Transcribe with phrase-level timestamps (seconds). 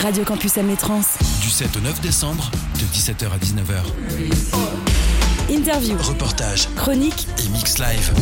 [0.00, 1.00] Radio Campus Trans.
[1.42, 3.82] Du 7 au 9 décembre, de 17h à 19h.
[5.50, 8.12] Interview, reportage, chronique et mix live.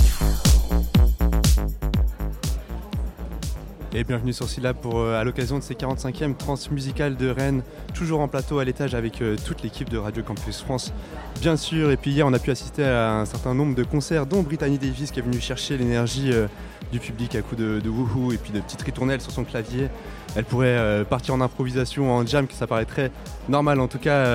[3.92, 7.62] Et bienvenue sur Syllab pour, euh, à l'occasion de ces 45e transmusicales de Rennes,
[7.94, 10.92] toujours en plateau à l'étage avec euh, toute l'équipe de Radio Campus France,
[11.40, 11.90] bien sûr.
[11.90, 14.78] Et puis hier, on a pu assister à un certain nombre de concerts, dont Brittany
[14.78, 16.46] Davis qui est venue chercher l'énergie euh,
[16.92, 19.88] du public à coups de, de wouhou et puis de petites ritournelles sur son clavier.
[20.34, 23.10] Elle pourrait partir en improvisation, en jam, que ça paraîtrait
[23.48, 23.80] normal.
[23.80, 24.26] En tout cas,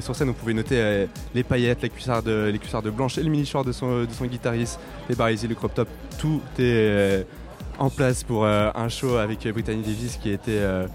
[0.00, 3.66] sur scène, on pouvait noter les paillettes, les cuissardes, les cuissardes blanches et le mini-short
[3.66, 5.88] de son, de son guitariste, les barésies, le crop top.
[6.18, 7.26] Tout est
[7.78, 10.86] en place pour euh, un show avec Brittany Davis qui était euh,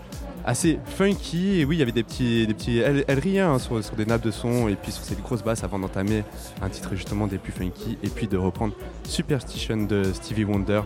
[0.45, 1.59] assez funky.
[1.59, 2.47] Et oui, il y avait des petits.
[2.47, 5.43] Des petits elle, riait hein, sur, des nappes de son et puis sur ces grosses
[5.43, 6.23] basses avant d'entamer
[6.61, 8.73] un titre justement des plus funky et puis de reprendre
[9.03, 10.81] Superstition de Stevie Wonder.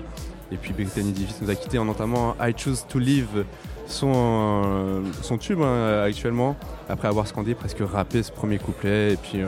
[0.51, 3.43] Et puis Brittany Davis nous a quitté en entamant I Choose to Live,
[3.85, 6.55] son, euh, son tube hein, actuellement,
[6.87, 9.13] après avoir scandé presque rappé ce premier couplet.
[9.13, 9.39] Et puis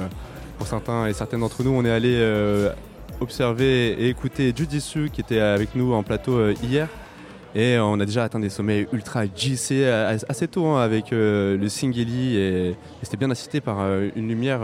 [0.58, 2.20] pour certains et certaines d'entre nous, on est allé
[3.22, 6.88] observé et écouté Jujitsu qui était avec nous en plateau euh, hier.
[7.55, 11.58] Et on a déjà atteint des sommets ultra JC euh, assez tôt hein, avec euh,
[11.58, 13.80] le Singeli et, c'était bien assisté par
[14.16, 14.61] une lumière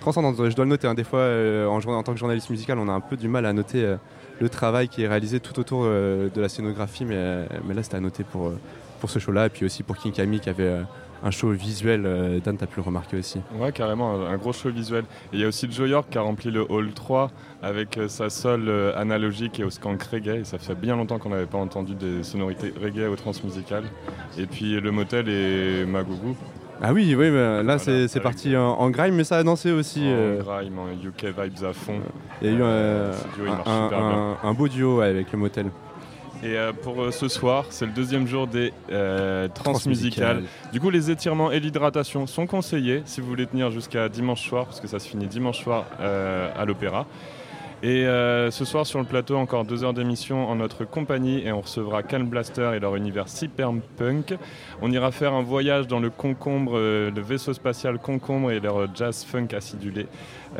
[0.00, 0.36] transcendante.
[0.36, 0.94] Je dois le noter, hein.
[0.94, 1.28] des fois
[1.68, 3.96] en, tant que journaliste musical on a un peu du mal à noter
[4.40, 8.00] le travail qui est réalisé tout autour de la scénographie mais, mais là c'était à
[8.00, 8.52] noter pour,
[9.00, 10.80] pour ce show-là et puis aussi pour King Kami qui avait
[11.22, 12.04] un show visuel.
[12.06, 13.40] Euh, Dan, t'as pu le remarquer aussi.
[13.58, 15.04] Ouais, carrément, un, gros show visuel.
[15.32, 17.30] Et il y a aussi Joe York qui a rempli le hall 3
[17.62, 20.40] avec euh, sa sol euh, analogique et au skank reggae.
[20.40, 23.84] Et ça fait bien longtemps qu'on n'avait pas entendu des sonorités reggae au transmusical.
[24.36, 26.36] Et puis le motel et Magougou.
[26.80, 30.06] Ah oui, oui, là c'est parti en, grime, mais ça a dansé aussi.
[30.06, 31.98] En grime, en UK vibes à fond.
[32.40, 35.66] Il y a eu un, beau duo avec le motel.
[36.44, 40.44] Et euh, pour euh, ce soir, c'est le deuxième jour des euh, transmusicales.
[40.72, 44.66] Du coup, les étirements et l'hydratation sont conseillés si vous voulez tenir jusqu'à dimanche soir,
[44.66, 47.06] parce que ça se finit dimanche soir à l'Opéra.
[47.82, 51.60] Et ce soir sur le plateau, encore deux heures d'émission en notre compagnie et on
[51.60, 53.82] recevra Calm Blaster et leur univers cyberpunk.
[53.96, 54.38] punk.
[54.82, 59.24] On ira faire un voyage dans le concombre, le vaisseau spatial concombre et leur jazz
[59.24, 60.06] funk acidulé.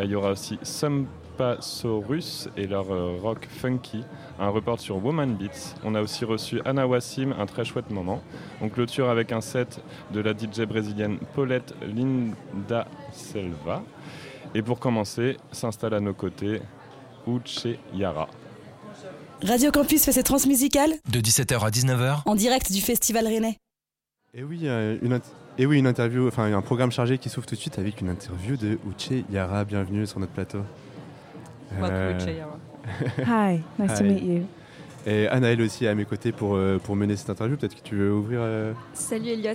[0.00, 1.06] Il y aura aussi Some
[1.60, 4.04] Saurus et leur euh, rock funky,
[4.40, 5.74] un report sur Woman Beats.
[5.84, 8.22] On a aussi reçu Anna Wassim, un très chouette moment.
[8.60, 9.80] On clôture avec un set
[10.12, 13.82] de la DJ brésilienne Paulette Linda Selva.
[14.54, 16.60] Et pour commencer, s'installe à nos côtés
[17.26, 18.28] Uche Yara.
[19.42, 23.56] Radio Campus fait ses transmusicales de 17h à 19h en direct du Festival Rennais.
[24.34, 25.20] Et oui, euh, une,
[25.56, 28.08] et oui, une interview, enfin un programme chargé qui s'ouvre tout de suite avec une
[28.08, 29.64] interview de Uche Yara.
[29.64, 30.62] Bienvenue sur notre plateau.
[31.72, 32.18] Euh,
[33.26, 34.46] Hi, nice to meet you.
[35.06, 37.56] Et Anaëlle aussi à mes côtés pour, euh, pour mener cette interview.
[37.56, 38.40] Peut-être que tu veux ouvrir.
[38.42, 39.54] Euh, Salut Elliot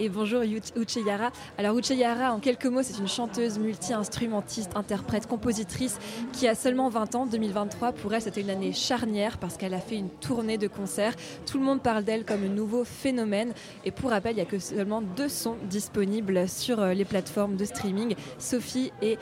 [0.00, 1.30] et bonjour Ucheyara.
[1.58, 5.98] Alors Ucheyara, en quelques mots, c'est une chanteuse multi-instrumentiste, interprète, compositrice
[6.32, 7.26] qui a seulement 20 ans.
[7.26, 11.14] 2023, pour elle, c'était une année charnière parce qu'elle a fait une tournée de concerts.
[11.46, 13.52] Tout le monde parle d'elle comme un nouveau phénomène.
[13.84, 17.64] Et pour rappel, il n'y a que seulement deux sons disponibles sur les plateformes de
[17.64, 19.18] streaming, Sophie et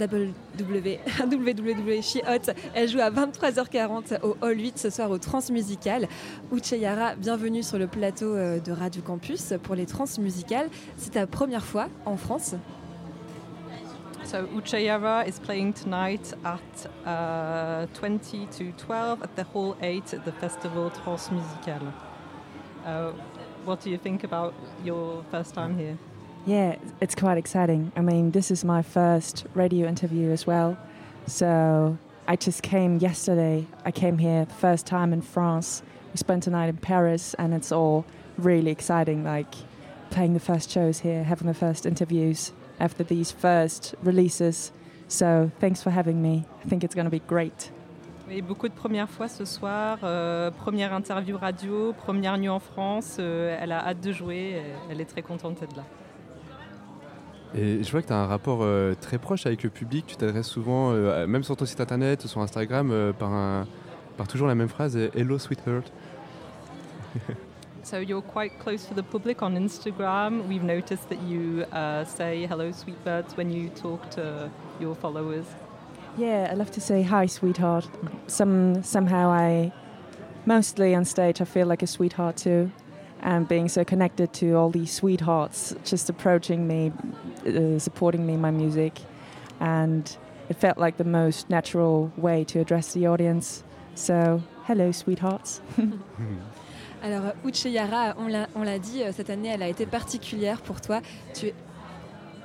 [0.00, 0.98] WW,
[2.26, 2.52] Hot.
[2.74, 6.08] Elle joue à 23h40 au Hall 8 ce soir au Transmusical.
[6.52, 10.68] Ucheyara, bienvenue sur le plateau euh, de Radio Campus pour les Transmusicales.
[10.96, 12.54] C'est ta première fois en France?
[14.24, 20.24] So Ucheyara is playing tonight at uh, 20 to 12 at the Hall 8 at
[20.24, 21.92] the festival Transmusical.
[22.86, 23.12] Uh,
[23.64, 25.96] what do you think about your first time here?
[26.46, 27.90] Yeah, it's quite exciting.
[27.96, 30.76] I mean, this is my first radio interview as well.
[31.26, 31.96] So
[32.28, 33.66] I just came yesterday.
[33.86, 35.82] I came here first time in France.
[36.12, 38.04] We spent a night in Paris, and it's all
[38.36, 39.24] really exciting.
[39.24, 39.54] Like
[40.10, 44.70] playing the first shows here, having the first interviews after these first releases.
[45.08, 46.44] So thanks for having me.
[46.62, 47.70] I think it's going to be great.
[48.28, 53.16] Oui, beaucoup de premières fois ce soir, euh, première interview radio, première nuit en France.
[53.18, 55.84] Euh, elle a hâte de jouer, elle est très contente d'être là.
[57.56, 60.06] Et je vois que tu as un rapport euh, très proche avec le public.
[60.06, 63.66] Tu t'adresses souvent, euh, même sur ton site internet ou sur Instagram, euh, par, un,
[64.16, 65.92] par toujours la même phrase Hello, sweetheart.
[67.84, 70.48] so you're quite close to the public on Instagram.
[70.48, 75.46] We've noticed that you uh, say hello, sweetheart, when you talk to your followers.
[76.18, 77.88] Yeah, I love to say hi, sweetheart.
[78.26, 79.72] Some somehow I,
[80.44, 82.70] mostly on stage, I feel like a sweetheart too.
[83.24, 86.92] And being so connected to all these sweethearts just approaching me,
[87.46, 89.00] uh, supporting me, my music,
[89.60, 90.16] and
[90.50, 93.64] it felt like the most natural way to address the audience.
[93.94, 95.60] So, hello, sweethearts.
[97.02, 101.02] Alors, Ucheyara, on l'a dit, cette année, elle a été particulière pour toi.
[101.34, 101.54] Tu es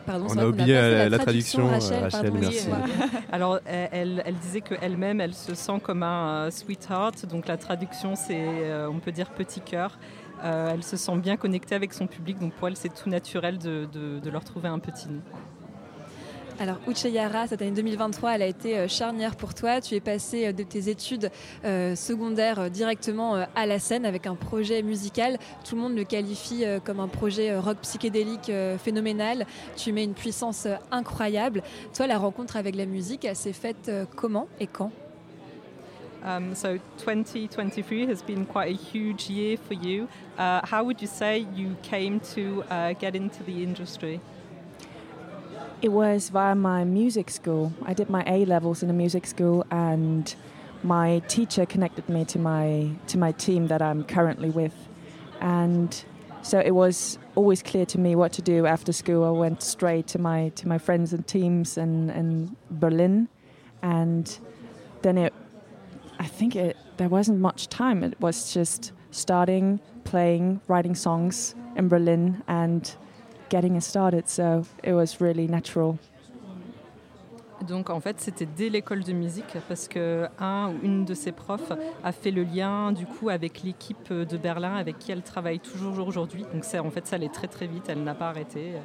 [0.07, 2.09] on a oublié la, traduction, Rachel.
[3.31, 7.25] Alors, elle, elle disait qu'elle-même, elle se sent comme un euh, sweetheart.
[7.25, 9.97] Donc, la traduction, c'est, euh, on peut dire, petit cœur.
[10.43, 12.39] Euh, elle se sent bien connectée avec son public.
[12.39, 15.21] Donc, pour elle, c'est tout naturel de, leur trouver un petit nom.
[16.61, 19.79] Alors, Ucheyara, cette année 2023, elle a été euh, charnière pour toi.
[19.79, 21.31] Tu es passé euh, de tes études
[21.63, 25.37] secondaires directement à la scène avec un projet musical.
[25.67, 28.51] Tout le monde le qualifie comme un projet rock psychédélique
[28.83, 29.45] phénoménal.
[29.75, 31.63] Tu mets une puissance incroyable.
[31.93, 34.91] Toi, la rencontre avec la musique, elle s'est faite comment et quand?
[36.23, 40.07] Um, so 2023 has been quite a huge year for you.
[40.37, 44.19] Uh, how would you say you came to uh, get into the industry?
[45.81, 47.71] It was via my music school.
[47.83, 50.33] I did my A levels in a music school, and
[50.83, 54.75] my teacher connected me to my to my team that I'm currently with,
[55.39, 56.03] and
[56.41, 59.23] so it was always clear to me what to do after school.
[59.23, 63.29] I went straight to my to my friends and teams in, in Berlin,
[63.81, 64.37] and
[65.01, 65.33] then it.
[66.19, 68.03] I think it there wasn't much time.
[68.03, 72.95] It was just starting, playing, writing songs in Berlin, and
[73.49, 74.27] getting it started.
[74.27, 75.97] So it was really natural.
[77.67, 81.33] Donc en fait c'était dès l'école de musique parce que un ou une de ses
[81.33, 81.73] profs
[82.03, 86.07] a fait le lien du coup avec l'équipe de Berlin avec qui elle travaille toujours
[86.07, 86.45] aujourd'hui.
[86.53, 88.75] Donc c'est en fait ça allait très très vite, elle n'a pas arrêté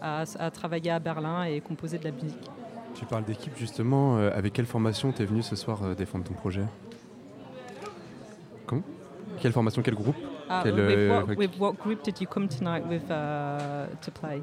[0.00, 2.50] à, à, travailler à Berlin et composer de la musique.
[2.98, 6.24] Tu parles d'équipe justement, euh, avec quelle formation tu es venu ce soir euh, défendre
[6.24, 6.64] ton projet?
[8.66, 8.82] Comment?
[9.40, 10.16] Quelle formation, quel groupe?
[10.50, 14.42] Uh, with, what, with, what, group did you come tonight with uh, to play?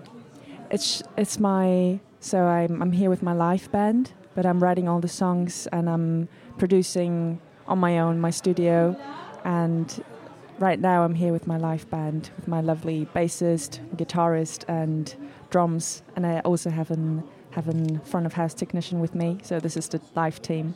[0.72, 5.02] It's it's my so I'm I'm here with my live band, but I'm writing all
[5.02, 8.96] the songs and I'm producing on my own my studio,
[9.44, 10.02] and
[10.60, 15.14] right now I'm here with my live band with my lovely bassist, guitarist, and
[15.50, 17.22] drums, and I also have an
[17.56, 19.38] have an front of house technician with me.
[19.44, 20.74] So this is the live team.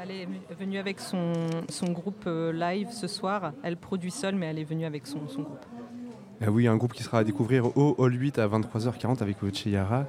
[0.00, 1.32] Elle est venue avec son,
[1.68, 3.52] son groupe euh, live ce soir.
[3.62, 5.66] Elle produit seule, mais elle est venue avec son, son groupe.
[6.40, 10.06] Ah oui, un groupe qui sera à découvrir au Hall 8 à 23h40 avec Yara.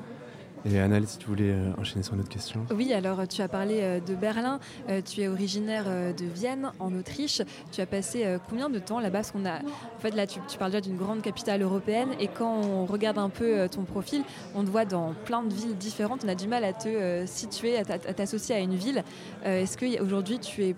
[0.66, 2.66] Et Annalise, si tu voulais euh, enchaîner sur une autre question.
[2.76, 4.60] Oui, alors tu as parlé euh, de Berlin,
[4.90, 7.42] euh, tu es originaire de Vienne, en Autriche.
[7.72, 9.22] Tu as passé combien de temps là-bas?
[9.36, 13.30] En fait, là, tu, parles déjà d'une grande capitale européenne, et quand on regarde un
[13.30, 14.24] peu ton profil,
[14.56, 16.24] on te voit dans plein de villes différentes.
[16.26, 19.04] On a du mal à te situer, à t'associer à une ville.
[19.44, 20.76] Est-ce qu'aujourd'hui tu es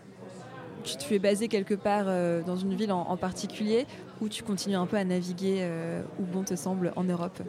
[0.83, 2.05] tu, es basé quelque part
[2.43, 3.85] dans une ville en, particulier?
[4.19, 5.67] Ou tu continues un peu à naviguer
[6.19, 7.41] où bon te semble en Europe?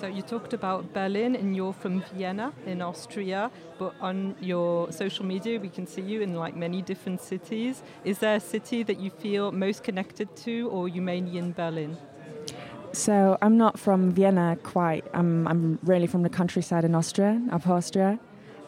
[0.00, 5.26] So you talked about Berlin and you're from Vienna in Austria, but on your social
[5.26, 7.82] media we can see you in like many different cities.
[8.02, 11.98] Is there a city that you feel most connected to or you mainly in Berlin?
[12.92, 15.04] So I'm not from Vienna quite.
[15.12, 18.18] I'm I'm really from the countryside in Austria, up Austria,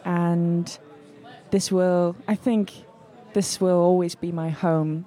[0.05, 0.77] and
[1.49, 2.85] this will I think
[3.33, 5.05] this will always be my home,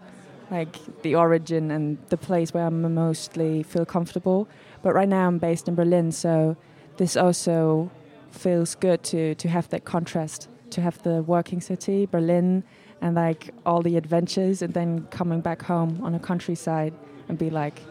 [0.50, 4.48] like the origin and the place where I mostly feel comfortable.
[4.86, 6.56] But right now I'm based in Berlin, so
[6.96, 7.90] this also
[8.30, 12.62] feels good to to have that contrast, to have the working city, Berlin,
[13.00, 16.94] and like all the adventures, and then coming back home on a countryside
[17.28, 17.82] and be like,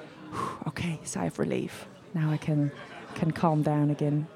[0.68, 1.86] okay, sigh of relief.
[2.14, 2.72] Now I can
[3.16, 4.28] can calm down again.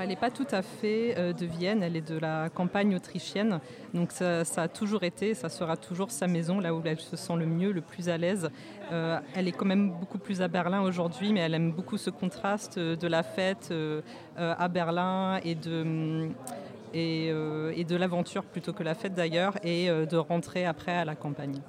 [0.00, 3.60] Elle n'est pas tout à fait euh, de Vienne, elle est de la campagne autrichienne.
[3.94, 7.36] Donc ça, a toujours été, ça sera toujours sa maison, là où elle se sent
[7.36, 8.50] le mieux, le plus à l'aise.
[8.92, 12.10] Euh, elle est quand même beaucoup plus à Berlin aujourd'hui, mais elle aime beaucoup ce
[12.10, 14.02] contraste de la fête euh,
[14.36, 16.28] à Berlin et de,
[16.92, 21.60] et, de l'aventure plutôt que la fête d'ailleurs, et de rentrer après à la campagne.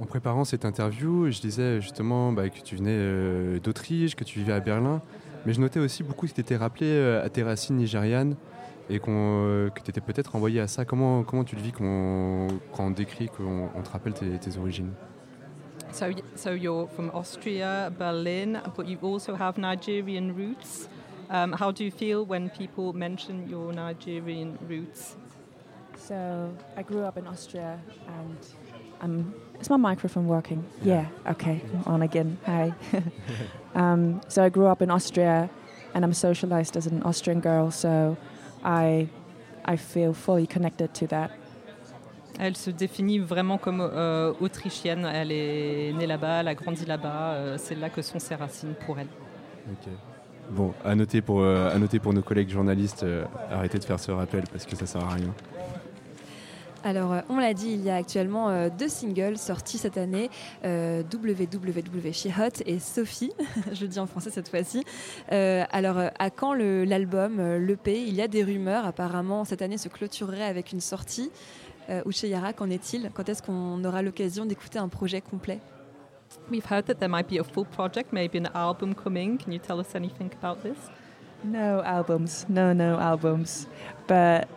[0.00, 4.52] En préparant cette interview, je disais justement bah, que tu venais d'Autriche, que tu vivais
[4.52, 5.02] à Berlin.
[5.46, 8.34] Mais je notais aussi beaucoup que tu étais rappelé euh, à tes racines nigérianes
[8.90, 10.84] et euh, que tu étais peut-être envoyé à ça.
[10.84, 14.92] Comment, comment tu le vis quand on décrit, qu'on on te rappelle tes, tes origines?
[15.92, 20.88] So, so you're from Austria, Berlin, but you also have Nigerian roots.
[21.30, 25.16] Um, how do you feel when people mention your Nigerian roots?
[25.96, 28.38] So I grew up in Austria and
[29.00, 30.64] I'm Is my microphone working?
[30.82, 31.06] Yeah.
[31.24, 31.32] yeah.
[31.32, 31.60] Okay.
[31.86, 32.38] On again.
[32.46, 32.72] Hi.
[33.74, 35.50] um, so I grew up in Austria,
[35.94, 37.70] and I'm socialized as an Austrian girl.
[37.70, 38.16] So
[38.64, 39.08] I
[39.64, 41.30] I feel fully connected to that.
[42.40, 45.04] Elle se définit vraiment comme euh, autrichienne.
[45.04, 47.32] Elle est née là-bas, elle a grandi là-bas.
[47.32, 49.08] Euh, c'est là que sont ses racines pour elle.
[49.68, 49.88] Ok.
[50.50, 54.00] Bon, à noter pour, euh, à noter pour nos collègues journalistes, euh, arrêtez de faire
[54.00, 55.34] ce rappel parce que ça sert à rien.
[56.84, 60.30] Alors, euh, on l'a dit, il y a actuellement euh, deux singles sortis cette année,
[60.64, 63.32] euh, WWW She Hot et Sophie,
[63.72, 64.84] je le dis en français cette fois-ci.
[65.28, 70.44] alors, à quand l'album, l'EP Il y a des rumeurs, apparemment cette année se clôturerait
[70.44, 71.30] avec une sortie.
[72.06, 73.10] Uche Yara, qu'en est-il?
[73.14, 75.58] Quand est-ce qu'on aura l'occasion d'écouter un projet complet?
[76.50, 79.38] We've heard that there might be a full project, maybe an album coming.
[79.38, 80.76] Can you tell us anything about this?
[81.44, 83.66] No albums, no, no albums.
[84.06, 84.48] But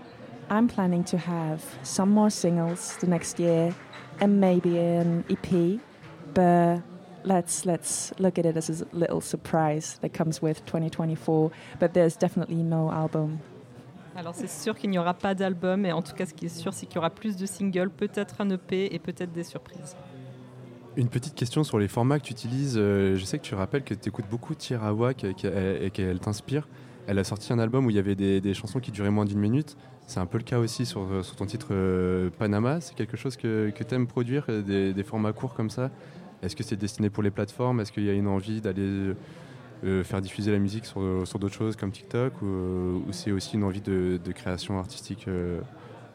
[0.51, 3.73] I'm planning to have some more singles the next year
[4.19, 5.79] and maybe an EP,
[6.33, 6.81] but
[7.23, 11.51] let's let's look at it as a little surprise that comes with 2024.
[11.79, 13.39] But there's definitely no album.
[14.17, 16.49] Alors c'est sûr qu'il n'y aura pas d'album, et en tout cas ce qui est
[16.49, 19.95] sûr c'est qu'il y aura plus de singles, peut-être un EP et peut-être des surprises.
[20.97, 22.75] Une petite question sur les formats que tu utilises.
[22.77, 26.67] Euh, je sais que tu rappelles que tu écoutes beaucoup Tirawa et qu'elle t'inspire.
[27.07, 29.25] Elle a sorti un album où il y avait des, des chansons qui duraient moins
[29.25, 29.77] d'une minute.
[30.11, 32.81] C'est un peu le cas aussi sur, euh, ton titre euh, Panama.
[32.81, 35.89] C'est quelque chose que, tu aimes produire, euh, des, formats courts comme ça?
[36.43, 37.79] Est-ce que c'est destiné pour les plateformes?
[37.79, 39.13] Est-ce qu'il y a une envie d'aller
[40.03, 42.41] faire diffuser la musique sur, d'autres choses comme TikTok?
[42.41, 45.27] Ou, c'est aussi une envie de, création artistique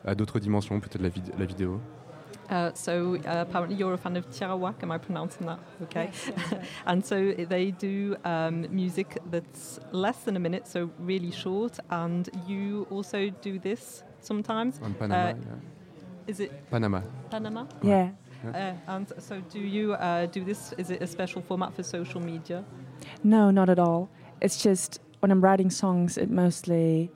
[0.05, 1.00] à d'autres dimensions, peut-être
[1.38, 1.81] la vidéo?
[2.49, 6.11] Uh, so uh, apparently you're a fan of Tiarawak, am I pronouncing that okay?
[6.26, 6.55] Yes,
[6.87, 11.79] and so they do um, music that's less than a minute, so really short.
[11.91, 14.81] And you also do this sometimes.
[14.83, 16.26] On Panama, uh, yeah.
[16.26, 17.03] Is it Panama?
[17.31, 17.67] Panama.
[17.83, 18.11] Yeah.
[18.45, 18.75] yeah.
[18.87, 20.73] Uh, and so do you uh, do this?
[20.79, 22.65] Is it a special format for social media?
[23.25, 24.09] No, not at all.
[24.41, 27.11] It's just when I'm writing songs, it mostly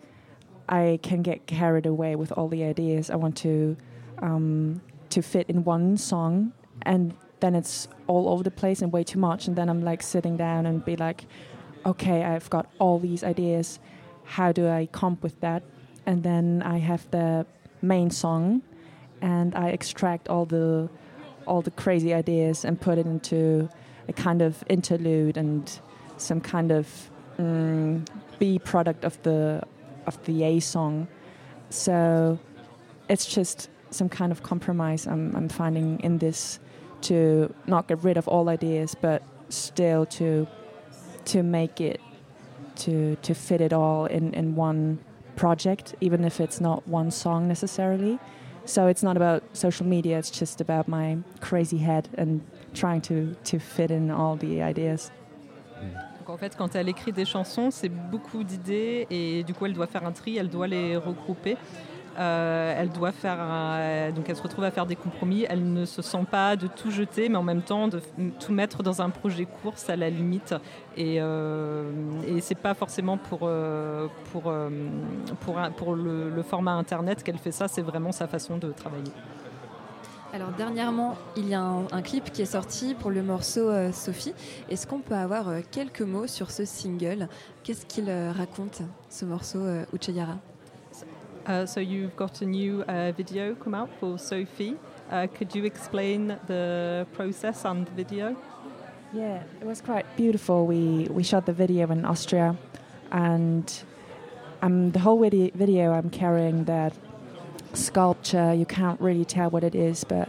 [0.68, 3.76] I can get carried away with all the ideas I want to.
[4.18, 6.52] Um, to fit in one song
[6.82, 9.46] and then it's all over the place and way too much.
[9.46, 11.26] And then i'm like sitting down and be like
[11.86, 13.78] okay i've got all these ideas.
[14.24, 15.62] How do i comp with that?
[16.06, 17.46] And then i have the
[17.82, 18.62] main song
[19.22, 20.88] and i extract all the
[21.46, 23.68] all the crazy ideas and put it into
[24.08, 25.80] a kind of interlude and
[26.16, 28.06] some kind of mm,
[28.38, 29.62] b product of the
[30.06, 31.08] of the a song.
[31.70, 32.38] So
[33.08, 36.58] it's just some kind of compromise I'm, I'm finding in this
[37.02, 40.46] to not get rid of all ideas, but still to
[41.26, 42.00] to make it
[42.76, 44.98] to to fit it all in, in one
[45.36, 48.18] project, even if it's not one song necessarily.
[48.64, 52.40] So it's not about social media, it's just about my crazy head and
[52.74, 55.10] trying to, to fit in all the ideas.
[56.26, 59.88] En fait, quand elle écrit des chansons, c'est beaucoup d'idées et du coup, elle doit
[59.88, 61.56] faire un tri, elle doit les regrouper.
[62.18, 63.38] Euh, elle doit faire
[64.14, 65.46] donc elle se retrouve à faire des compromis.
[65.48, 68.00] Elle ne se sent pas de tout jeter, mais en même temps de
[68.38, 70.54] tout mettre dans un projet course à la limite.
[70.96, 71.90] Et, euh,
[72.26, 74.52] et c'est pas forcément pour euh, pour
[75.76, 77.68] pour, le, format internet qu'elle fait ça.
[77.68, 79.12] C'est vraiment sa façon de travailler.
[80.32, 84.34] Alors dernièrement, il y a un, clip qui est sorti pour le morceau Sophie.
[84.68, 87.28] Est-ce qu'on peut avoir quelques mots sur ce single?
[87.64, 89.60] Qu'est-ce qu'il raconte, ce morceau
[89.92, 90.36] Uchayara
[91.46, 94.76] Uh, so you've got a new uh, video come out for Sophie.
[95.10, 98.36] Uh, could you explain the process and the video?
[99.12, 100.66] Yeah, it was quite beautiful.
[100.66, 102.56] We we shot the video in Austria,
[103.10, 103.82] and
[104.62, 106.92] um, the whole video, video I'm carrying that
[107.72, 108.54] sculpture.
[108.54, 110.28] You can't really tell what it is, but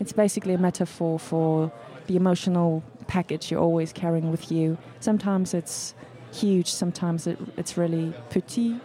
[0.00, 1.70] it's basically a metaphor for
[2.06, 4.78] the emotional package you're always carrying with you.
[5.00, 5.94] Sometimes it's
[6.32, 8.80] huge, sometimes it, it's really petit,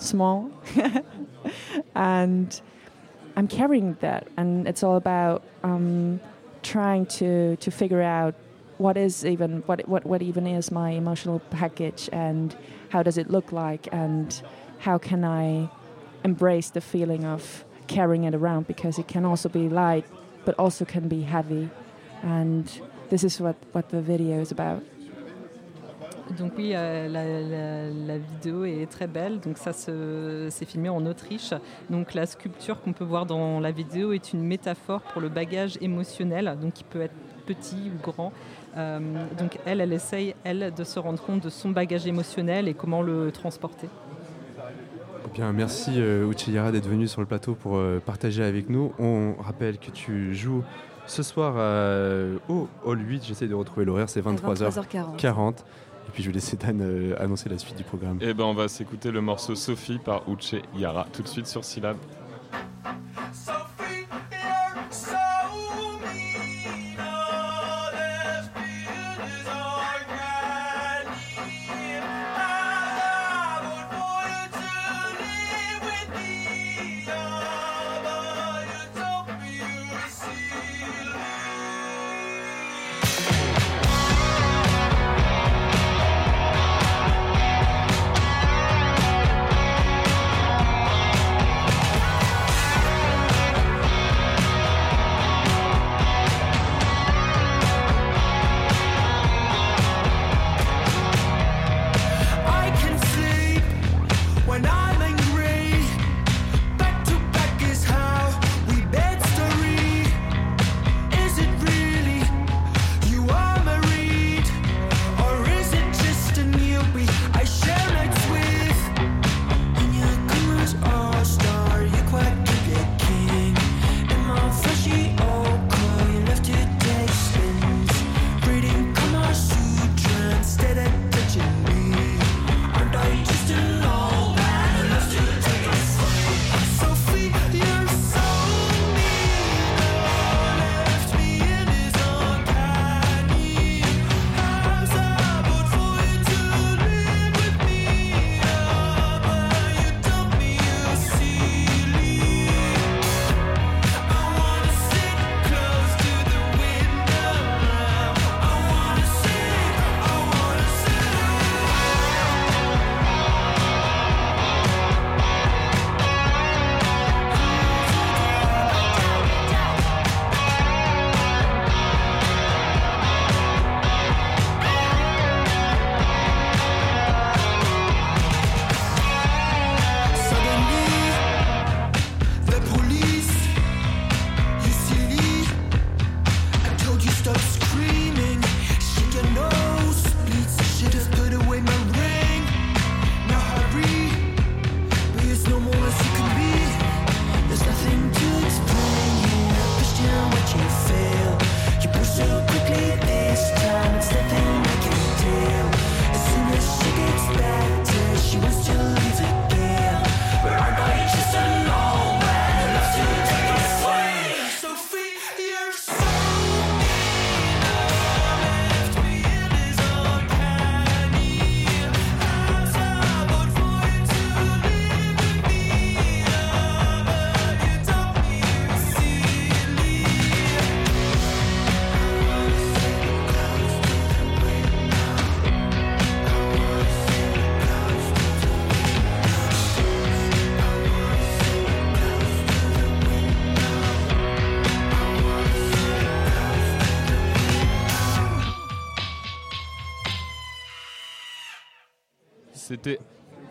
[0.00, 0.50] small.
[1.94, 2.60] and
[3.36, 6.20] I'm carrying that, and it's all about um,
[6.62, 8.34] trying to to figure out
[8.78, 12.56] what is even what what what even is my emotional package, and
[12.90, 14.42] how does it look like, and
[14.78, 15.70] how can I
[16.24, 20.06] embrace the feeling of carrying it around because it can also be light,
[20.44, 21.70] but also can be heavy,
[22.22, 22.80] and
[23.10, 24.82] this is what what the video is about.
[26.38, 29.40] Donc oui, euh, la, vidéo est très belle.
[29.40, 31.54] Donc ça s'est filmé en Autriche.
[31.88, 35.78] Donc la sculpture qu'on peut voir dans la vidéo est une métaphore pour le bagage
[35.80, 37.14] émotionnel, donc qui peut être
[37.46, 38.32] petit ou grand.
[38.76, 39.00] Euh,
[39.38, 43.02] donc elle, elle essaye, elle, de se rendre compte de son bagage émotionnel et comment
[43.02, 43.88] le transporter.
[45.26, 46.30] Eh bien, merci euh,
[46.72, 48.92] d'être venu sur le plateau pour euh, partager avec nous.
[48.98, 50.62] On rappelle que tu joues
[51.06, 51.54] ce soir
[52.48, 53.24] au Hall 8.
[53.24, 55.56] J'essaie de retrouver l'horaire, c'est 23h40.
[56.10, 58.18] Et puis je vais laisser Dan euh, annoncer la suite du programme.
[58.20, 61.46] Et eh ben on va s'écouter le morceau Sophie par Uche Yara tout de suite
[61.46, 61.98] sur Syllab.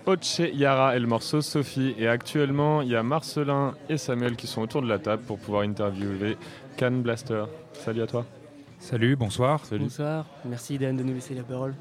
[0.10, 1.94] Oche Yara et le morceau Sophie.
[2.00, 5.38] Et actuellement, il y a Marcelin et Samuel qui sont autour de la table pour
[5.38, 6.36] pouvoir interviewer
[6.80, 7.44] Can Blaster.
[7.74, 8.26] Salut à toi.
[8.80, 9.64] Salut, bonsoir.
[9.64, 9.84] Salut.
[9.84, 11.76] Bonsoir, merci Dan de nous laisser la parole.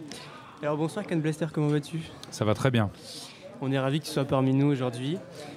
[0.61, 2.03] Alors bonsoir Can Blaster, comment vas-tu?
[2.31, 2.91] Ça va très bien.
[3.61, 5.17] On est ravis que tu sois parmi nous aujourd'hui.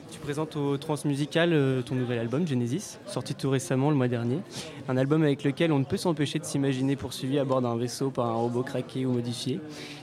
[0.09, 4.39] Tu présentes au Transmusical euh, ton nouvel album Genesis, sorti tout récemment le mois dernier.
[4.87, 8.09] Un album avec lequel on ne peut s'empêcher de s'imaginer poursuivi à bord d'un vaisseau
[8.09, 9.59] par un robot craqué ou modifié.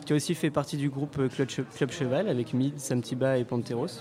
[0.09, 4.01] Tu as aussi fait partie du groupe Club Cheval avec Mid, Samtiba et Panteros.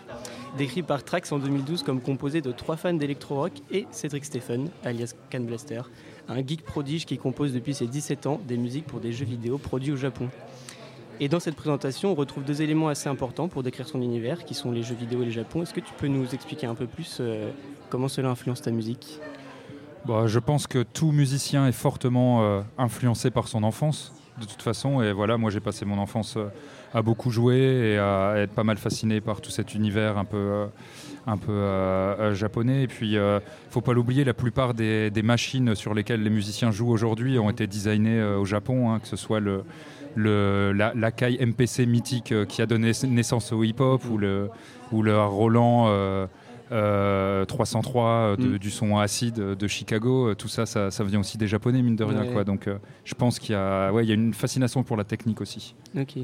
[0.58, 5.16] Décrit par Trax en 2012 comme composé de trois fans d'électro-rock et Cédric Stephen, alias
[5.30, 5.82] Can Blaster,
[6.30, 9.58] un geek prodige qui compose depuis ses 17 ans des musiques pour des jeux vidéo
[9.58, 10.30] produits au Japon.
[11.20, 14.54] Et dans cette présentation, on retrouve deux éléments assez importants pour décrire son univers, qui
[14.54, 15.64] sont les jeux vidéo et le Japon.
[15.64, 17.52] Est-ce que tu peux nous expliquer un peu plus euh,
[17.90, 19.20] comment cela influence ta musique?
[20.06, 24.62] Bah, Je pense que tout musicien est fortement euh, influencé par son enfance, de toute
[24.62, 25.02] façon.
[25.02, 26.48] Et voilà, moi j'ai passé mon enfance euh,
[26.94, 30.66] à beaucoup jouer et à être pas mal fasciné par tout cet univers un peu,
[31.26, 32.84] un peu japonais.
[32.84, 36.92] Et puis, ne faut pas l'oublier, la plupart des, machines sur lesquelles les musiciens jouent
[36.92, 39.64] aujourd'hui ont été designées au Japon, hein, que ce soit le
[40.18, 44.50] le, la, MPC mythique euh, qui a donné naissance au hip-hop ou le,
[44.92, 46.30] ou le Roland 303
[46.72, 48.58] euh, euh, mm.
[48.58, 52.26] du son acide de Chicago, tout ça, ça, vient aussi des Japonais, mine de rien.
[52.32, 52.44] Quoi.
[52.44, 52.70] Donc
[53.04, 55.76] je pense qu'il y, a, ouais, il y a une fascination pour la technique aussi.
[55.98, 56.18] Ok.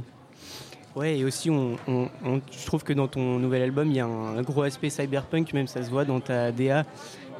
[0.95, 4.41] Ouais, et aussi, on, je trouve que dans ton nouvel album, il y a un,
[4.43, 6.85] gros aspect cyberpunk, même ça se voit dans ta DA.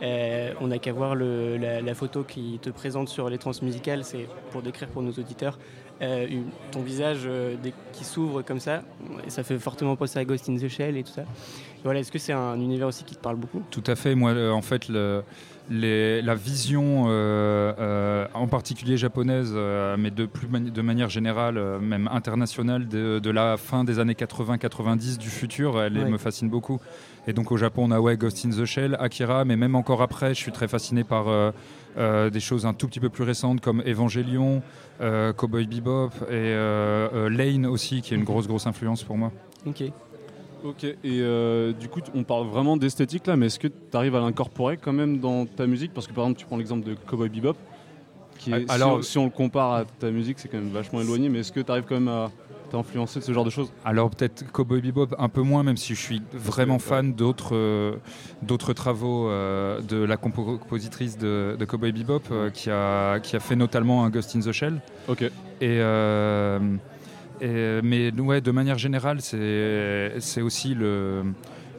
[0.02, 4.64] on n'a qu'à voir la, la, photo qui te présente sur les transmusicales, c'est pour
[4.64, 5.60] décrire pour nos auditeurs.
[6.02, 6.28] Euh,
[6.72, 7.56] ton visage euh,
[7.94, 8.82] qui s'ouvre comme ça,
[9.26, 11.24] et ça fait fortement penser à Ghost in the Shell et tout ça.
[11.84, 13.62] Voilà, est-ce que c'est un univers aussi qui te parle beaucoup?
[13.72, 14.16] Tout à fait.
[14.16, 15.24] Moi, euh, en fait, le,
[15.70, 19.54] la vision, en particulier japonaise,
[19.98, 25.30] mais de, plus de manière générale, même internationale, de, la fin des années 80-90 du
[25.30, 26.80] futur, elle me fascine beaucoup.
[27.28, 30.02] Et donc au Japon, on a ouais, Ghost in the Shell, Akira, mais même encore
[30.02, 31.28] après, je suis très fasciné par
[31.98, 34.64] euh, des choses un tout petit peu plus récentes comme Evangelion,
[35.02, 39.32] euh, Cowboy Bebop et euh, Lane aussi, qui est une grosse, grosse influence pour moi.
[39.66, 39.84] Ok.
[40.64, 44.22] Ok, et du coup, on parle vraiment d'esthétique là, mais est-ce que tu arrives à
[44.22, 45.94] l'incorporer quand même dans ta musique?
[45.94, 47.58] Parce que par exemple, tu prends l'exemple de Cowboy Bebop,
[48.38, 51.30] qui est, Alors, si, on, le compare à ta musique, c'est quand même vachement éloigné,
[51.30, 52.32] mais est-ce que tu arrives quand même à,
[52.78, 53.72] influencé de ce genre de choses?
[53.86, 57.96] Alors peut-être Cowboy Bebop un peu moins, même si je suis vraiment fan d'autres euh,
[58.42, 63.40] d'autres travaux euh, de la compositrice de, de Cowboy Bebop euh, qui, a, qui a
[63.40, 64.82] fait notamment un Ghost in the Shell.
[65.08, 65.24] Ok.
[65.62, 65.80] Et,
[67.44, 71.24] et mais ouais, de manière générale, c'est aussi le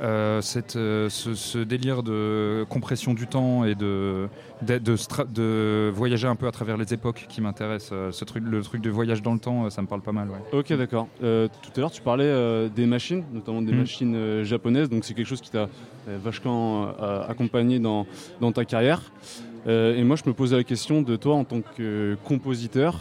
[0.00, 4.28] euh, cette, euh, ce, délire de compression du temps et de,
[4.62, 7.90] de, de, voyager un peu à travers les époques qui m'intéresse.
[7.92, 10.28] Euh, ce truc, le truc de voyage dans le temps, ça me parle pas mal.
[10.52, 11.06] Ok, d'accord.
[11.20, 13.78] tout à l'heure, tu parlais des machines, notamment des mm.
[13.78, 14.90] machines japonaises.
[14.90, 15.68] Donc, c'est quelque chose qui t'a
[16.06, 16.88] vachement
[17.28, 18.06] accompagné dans,
[18.40, 19.00] dans, ta carrière.
[19.66, 22.98] et moi, je me posais la question de toi en tant que compositeur.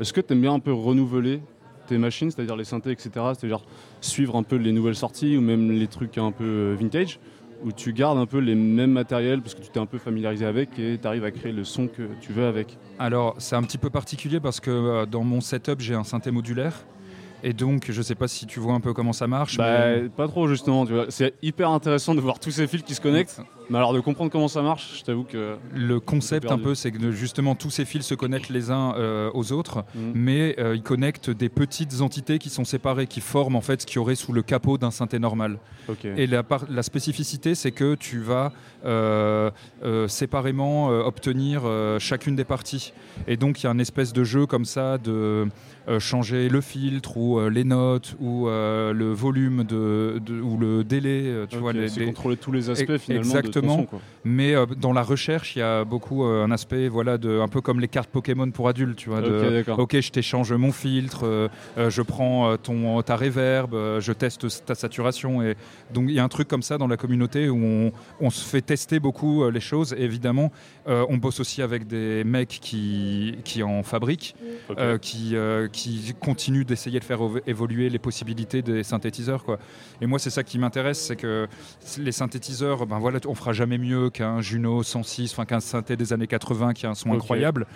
[0.00, 1.40] Est-ce que tu aimes bien un peu renouveler
[1.86, 3.10] tes machines, c'est-à-dire les synthés, etc.
[3.14, 3.60] C'est-à-dire
[4.00, 7.18] suivre un peu les nouvelles sorties ou même les trucs un peu euh, vintage,
[7.64, 10.44] où tu gardes un peu les mêmes matériels parce que tu t'es un peu familiarisé
[10.44, 12.78] avec et tu arrives à créer le son que tu veux avec?
[12.98, 16.30] Alors c'est un petit peu particulier parce que euh, dans mon setup j'ai un synthé
[16.30, 16.84] modulaire
[17.42, 19.56] et donc, je sais pas si tu vois un peu comment ça marche.
[19.56, 20.86] Bah, Pas trop, justement.
[21.08, 23.40] C'est hyper intéressant de voir tous ces fils qui se connectent.
[23.70, 25.56] Mais alors, de comprendre comment ça marche, je t'avoue que.
[25.74, 29.30] Le concept, un peu, c'est que justement, tous ces fils se connectent les uns euh,
[29.34, 30.12] aux autres, mhm.
[30.14, 33.86] mais euh, ils connectent des petites entités qui sont séparées, qui forment en fait ce
[33.86, 35.58] qu'il y aurait sous le capot d'un synthé normal.
[36.04, 38.52] Et la, la spécificité, c'est que tu vas
[38.84, 39.50] euh,
[40.06, 41.62] séparément obtenir
[41.98, 42.92] chacune des parties.
[43.26, 45.48] Et donc, il y a une espèce de jeu comme ça de
[45.98, 51.46] changer le filtre ou euh, les notes ou euh, le volume de, ou le délai.
[51.48, 53.24] tu vois, les, contrôler tous les aspects finalement.
[53.24, 53.78] Exactement.
[53.78, 57.40] De ton son, Mais dans la recherche, il y a beaucoup un aspect, voilà, de,
[57.40, 58.96] un peu comme les cartes Pokémon pour adultes.
[58.96, 64.64] Tu vois, de, ok, je t'échange mon filtre, je prends ton, ta reverb, je teste
[64.64, 65.42] ta saturation.
[65.42, 65.56] Et
[65.92, 68.44] donc il y a un truc comme ça dans la communauté où on, on se
[68.44, 69.94] fait tester beaucoup les choses.
[69.98, 70.52] Et évidemment,
[70.86, 74.34] on bosse aussi avec des mecs qui, qui en fabriquent,
[75.00, 75.36] qui
[75.72, 79.44] qui continue d'essayer de faire évoluer les possibilités des synthétiseurs.
[79.44, 79.58] Quoi.
[80.00, 81.48] Et moi, c'est ça qui m'intéresse, c'est que
[81.98, 86.12] les synthétiseurs, ben voilà, on fera jamais mieux qu'un Juno 106, enfin qu'un synthé des
[86.12, 87.66] années 80 qui a un son incroyable.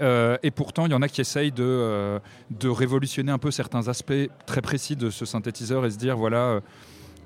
[0.00, 2.18] Euh, et pourtant, il y en a qui essayent de, euh,
[2.50, 6.60] de révolutionner un peu certains aspects très précis de ce synthétiseur et se dire, voilà,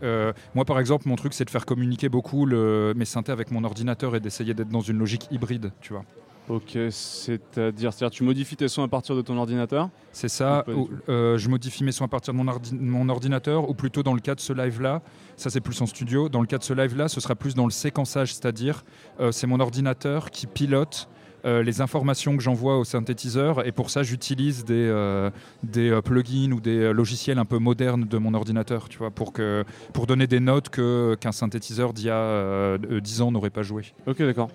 [0.02, 3.50] euh, moi, par exemple, mon truc, c'est de faire communiquer beaucoup le, mes synthés avec
[3.50, 6.04] mon ordinateur et d'essayer d'être dans une logique hybride, tu vois.
[6.48, 10.64] Ok, c'est-à-dire, c'est-à-dire tu modifies tes sons à partir de ton ordinateur C'est ça,
[11.08, 14.20] euh, je modifie mes sons à partir de mon, mon, ordinateur, ou plutôt dans le
[14.20, 15.02] cas de ce live-là,
[15.36, 17.66] ça c'est plus en studio, dans le cas de ce live-là, ce sera plus dans
[17.66, 18.84] le séquençage, c'est-à-dire
[19.20, 21.10] euh, c'est mon ordinateur qui pilote
[21.44, 25.30] euh, les informations que j'envoie au synthétiseur et pour ça j'utilise des,
[25.62, 29.64] des plugins ou des logiciels un peu modernes de mon ordinateur, tu vois, pour, que,
[29.92, 33.92] pour donner des notes qu'un synthétiseur d'il y a 10 ans n'aurait pas joué.
[34.06, 34.48] Ok, d'accord.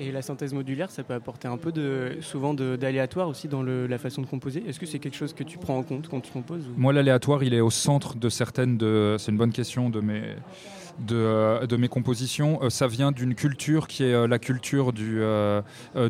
[0.00, 3.98] Et la synthèse modulaire, ça peut apporter un peu de, souvent d'aléatoire aussi dans la
[3.98, 4.64] façon de composer.
[4.66, 7.44] Est-ce que c'est quelque chose que tu prends en compte quand tu composes Moi, l'aléatoire,
[7.44, 9.16] il est au centre de certaines de.
[9.18, 10.22] C'est une bonne question de mes
[10.98, 12.62] de, euh, de mes compositions.
[12.62, 15.20] Euh, ça vient d'une culture qui est euh, la culture du,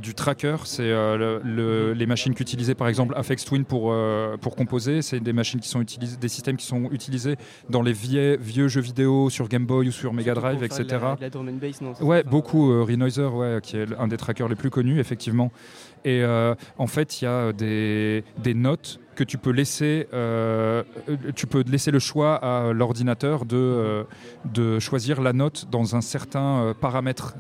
[0.01, 0.57] du tracker.
[0.65, 3.95] C'est le, les machines qu'utilisait par exemple Afex Twin pour,
[4.41, 5.03] pour composer.
[5.03, 7.37] C'est des machines qui sont utilisées, des systèmes qui sont utilisés
[7.69, 10.85] dans les vieux, vieux jeux vidéo sur Game Boy ou sur Mega Drive, etc.
[10.91, 12.85] La, la drum and bass, non Ouais, beaucoup.
[12.85, 15.51] Renoiser, ouais, qui est un des trackers les plus connus, effectivement.
[16.05, 16.25] Et
[16.79, 20.83] en fait, il y a des, des notes que tu peux laisser, euh,
[21.37, 24.05] tu peux laisser le choix à l'ordinateur de, euh,
[24.47, 27.35] de choisir la note dans un certain euh, paramètre.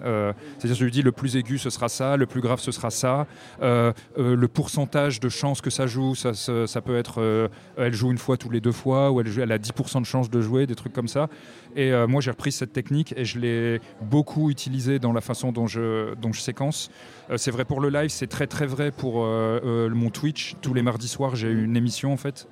[0.59, 2.91] C'est-à-dire, je lui dis le plus aigu ce sera ça, le plus grave ce sera
[2.91, 3.27] ça,
[3.63, 8.37] le pourcentage de chance que ça joue, ça, ça, peut être, elle joue une fois
[8.37, 10.93] tous les deux fois, ou elle, elle a 10% de chance de jouer, des trucs
[10.93, 11.29] comme ça.
[11.77, 15.67] Et moi, j'ai repris cette technique et je l'ai beaucoup utilisée dans la façon dont
[15.67, 16.91] je, dont je séquence.
[17.37, 20.57] c'est vrai pour le live, c'est très très vrai pour mon Twitch.
[20.63, 22.47] Tous les mardis soirs, j'ai une émission en fait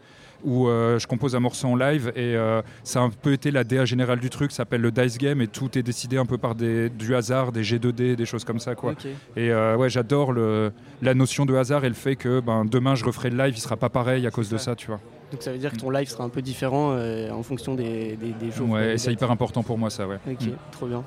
[0.45, 3.51] où euh, je compose un morceau en live et euh, ça a un peu été
[3.51, 6.27] la DA générale du truc, ça s'appelle le dice game et tout est décidé un
[6.27, 8.95] peu par des, du hasard, des G2D, des choses comme ça quoi.
[9.37, 13.05] Et euh, ouais, j'adore la notion de hasard et le fait que ben, demain je
[13.05, 15.01] referai le live, il sera pas pareil à cause de ça, tu vois.
[15.31, 18.51] Donc ça veut dire que ton live sera un peu différent en fonction des, des,
[18.51, 18.71] jours.
[18.71, 20.19] Ouais, c'est hyper important pour moi ça, ouais.
[20.27, 20.57] Ok, mm.
[20.73, 21.05] trop bien.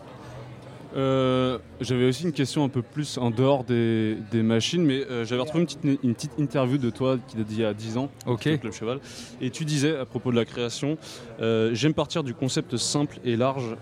[0.95, 5.41] Euh, j'avais aussi une question un peu plus en dehors des, machines, mais euh, j'avais
[5.41, 8.59] retrouvé une petite, interview de toi qui date d'il y a 10 ans, Ok.
[8.59, 8.99] Club Cheval,
[9.39, 10.97] et tu disais à propos de la création,
[11.39, 13.75] euh, j'aime partir du concept simple et large,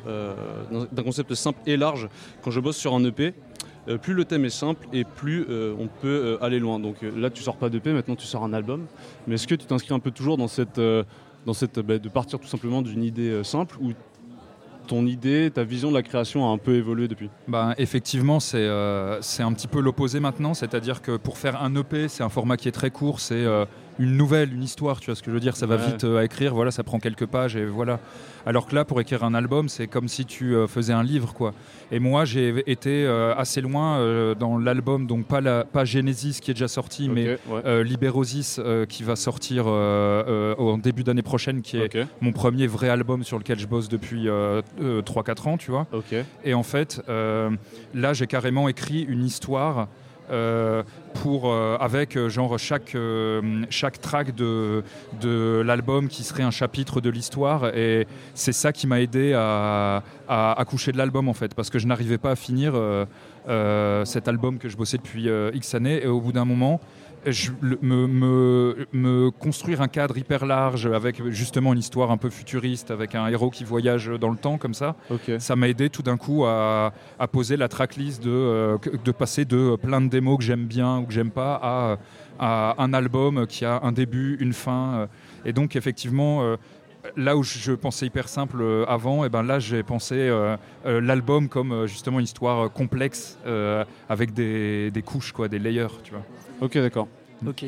[0.91, 2.09] d'un concept simple et large
[2.41, 3.33] quand je bosse sur un EP.
[3.97, 6.79] Plus le thème est simple et plus on peut aller loin.
[6.79, 8.85] Donc là, tu sors pas d'EP, maintenant tu sors un album.
[9.27, 12.39] Mais est-ce que tu t'inscris un peu toujours dans cette, dans cette bah, de partir
[12.39, 13.93] tout simplement d'une idée simple ou
[14.89, 17.29] ton idée, ta vision de la création a un peu évolué depuis?
[17.47, 20.53] Bah, Effectivement, c'est euh, un petit peu l'opposé maintenant.
[20.53, 23.19] C'est-à-dire que pour faire un EP, c'est un format qui est très court.
[23.19, 23.65] C'est euh,
[23.99, 26.19] une nouvelle, une histoire, tu vois ce que je veux dire Ça va vite euh,
[26.19, 27.99] à écrire, voilà, ça prend quelques pages et voilà.
[28.45, 31.33] Alors que là, pour écrire un album, c'est comme si tu euh, faisais un livre,
[31.33, 31.53] quoi.
[31.91, 33.79] Et moi, j'ai été euh, assez loin
[34.35, 37.37] dans l'album, donc pas, la, pas Genesis qui est déjà sorti, mais
[37.83, 43.37] Liberosis qui va sortir en début d'année prochaine, qui est mon premier vrai album sur
[43.37, 45.87] lequel je bosse depuis 3-4 ans, tu vois.
[46.45, 49.87] Et en fait, là, j'ai carrément écrit une histoire.
[50.31, 50.83] Euh,
[51.15, 52.95] pour, euh, avec euh, genre chaque,
[53.69, 54.83] chaque track de,
[55.19, 57.75] de l'album qui serait un chapitre de l'histoire.
[57.75, 61.79] Et c'est ça qui m'a aidé à, à, à, de l'album en fait parce que
[61.79, 62.73] je n'arrivais pas à finir
[64.05, 66.79] cet album que je bossais depuis X années et au bout d'un moment
[67.25, 72.29] je, me, me, me, construire un cadre hyper large avec justement une histoire un peu
[72.29, 74.95] futuriste, avec un héros qui voyage dans le temps comme ça,
[75.39, 79.45] ça m'a aidé tout d'un coup à, à, poser la tracklist de, euh, de passer
[79.45, 81.97] de plein de démos que j'aime bien ou que j'aime pas à,
[82.39, 84.93] à, un album qui a un début, une fin.
[84.93, 85.07] Euh.
[85.45, 86.55] Et donc effectivement, euh,
[87.15, 90.29] là où je pensais hyper simple avant, et eh ben là j'ai pensé
[90.85, 93.37] l'album comme justement une histoire complexe
[94.09, 96.23] avec des, des, couches, quoi, des layers, tu vois.
[96.61, 97.07] Ok, d'accord.
[97.47, 97.65] Ok.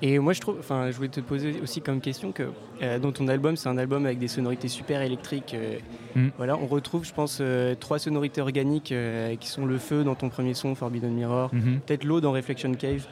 [0.00, 2.44] Et moi, je trouve, enfin, je voulais te poser aussi comme question que
[2.82, 5.54] euh, dans ton album, c'est un album avec des sonorités super électriques.
[5.54, 5.78] Euh,
[6.14, 6.28] mm.
[6.36, 8.94] Voilà, on retrouve, je pense, euh, trois sonorités organiques
[9.40, 11.80] qui sont le feu dans ton premier son, Forbidden Mirror, mm-hmm.
[11.80, 13.06] peut-être l'eau dans Reflection Cave,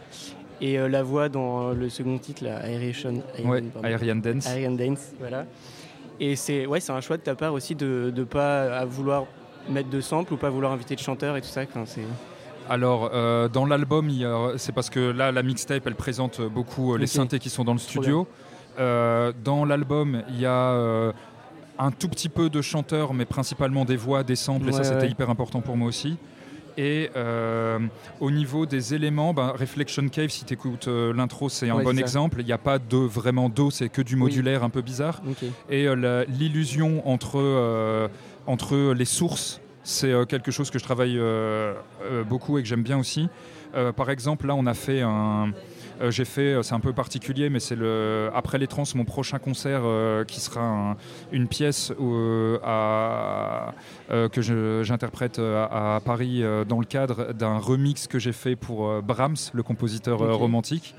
[0.61, 3.23] et la voix dans le second titre, la Aeration,
[3.85, 4.47] Aerian Dance.
[4.47, 5.47] Aerian Dance, voilà.
[6.19, 9.27] Et c'est, ouais, un choix de ta part aussi de ne pas vouloir
[9.69, 11.63] mettre de sample ou pas vouloir inviter de chanteurs et tout ça.
[11.85, 12.03] c'est
[12.69, 14.11] alors, euh, dans l'album,
[14.57, 17.73] c'est parce que là, la mixtape, elle présente beaucoup euh, les synthés qui sont dans
[17.73, 18.27] le studio.
[18.79, 21.13] Euh, dans l'album, il y a
[21.79, 25.09] un tout petit peu de chanteurs, mais principalement des voix, des samples, et ça, c'était
[25.09, 26.17] hyper important pour moi aussi.
[26.77, 27.11] Et
[28.21, 32.41] au niveau des éléments, ben, Reflection Cave, si tu écoutes l'intro, c'est un bon exemple.
[32.41, 35.23] Il n'y a pas de vraiment d'eau, c'est que du modulaire un peu bizarre.
[35.71, 35.87] Et
[36.29, 38.11] l'illusion entre,
[38.47, 42.69] entre les sources c'est euh, quelque chose que je travaille euh, euh, beaucoup et que
[42.69, 43.29] j'aime bien aussi.
[43.97, 45.53] par exemple, là, on a fait un,
[46.09, 49.83] j'ai fait, c'est un peu particulier, mais c'est le après les trans, mon prochain concert
[50.27, 50.97] qui sera
[51.33, 51.93] une pièce
[52.63, 53.73] à,
[54.11, 59.63] que j'interprète à, Paris dans le cadre d'un remix que j'ai fait pour Brahms, le
[59.63, 60.95] compositeur romantique.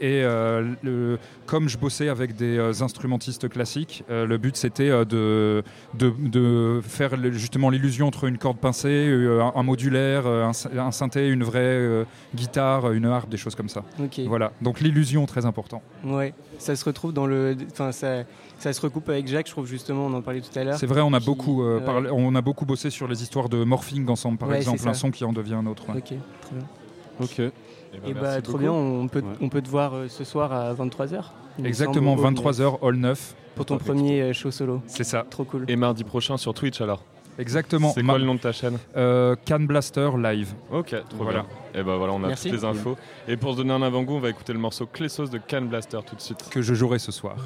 [0.00, 5.64] Et euh, comme je bossais avec des euh, instrumentistes classiques, euh, le but c'était de,
[5.94, 9.12] de, faire justement l'illusion entre une corde pincée,
[9.54, 13.82] un, modulaire, un, synthé, une vraie guitare, une harpe, des choses comme ça.
[14.26, 15.82] Voilà, donc l'illusion très important.
[16.04, 17.56] Ouais, ça se retrouve dans le.
[17.72, 18.24] Enfin, ça,
[18.58, 20.78] ça se recoupe avec Jacques, je trouve justement, on en parlait tout à l'heure.
[20.78, 24.38] C'est vrai, on a, beaucoup, on a beaucoup bossé sur les histoires de morphing ensemble,
[24.38, 25.84] par exemple, un son qui en devient un autre.
[25.90, 26.16] Ok, très
[26.54, 26.66] bien.
[27.20, 27.52] Ok.
[28.04, 30.52] Et eh bah, ben, trop bien, on peut, on peut te voir euh, ce soir
[30.52, 31.24] à 23h.
[31.64, 33.34] Exactement, 23h, Hall 9.
[33.54, 34.82] Pour ton premier euh, show solo.
[34.86, 35.26] C'est ça.
[35.28, 35.64] Trop cool.
[35.68, 37.02] Et mardi prochain sur Twitch alors
[37.38, 37.92] Exactement.
[37.92, 38.78] C'est quoi le nom de ta chaîne?
[38.96, 40.54] Euh, Can Blaster Live.
[40.72, 41.46] Ok, trop bien.
[41.74, 42.96] Et ben voilà, on a toutes les infos.
[43.28, 45.62] Et pour se donner un avant-goût, on va écouter le morceau Clé Sauce de Can
[45.62, 46.48] Blaster tout de suite.
[46.50, 47.36] Que je jouerai ce soir.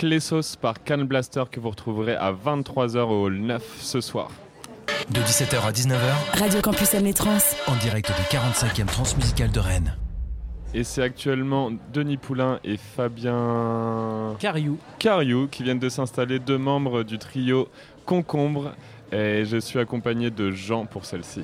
[0.00, 4.30] Clessos par Can Blaster que vous retrouverez à 23h au 9 ce soir.
[5.10, 7.36] De 17h à 19h, Radio Campus Amné Trans.
[7.66, 9.98] en direct du 45e Transmusical de Rennes.
[10.72, 14.78] Et c'est actuellement Denis Poulain et Fabien Cariou.
[14.98, 17.68] Cariou qui viennent de s'installer, deux membres du trio
[18.06, 18.72] Concombre.
[19.12, 21.42] Et je suis accompagné de Jean pour celle-ci.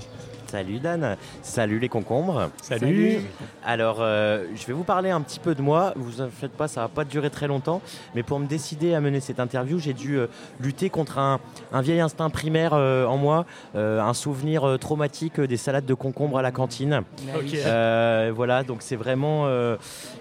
[0.49, 2.51] Salut Dan, salut les concombres.
[2.63, 3.19] Salut.
[3.65, 5.93] Alors, euh, je vais vous parler un petit peu de moi.
[5.97, 7.83] Vous en faites pas, ça va pas durer très longtemps.
[8.15, 10.29] Mais pour me décider à mener cette interview, j'ai dû euh,
[10.61, 11.41] lutter contre un,
[11.73, 15.95] un vieil instinct primaire euh, en moi, euh, un souvenir euh, traumatique des salades de
[15.95, 17.03] concombres à la cantine.
[17.35, 17.53] Ok.
[17.55, 19.77] Euh, voilà, donc c'est vraiment, euh,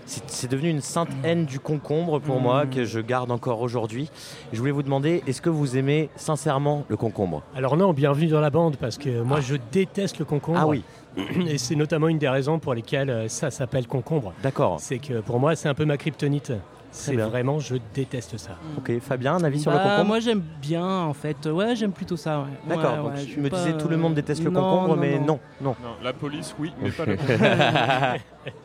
[0.08, 4.10] c'est c'est devenu une sainte haine du concombre pour moi que je garde encore aujourd'hui.
[4.52, 7.35] Je voulais vous demander, est-ce que vous aimez sincèrement le concombre?
[7.56, 10.60] Alors non, bienvenue dans la bande parce que moi je déteste le concombre.
[10.62, 10.84] Ah oui,
[11.48, 14.34] Et c'est notamment une des raisons pour lesquelles euh, ça s'appelle concombre.
[14.44, 14.78] d'accord.
[14.80, 16.52] C'est que pour moi c'est un peu ma kryptonite.
[16.92, 18.52] C'est vraiment, je déteste ça.
[18.78, 21.46] Ok, Fabien, un avis sur le Bah, concombre Moi j'aime bien en fait.
[21.46, 22.40] Ouais, j'aime plutôt ça.
[22.40, 22.46] ouais.
[22.74, 25.20] D'accord, Ouais, ouais, je me pas, disais tout le monde déteste le concombre, non, mais
[25.20, 25.26] non.
[25.26, 25.76] non, non.
[25.84, 27.18] Non, la police, oui, mais pas le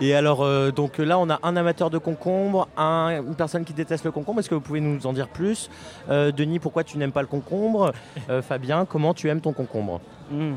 [0.00, 3.72] Et alors, euh, donc là, on a un amateur de concombre, un- une personne qui
[3.72, 4.40] déteste le concombre.
[4.40, 5.70] Est-ce que vous pouvez nous en dire plus
[6.10, 7.92] Euh, Denis, pourquoi tu n'aimes pas le concombre
[8.28, 10.54] Euh, Fabien, comment tu aimes ton concombre Hmm.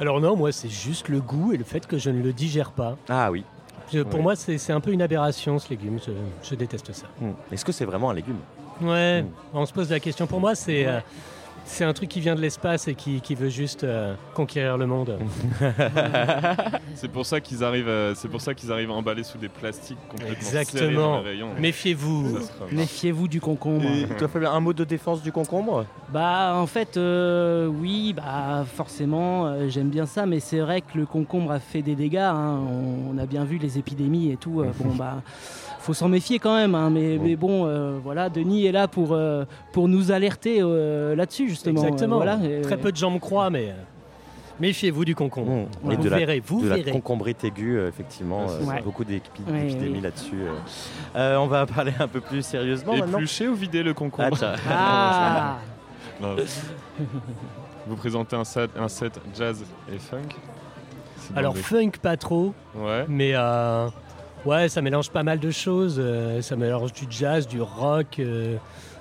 [0.00, 2.70] Alors non, moi c'est juste le goût et le fait que je ne le digère
[2.72, 2.96] pas.
[3.08, 3.44] Ah oui.
[3.92, 6.12] Je- pour moi c'est un peu une aberration ce légume, je,
[6.48, 7.06] je déteste ça.
[7.20, 7.32] Hmm.
[7.52, 8.38] Est-ce que c'est vraiment un légume
[8.80, 9.26] Ouais, Mm.
[9.52, 10.26] on se pose la question.
[10.26, 11.00] Pour moi c'est euh,
[11.70, 14.86] c'est un truc qui vient de l'espace et qui, qui veut juste euh, conquérir le
[14.86, 15.18] monde.
[16.94, 19.98] C'est pour ça qu'ils arrivent, euh, c'est pour ça qu'ils arrivent emballés sous des plastiques
[20.08, 21.00] complètement Exactement.
[21.16, 21.48] dans les rayons.
[21.58, 22.38] Méfiez-vous.
[22.72, 23.84] Méfiez-vous du concombre.
[23.86, 25.86] Et toi, Fabien, un mot de défense du concombre?
[26.12, 30.98] Bah en fait euh, oui bah forcément euh, j'aime bien ça mais c'est vrai que
[30.98, 32.58] le concombre a fait des dégâts hein.
[32.68, 35.22] on, on a bien vu les épidémies et tout euh, bon bah
[35.80, 36.90] faut s'en méfier quand même hein.
[36.90, 41.48] mais, mais bon euh, voilà Denis est là pour euh, pour nous alerter euh, là-dessus
[41.48, 42.16] justement Exactement.
[42.16, 43.74] Euh, voilà, et- Très peu de gens me croient, mais
[44.60, 45.68] méfiez-vous du concombre.
[45.90, 46.90] Et Vous de la, verrez, vous de la verrez.
[46.92, 48.82] concombrite aiguë, euh, effectivement, euh, Ouais.
[48.82, 50.00] beaucoup Ouais, d'épidémies oui.
[50.02, 50.34] là-dessus.
[50.42, 50.52] euh.
[51.16, 53.18] Euh, on va parler un peu plus sérieusement maintenant.
[53.18, 54.36] Éplucher ou vider le Ah, concombre
[54.70, 55.56] ah
[56.20, 56.36] Non.
[57.86, 60.28] Vous présentez un set, un set jazz et funk
[61.34, 63.06] Alors funk pas trop, Ouais.
[63.08, 63.88] mais euh,
[64.46, 65.96] ouais, ça mélange pas mal de choses.
[65.98, 68.56] euh, ça mélange du jazz, du rock, euh,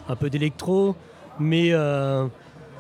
[0.08, 0.96] un peu d'électro,
[1.40, 2.26] mais euh,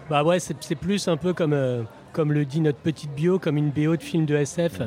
[0.10, 1.84] bah ouais, c'est plus un peu comme euh,
[2.14, 4.82] comme le dit notre petite bio, comme une BO de film de SF.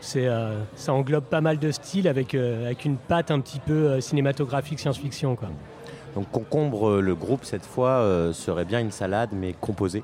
[0.00, 3.60] C'est euh, ça englobe pas mal de styles avec euh, avec une patte un petit
[3.60, 5.48] peu euh, cinématographique science-fiction quoi.
[6.14, 10.02] Donc concombre, le groupe cette fois euh, serait bien une salade mais composée.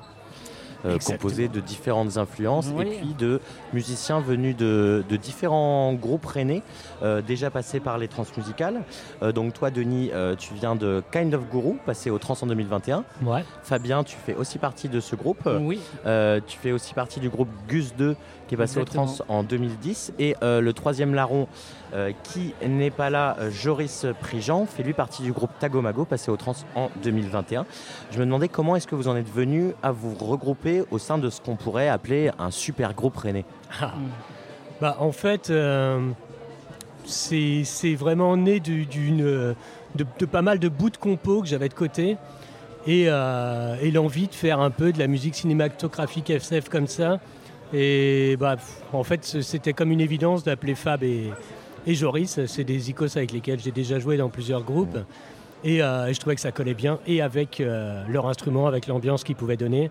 [0.85, 2.85] Euh, composée de différentes influences Oui.
[2.85, 3.39] et puis de
[3.71, 6.61] musiciens venus de, de différents groupes rennais,
[7.03, 8.81] euh, déjà passés par les transmusicales.
[9.21, 12.47] Euh, donc toi Denis, euh, tu viens de Kind of Guru, passé au Trans en
[12.47, 13.03] 2021.
[13.25, 13.43] Ouais.
[13.63, 15.49] Fabien, tu fais aussi partie de ce groupe.
[15.61, 15.79] oui
[16.47, 18.15] tu fais aussi partie du groupe Gus 2
[18.47, 19.03] qui est passé Exactement.
[19.03, 20.13] au trans en 2010.
[20.19, 21.47] Et le troisième larron
[22.23, 26.55] qui n'est pas là, Joris Prigent, fait lui partie du groupe Tagomago passé au trans
[26.75, 27.65] en 2021.
[28.11, 31.17] Je me demandais comment est-ce que vous en êtes venu à vous regrouper au sein
[31.17, 33.45] de ce qu'on pourrait appeler un super groupe rennais.
[34.81, 35.49] Bah, en fait,
[37.05, 39.55] c'est vraiment né de,
[40.25, 42.17] pas mal de bouts de compos que j'avais de côté
[42.87, 47.19] et, euh, et l'envie de faire un peu de la musique cinématographique SF comme ça.
[47.73, 48.57] Et bah,
[48.91, 51.31] en fait, c'était comme une évidence d'appeler Fab et,
[51.87, 52.45] et Joris.
[52.45, 54.97] C'est des icos avec lesquels j'ai déjà joué dans plusieurs groupes.
[55.63, 59.23] Et, euh, je trouvais que ça collait bien, et avec euh, leur instrument, avec l'ambiance
[59.23, 59.89] qu'ils pouvaient donner.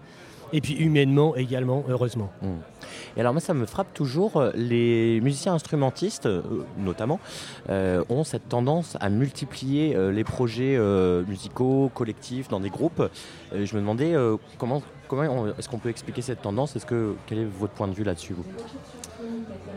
[0.55, 2.31] Et puis humainement également, heureusement.
[3.17, 6.43] Et alors moi ça me frappe toujours, euh, les musiciens instrumentistes euh,
[6.79, 7.21] notamment
[7.71, 13.01] euh, ont cette tendance à multiplier euh, les projets euh, musicaux, collectifs, dans des groupes.
[13.55, 16.77] Euh, je me demandais euh, comment, comment on- est-ce qu'on peut expliquer cette tendance?
[16.77, 18.45] Est-ce que quel est votre point de vue là-dessus vous?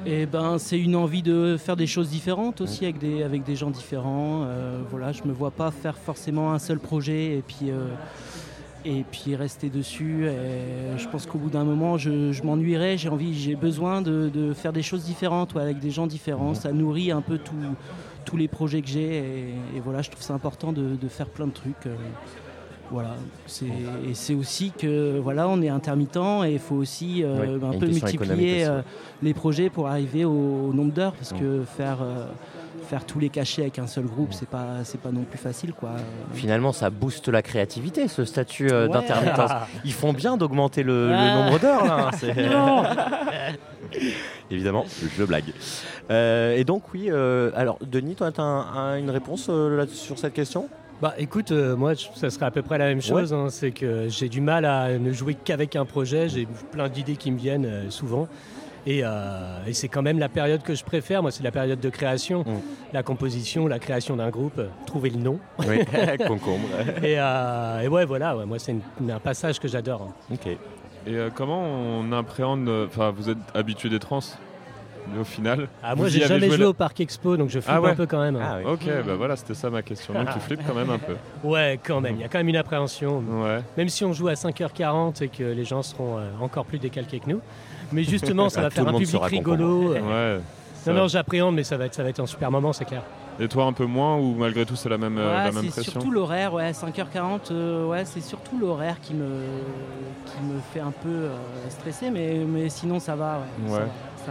[0.05, 3.55] Et ben, c'est une envie de faire des choses différentes aussi avec des, avec des
[3.55, 4.43] gens différents.
[4.43, 7.87] Euh, voilà, je me vois pas faire forcément un seul projet et puis, euh,
[8.85, 10.27] et puis rester dessus.
[10.27, 12.97] Et je pense qu'au bout d'un moment, je, je m'ennuierais.
[12.97, 16.53] J'ai envie, j'ai besoin de, de faire des choses différentes ouais, avec des gens différents.
[16.53, 17.53] Ça nourrit un peu tout-
[18.25, 19.17] tous les projets que j'ai.
[19.17, 21.85] Et, et voilà, je trouve ça important de, de faire plein de trucs.
[21.87, 21.95] euh,
[22.91, 23.15] voilà,
[23.47, 27.65] c'est et c'est aussi que voilà, on est intermittent et il faut aussi euh, Oui,
[27.65, 28.81] un peu multiplier euh,
[29.23, 30.29] les projets pour arriver au,
[30.69, 32.27] au nombre d'heures parce que faire euh,
[32.89, 35.73] faire tous les cachets avec un seul groupe, c'est pas c'est pas non plus facile
[35.73, 35.91] quoi.
[36.33, 38.93] Finalement ça booste la créativité ce statut euh, Ouais.
[38.93, 39.51] d'intermittence.
[39.85, 41.35] Ils font bien d'augmenter le, le Ah.
[41.35, 42.09] nombre d'heures là.
[42.11, 43.53] hein.
[44.51, 44.85] Évidemment,
[45.17, 45.45] je blague.
[46.09, 49.49] et donc, oui, alors Denis, tu as une réponse
[49.93, 50.67] sur cette question?
[51.01, 53.33] Bah écoute, moi ça serait à peu près la même chose.
[53.33, 53.47] Hein.
[53.49, 56.29] c'est que j'ai du mal à ne jouer qu'avec un projet.
[56.29, 58.27] J'ai plein d'idées qui me viennent souvent.
[58.87, 61.21] Euh, et, c'est quand même la période que je préfère.
[61.21, 62.93] Moi, c'est la période de création, mm.
[62.93, 65.39] la composition, la création d'un groupe, trouver le nom.
[65.59, 65.79] Oui,
[66.27, 66.67] concombre.
[67.03, 68.75] Euh, et, ouais, voilà, moi, c'est
[69.09, 70.09] un passage que j'adore.
[70.09, 70.33] Hein.
[70.33, 70.47] Ok.
[70.47, 70.57] Et
[71.07, 72.69] euh, comment on appréhende.
[72.87, 74.21] Enfin, vous êtes habitué des trans
[75.19, 77.95] au final ah, Moi, j'ai jamais joué, au Parc Expo, donc je flippe ah un
[77.95, 78.39] peu quand même.
[78.41, 80.15] Ah, Ok, bah voilà, c'était ça ma question.
[80.15, 81.15] Donc tu flippes quand même un peu.
[81.43, 82.15] Ouais, quand même.
[82.15, 83.19] Il y a quand même une appréhension.
[83.19, 83.59] Ouais.
[83.77, 87.29] Même si on joue à 5h40 et que les gens seront encore plus décalqués que
[87.29, 87.41] nous.
[87.91, 89.93] Mais justement, ça va faire un public rigolo.
[89.93, 90.39] Ouais,
[90.87, 93.01] non, non, j'appréhende, mais ça va, être, ça va être un super moment, c'est clair.
[93.39, 95.83] Et toi un peu moins ou malgré tout c'est la même, euh, la même pression
[95.83, 99.27] C'est surtout l'horaire, ouais, 5h40, euh, ouais, c'est surtout l'horaire qui me,
[100.25, 101.35] qui me fait un peu euh,
[101.69, 103.41] stresser, mais, mais sinon ça va.
[103.67, 103.79] Ouais,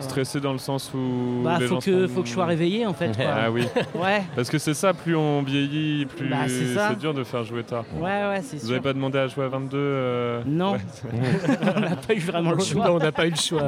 [0.01, 1.42] Stressé dans le sens où.
[1.42, 3.12] Bah, faut, que, faut que je sois réveillé en fait.
[3.20, 3.66] ah oui.
[3.95, 4.22] ouais.
[4.34, 7.84] Parce que c'est ça, plus on vieillit, plus bah, c'est dur de faire jouer tard.
[7.97, 10.76] Ouais, ouais, c'est Vous n'avez pas demandé à jouer à 22 Non.
[11.76, 12.90] on n'a pas eu vraiment le choix.
[12.90, 13.62] on n'a pas eu le choix.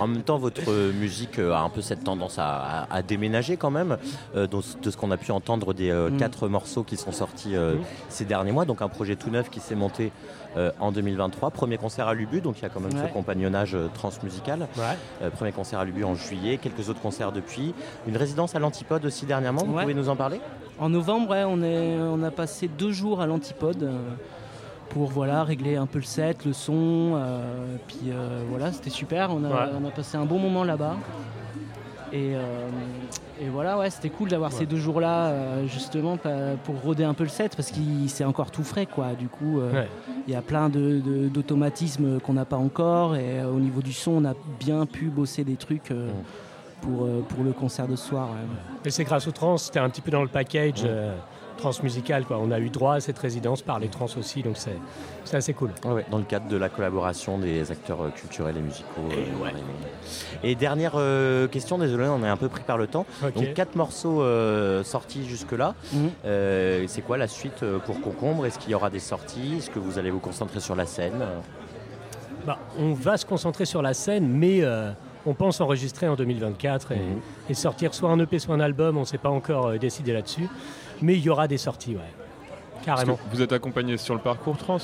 [0.00, 3.96] En même temps, votre musique a un peu cette tendance à, déménager quand même.
[4.34, 6.16] Donc, de ce qu'on a pu entendre des euh, mm.
[6.16, 7.84] quatre morceaux qui sont sortis euh, mm.
[8.08, 8.64] ces derniers mois.
[8.64, 10.12] Donc un projet tout neuf qui s'est monté
[10.56, 11.50] euh, en 2023.
[11.50, 14.68] Premier concert à Lubu, donc il y a quand même ce compagnonnage transmusical.
[15.34, 17.74] premier concert à Lubu en juillet, quelques autres concerts depuis.
[18.06, 20.40] Une résidence à l'Antipode aussi dernièrement, vous pouvez nous en parler?
[20.78, 23.90] En novembre, on, est, on a passé deux jours à l'Antipode
[24.88, 27.20] pour voilà, régler un peu le set, le son.
[27.86, 28.12] puis
[28.48, 29.30] voilà, c'était super.
[29.30, 30.96] On a, on a, passé un bon moment là-bas.
[32.12, 32.36] Et,
[33.40, 37.22] et voilà, ouais, c'était cool d'avoir ces deux jours-là, euh, justement, pour roder un peu
[37.22, 39.14] le set, parce que c'est encore tout frais, quoi.
[39.18, 39.84] Du coup, euh,
[40.26, 44.10] il y a plein d'automatismes qu'on n'a pas encore, et euh, au niveau du son,
[44.10, 45.92] on a bien pu bosser des trucs.
[46.82, 48.30] Pour, pour le concert de ce soir.
[48.86, 50.86] Et c'est grâce au trans, c'était un petit peu dans le package
[51.60, 52.24] transmusicale.
[52.24, 52.38] Quoi.
[52.38, 55.70] On a eu droit à cette résidence par les trans aussi, donc c'est assez cool.
[56.10, 58.86] dans le cadre de la collaboration des acteurs euh, culturels et musicaux.
[59.12, 59.50] Euh,
[60.42, 63.06] et, dernière euh, question, désolé, on est un peu pris par le temps.
[63.22, 64.24] Donc quatre morceaux
[64.82, 65.74] sortis jusque-là.
[65.92, 66.10] Mhm.
[66.88, 68.46] c'est quoi la suite pour Concombre?
[68.46, 69.56] Est-ce qu'il y aura des sorties?
[69.58, 71.24] Est-ce que vous allez vous concentrer sur la scène?
[72.46, 74.64] Bah, On va se concentrer sur la scène, mais
[75.26, 76.98] on pense enregistrer en 2024 mhm.
[77.50, 78.96] et, sortir soit un EP, soit un album.
[78.96, 80.48] On ne s'est pas encore décidé là-dessus.
[81.02, 82.02] Mais il y aura des sorties, ouais.
[82.84, 83.18] Carrément.
[83.30, 84.78] Vous êtes accompagné sur le parcours trans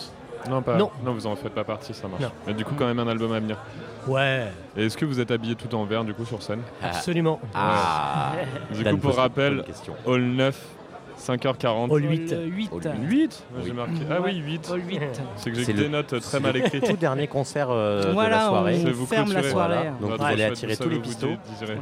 [0.49, 0.77] non, pas.
[0.77, 0.91] Non.
[1.05, 2.23] non, vous en faites pas partie, ça marche.
[2.47, 3.59] Mais du coup, quand même un album à venir.
[4.07, 4.47] Ouais.
[4.77, 7.41] Et est-ce que vous êtes habillé tout en vert du coup sur scène Absolument.
[7.55, 8.33] Ah.
[8.73, 9.65] Du coup, pour rappel,
[10.07, 10.77] All 9
[11.19, 11.95] 5h40.
[11.95, 12.35] All 8.
[12.47, 12.71] 8.
[13.09, 13.93] 8 J'ai marqué.
[14.11, 14.71] Ah oui, 8.
[14.73, 15.01] All 8.
[15.37, 16.87] C'est que j'ai des notes très mal écrites.
[16.87, 18.83] tout dernier concert euh, de la soirée.
[18.87, 19.91] On vous ferme la soirée.
[20.01, 21.37] Donc vous allez attirer tous les pistons.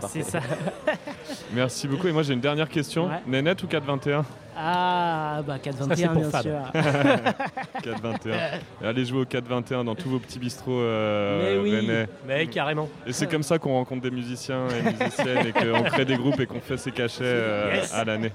[0.08, 0.40] C'est ça.
[1.52, 2.08] Merci beaucoup.
[2.08, 3.08] Et moi j'ai une dernière question.
[3.26, 4.24] Nénette ou 421
[4.56, 6.52] ah, bah 4-21, bien sûr.
[7.82, 8.34] 4-21.
[8.84, 12.06] Allez jouer au 4-21 dans tous vos petits bistrots euh, Mais oui.
[12.26, 12.88] Mais carrément.
[13.06, 16.38] Et c'est comme ça qu'on rencontre des musiciens et musiciennes et qu'on crée des groupes
[16.38, 18.32] et qu'on fait ses cachets euh, à l'année.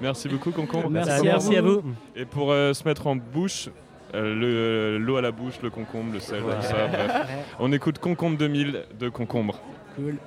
[0.00, 0.90] Merci beaucoup, Concombre.
[0.90, 1.82] Merci, à, vous.
[2.14, 3.70] Et pour euh, se mettre en bouche,
[4.14, 6.86] euh, l'eau à la bouche, le concombre, le sel, tout ça.
[6.88, 7.26] Bref.
[7.58, 9.60] On écoute Concombre 2000 de Concombre.
[9.96, 10.18] Cool.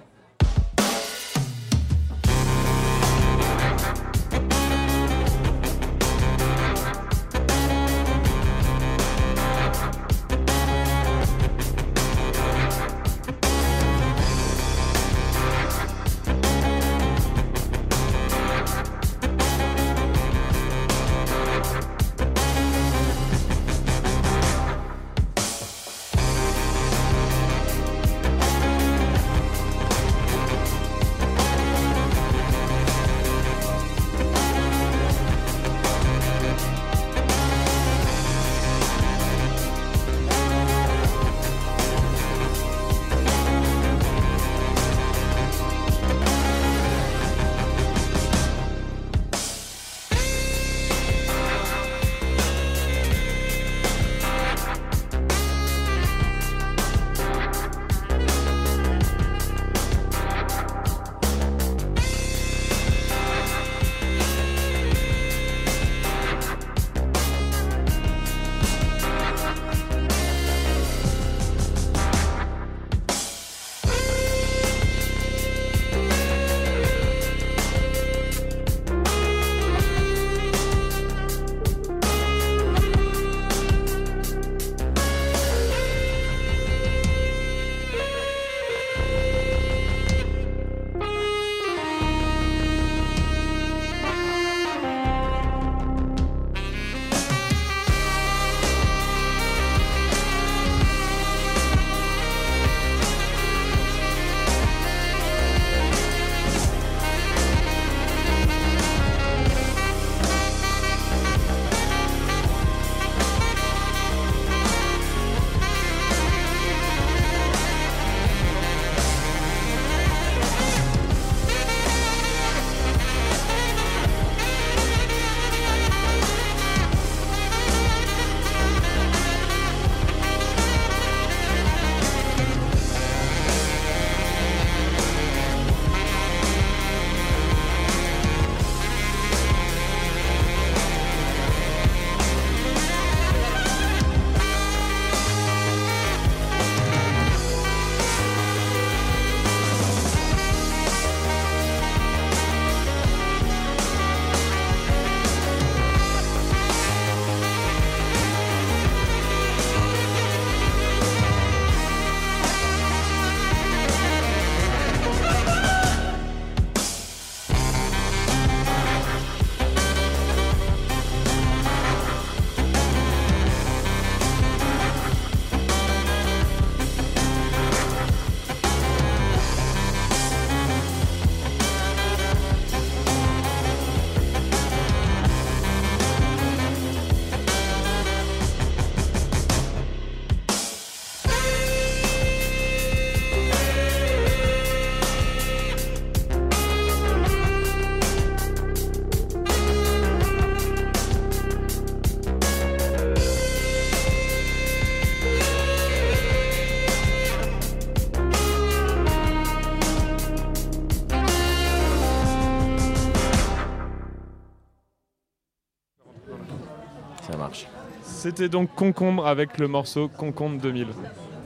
[218.37, 220.85] C'était donc Concombre avec le morceau Concombre 2000.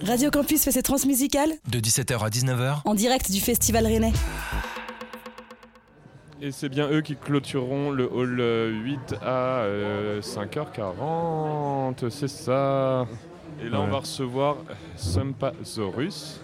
[0.06, 4.12] Radio Campus fait ses transmusicales De 17h à 19h en direct du Festival Rennais.
[6.42, 8.42] Et c'est bien eux qui clôtureront le hall
[8.84, 9.68] 8 à
[10.20, 13.08] 5h40, c'est ça.
[13.66, 14.58] Et là, on va recevoir
[14.98, 16.42] Sumpazorus.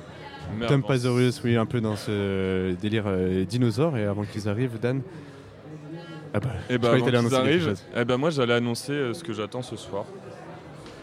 [0.65, 3.97] Sumpazorus, oui, un peu dans ce délire euh, dinosaure.
[3.97, 5.01] Et avant qu'ils arrivent, Dan
[6.33, 9.33] ah bah, et bah, avant qu'ils arrivent, eh ben moi, j'allais annoncer euh, ce que
[9.33, 10.05] j'attends ce soir.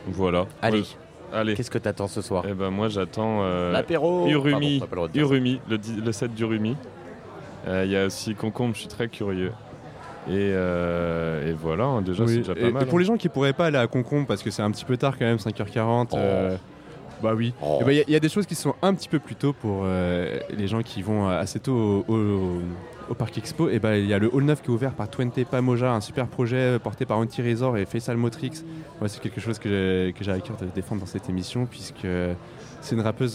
[0.07, 0.47] Voilà.
[0.63, 0.85] Allez.
[1.33, 1.55] Allez.
[1.55, 4.81] Qu'est-ce que tu attends ce soir Eh ben moi j'attends euh, l'apéro Urumi,
[5.15, 6.77] Urumi, le, le set d'Urumi.
[7.67, 9.53] Il y a aussi Concombre, je suis très curieux.
[10.31, 12.83] Euh, et, voilà, hein, déjà, c'est déjà pas mal.
[12.83, 13.01] Et pour hein.
[13.01, 15.19] les gens qui pourraient pas aller à Concombre parce que c'est un petit peu tard
[15.19, 16.11] quand même, 5h40.
[16.15, 16.57] Euh,
[17.23, 17.53] bah oui.
[17.63, 17.79] Oh.
[17.81, 19.83] Eh ben, il y, a des choses qui sont un petit peu plus tôt pour
[19.85, 22.61] euh, les gens qui vont assez tôt au,
[23.13, 23.69] Parc Expo.
[23.69, 26.01] Et ben il y a le Hall 9 qui est ouvert par Twente Pamoja, un
[26.01, 28.65] super projet porté par Anti Resort et Faisal Motrix.
[29.07, 32.07] c'est quelque chose que j'ai à cœur de défendre dans cette émission puisque
[32.81, 33.35] c'est une rappeuse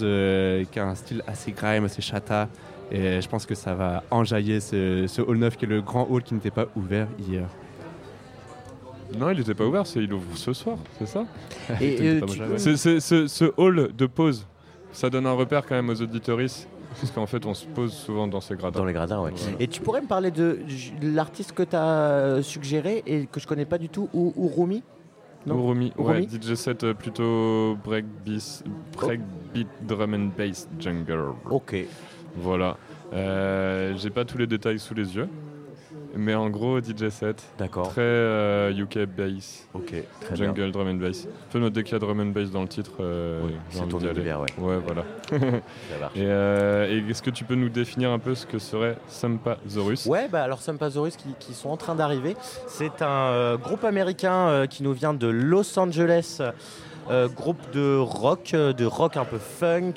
[0.71, 2.47] qui a un style assez grime, assez chata.
[2.91, 6.23] Et je pense que ça va enjailler ce, hall 9 qui est le grand hall
[6.23, 7.47] qui n'était pas ouvert hier.
[9.17, 11.25] Non, il n'était pas ouvert, il ouvre ce soir, c'est ça?
[11.81, 12.19] Et
[12.57, 14.45] ce, hall de pause,
[14.91, 18.27] ça donne un repère quand même aux auditoristes parce qu'en fait, on se pose souvent
[18.27, 18.79] dans ces gradins.
[18.79, 19.31] Dans les gradins, oui.
[19.59, 20.59] Et tu pourrais me parler de
[21.01, 24.83] l'artiste que tu as euh, suggéré et que je connais pas du tout, Urumi
[25.47, 28.63] Urumi, ouais, DJ set euh, plutôt breakbeat,
[28.97, 31.33] breakbeat drum and bass jungle.
[31.49, 31.75] Ok.
[32.35, 32.77] Voilà.
[33.13, 35.29] Euh, j'ai pas tous les détails sous les yeux.
[36.15, 37.43] Mais en gros, DJ set.
[37.57, 37.89] D'accord.
[37.89, 39.67] Très euh, UK bass.
[39.73, 39.93] Ok.
[40.21, 41.27] Très Jungle drum and bass.
[41.51, 42.91] Peu noter qu'il y a drum and bass dans le titre.
[42.99, 44.47] Euh, c'est ton univers, ouais.
[44.57, 45.03] Ouais, voilà.
[46.15, 46.21] et,
[46.93, 50.05] et est-ce que tu peux nous définir un peu ce que serait Sampazorus?
[50.05, 52.35] Ouais, bah alors Sampazorus qui, qui sont en train d'arriver.
[52.67, 56.41] C'est un groupe américain qui nous vient de Los Angeles.
[57.35, 59.93] groupe de rock, de rock un peu funk.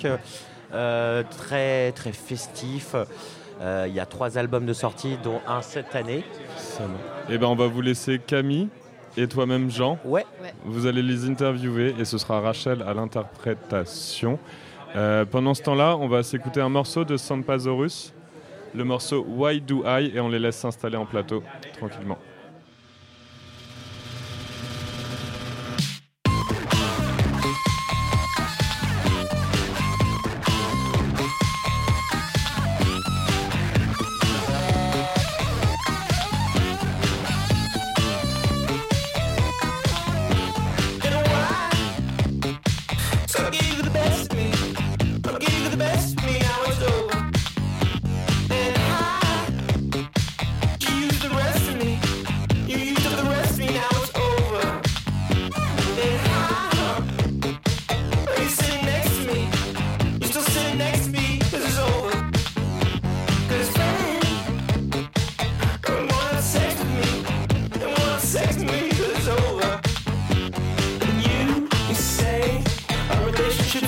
[0.74, 2.94] Euh, très très festif.
[3.62, 6.24] Euh, il y a trois albums de sortie, dont un cette année.
[7.28, 8.68] Et eh ben on va vous laisser Camille
[9.16, 9.98] et toi-même Jean.
[10.04, 10.26] Ouais.
[10.64, 14.38] Vous allez les interviewer et ce sera Rachel à l'interprétation.
[14.96, 18.12] Euh, pendant ce temps-là, on va s'écouter un morceau de Sampazorus,
[18.74, 21.42] le morceau Why Do I, et on les laisse s'installer en plateau
[21.78, 22.18] tranquillement.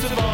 [0.01, 0.34] to the ball.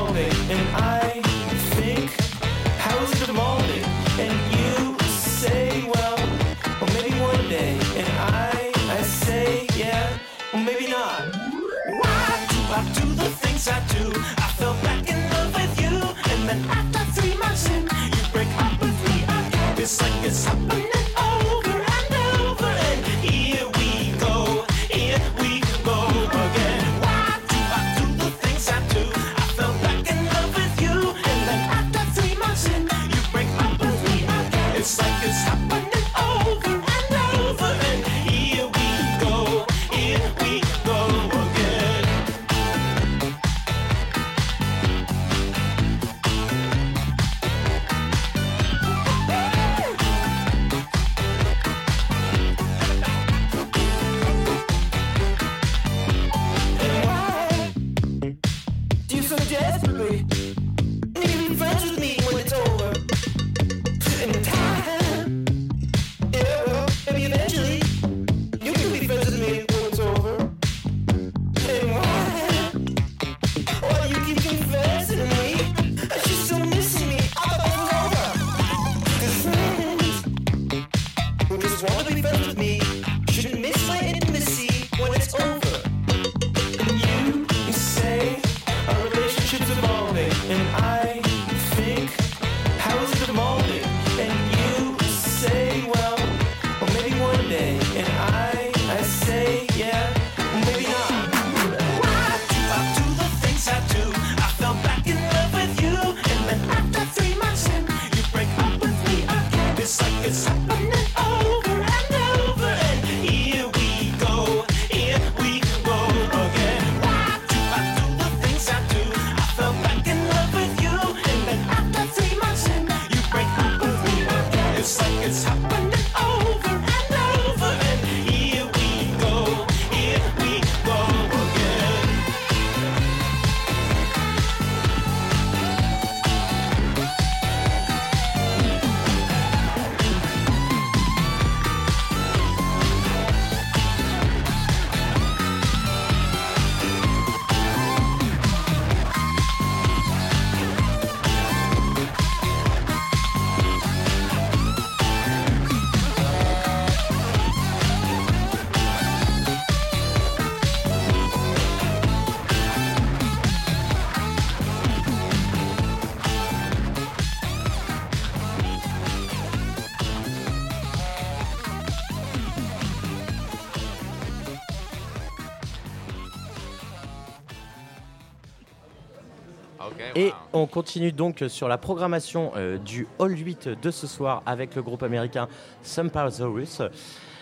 [180.61, 184.83] On continue donc sur la programmation euh, du Hall 8 de ce soir avec le
[184.83, 185.49] groupe américain
[185.83, 186.83] Sumpasaurus,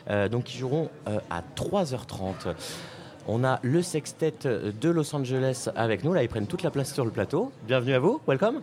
[0.09, 2.55] euh, donc qui joueront euh, à 3h30.
[3.27, 6.15] On a le sextet de Los Angeles avec nous.
[6.15, 7.53] Là, ils prennent toute la place sur le plateau.
[7.67, 8.21] Bienvenue à vous.
[8.27, 8.63] Welcome.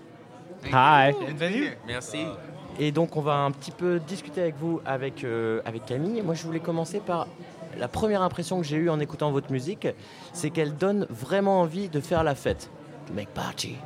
[0.71, 1.13] Hi.
[1.19, 1.77] Bienvenue.
[1.85, 2.25] Merci.
[2.79, 5.23] Et donc, on va un petit peu discuter avec vous, avec,
[5.65, 6.23] avec Camille.
[6.23, 7.27] Moi, je voulais commencer par
[7.77, 9.87] la première impression que j'ai eue en écoutant votre musique,
[10.33, 12.71] c'est qu'elle donne vraiment envie de faire la fête,
[13.05, 13.77] to make party.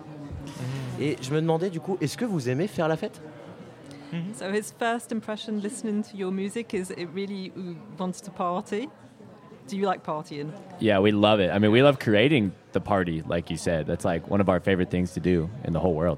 [1.00, 1.04] Mm.
[1.04, 3.22] Et je me demandais du coup, est-ce que vous aimez faire la fête
[4.12, 4.34] mm-hmm.
[4.36, 7.52] So his first impression listening to your music is it really
[7.98, 8.90] wants to party.
[9.68, 10.52] Do you like partying?
[10.80, 11.52] Yeah, we love it.
[11.52, 13.86] I mean, we love creating the party, like you said.
[13.86, 16.18] That's like one of our favorite things to do in the whole world.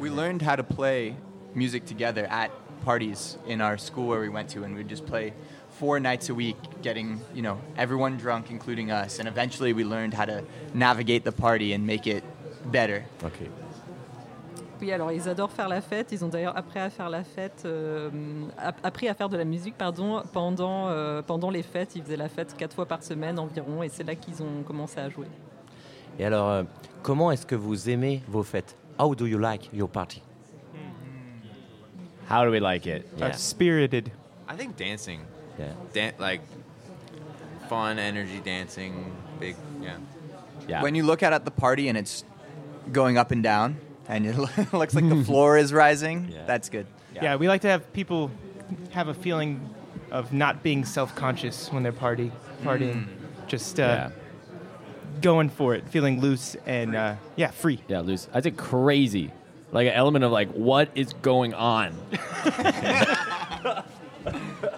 [0.00, 1.14] We learned how to play
[1.54, 2.50] music together at
[2.84, 5.32] parties in our school where we went to, and we'd just play
[5.70, 10.14] four nights a week, getting you know everyone drunk, including us, and eventually we learned
[10.14, 10.42] how to
[10.74, 12.24] navigate the party and make it
[12.64, 13.04] better.
[13.22, 13.48] Okay.
[14.80, 16.12] Oui, alors ils adorent faire la fête.
[16.12, 18.10] Ils ont d'ailleurs appris à faire la fête, euh,
[18.82, 21.96] appris à faire de la musique, pardon, pendant euh, pendant les fêtes.
[21.96, 24.98] Ils faisaient la fête quatre fois par semaine environ, et c'est là qu'ils ont commencé
[25.00, 25.28] à jouer.
[26.18, 26.62] Et alors, euh,
[27.02, 28.76] comment est-ce que vous aimez vos fêtes?
[28.98, 30.22] How do you like your party?
[32.30, 33.06] How do we like it?
[33.16, 33.32] Yeah.
[33.32, 34.10] spirited.
[34.48, 35.20] I think dancing.
[35.58, 35.72] Yeah.
[35.94, 36.42] Dan- like
[37.68, 38.92] fun, energy, dancing,
[39.40, 39.98] big, yeah.
[40.68, 40.82] Yeah.
[40.82, 42.24] When you look out at the party and it's
[42.92, 43.76] going up and down,
[44.08, 44.36] and it
[44.72, 46.44] looks like the floor is rising, yeah.
[46.46, 46.86] that's good.
[47.14, 47.24] Yeah.
[47.24, 47.36] yeah.
[47.36, 48.30] we like to have people
[48.90, 49.68] have a feeling
[50.10, 52.32] of not being self-conscious when they're party
[52.62, 53.08] partying, mm.
[53.46, 54.10] just uh, yeah.
[55.20, 57.80] going for it, feeling loose and uh, yeah, free.
[57.88, 58.28] Yeah, loose.
[58.32, 59.30] I think crazy,
[59.72, 61.94] like an element of like what is going on.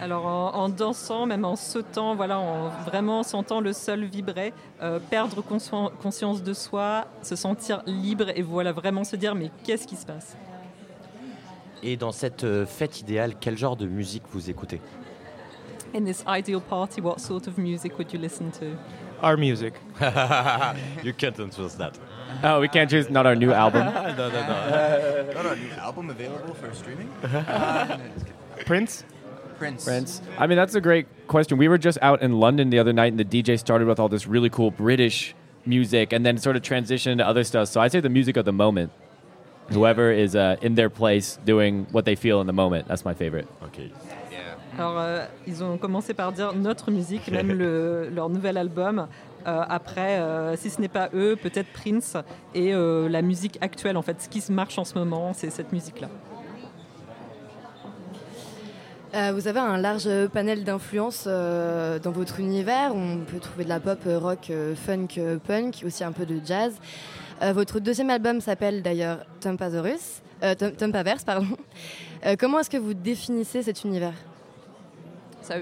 [0.00, 5.42] Alors en, dansant, même en sautant, voilà, en vraiment sentant le sol vibrer, euh, perdre
[5.42, 10.04] conscience de soi, se sentir libre et voilà vraiment se dire mais qu'est-ce qui se
[10.04, 10.36] passe?
[11.82, 14.80] Et dans cette euh, fête idéale, quel genre de musique vous écoutez?
[15.94, 18.66] In this ideal party, what sort of music would you listen to?
[19.22, 19.74] Our music.
[21.02, 21.92] you can't choose that.
[22.44, 23.86] Oh, we can't choose not our new album.
[23.94, 25.32] no, no, no.
[25.32, 27.08] not our new album available for streaming?
[28.66, 29.04] Prince?
[29.58, 29.84] Prince.
[29.84, 30.22] Prince.
[30.38, 31.58] I mean, that's a great question.
[31.58, 34.08] We were just out in London the other night, and the DJ started with all
[34.08, 35.34] this really cool British
[35.64, 37.68] music, and then sort of transitioned into other stuff.
[37.68, 38.92] So I'd say the music of the moment.
[39.70, 42.86] Whoever is uh, in their place doing what they feel in the moment.
[42.86, 43.48] That's my favorite.
[43.64, 43.90] Okay.
[44.78, 49.08] Alors, euh, ils ont commencé par dire notre musique, même le, leur nouvel album.
[49.46, 52.16] Euh, après, euh, si ce n'est pas eux, peut-être Prince
[52.54, 55.50] et euh, la musique actuelle, en fait, ce qui se marche en ce moment, c'est
[55.50, 56.08] cette musique-là.
[59.16, 62.94] Euh, vous avez un large panel d'influences euh, dans votre univers.
[62.94, 66.74] On peut trouver de la pop, euh, rock, funk, punk, aussi un peu de jazz.
[67.54, 71.46] votre deuxième album s'appelle d'ailleurs Tumpaverse, pardon.
[72.38, 74.14] comment est-ce que vous définissez cet univers?
[75.40, 75.54] So,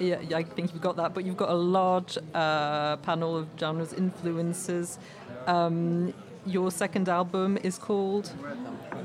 [0.00, 3.92] yeah, I think you've got that, but you've got a large uh, panel of genres,
[3.96, 4.98] influences.
[5.46, 6.12] Um,
[6.44, 8.32] your second album is called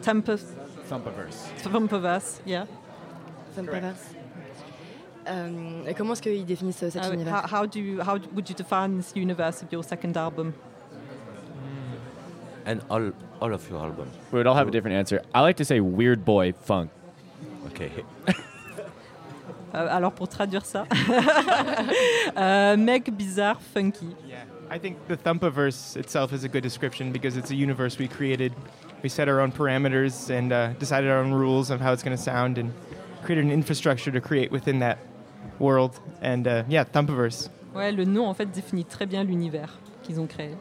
[0.02, 0.48] Tempest.
[0.90, 1.50] Thumpaverse.
[1.64, 2.66] Thumpaverse, yeah.
[5.28, 8.56] Euh, comment est-ce qu'ils définissent cet uh, univers how, how, do you, how would you
[8.56, 10.54] define this universe of your second album
[12.68, 14.16] And all, all of your albums.
[14.32, 15.22] We would all have a different answer.
[15.36, 16.90] I like to say weird boy funk.
[17.68, 17.92] Okay.
[19.74, 20.86] euh, alors pour traduire ça,
[22.38, 24.16] euh, mec bizarre, funky.
[24.28, 24.46] Yeah.
[24.72, 28.52] I think the Thumpaverse itself is a good description because it's a universe we created.
[29.04, 32.18] We set our own parameters and uh, decided our own rules of how it's going
[32.18, 32.74] to sound and
[33.26, 35.00] created an infrastructure to create within that
[35.60, 36.00] world.
[36.22, 37.50] And uh, yeah, Thumpaverse.
[37.74, 40.52] Ouais, le nom en fait définit très bien l'univers qu'ils ont créé.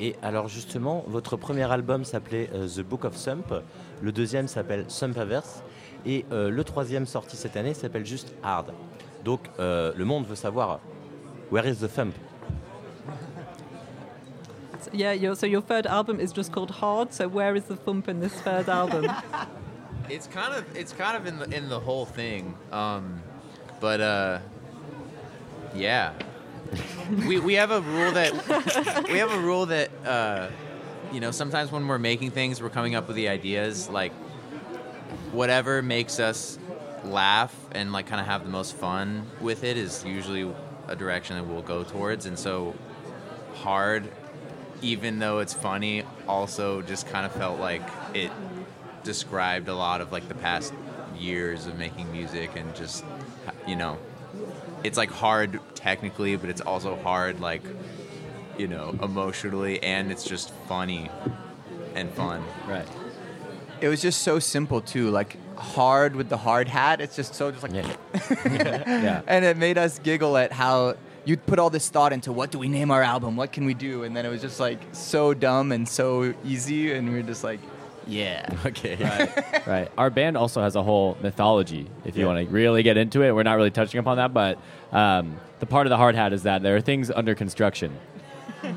[0.00, 3.52] Et alors justement, votre premier album s'appelait uh, The Book of Sump,
[4.00, 5.64] le deuxième s'appelle Sumpaverse,
[6.06, 8.72] et uh, le troisième sorti cette année s'appelle juste Hard.
[9.24, 10.78] Donc uh, le monde veut savoir,
[11.50, 12.14] where is the thump?
[14.92, 17.12] Yeah, your, so your third album is just called Hard.
[17.12, 19.06] So where is the thump in this third album?
[20.10, 22.56] it's kind of it's kind of in the in the whole thing.
[22.72, 23.22] Um,
[23.80, 24.38] but uh,
[25.74, 26.12] yeah,
[27.26, 30.48] we we have a rule that we have a rule that uh,
[31.12, 34.12] you know sometimes when we're making things, we're coming up with the ideas like
[35.32, 36.58] whatever makes us
[37.04, 40.50] laugh and like kind of have the most fun with it is usually
[40.88, 42.74] a direction that we'll go towards and so
[43.54, 44.10] hard
[44.82, 47.82] even though it's funny also just kind of felt like
[48.14, 48.30] it
[49.04, 50.72] described a lot of like the past
[51.16, 53.04] years of making music and just
[53.66, 53.98] you know
[54.84, 57.62] it's like hard technically but it's also hard like
[58.58, 61.08] you know, emotionally, and it's just funny
[61.94, 62.44] and fun.
[62.66, 62.86] Right.
[63.80, 67.00] It was just so simple too, like hard with the hard hat.
[67.00, 67.94] It's just so just like, Yeah.
[68.44, 69.22] yeah.
[69.26, 72.58] and it made us giggle at how you'd put all this thought into what do
[72.58, 75.32] we name our album, what can we do, and then it was just like so
[75.34, 77.60] dumb and so easy, and we were just like,
[78.08, 79.88] yeah, okay, right, right.
[79.98, 81.86] Our band also has a whole mythology.
[82.04, 82.32] If you Yeah.
[82.34, 84.56] want to really get into it, we're not really touching upon that, but
[84.92, 87.90] um, the part of the hard hat is that there are things under construction.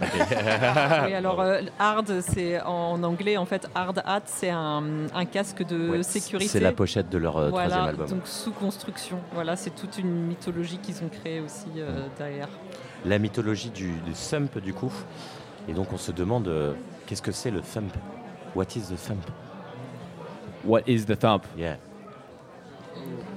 [1.05, 5.65] Oui, alors euh, hard, c'est en anglais, en fait, hard hat, c'est un, un casque
[5.65, 6.49] de Ouais, sécurité.
[6.49, 8.07] c'est la pochette de leur, euh, voilà, troisième album.
[8.07, 9.17] Donc sous construction.
[9.33, 12.47] Voilà, c'est toute une mythologie qu'ils ont créée aussi euh, derrière.
[13.05, 14.93] La mythologie du, du thump, du coup.
[15.67, 16.73] Et donc, on se demande euh,
[17.07, 17.91] qu'est-ce que c'est le thump?
[18.53, 19.29] What is the thump
[20.63, 21.45] What is the thump?
[21.55, 21.77] Yeah.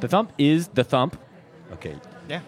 [0.00, 1.16] The thump is the thump.
[1.72, 1.96] Okay.
[2.28, 2.40] Yeah.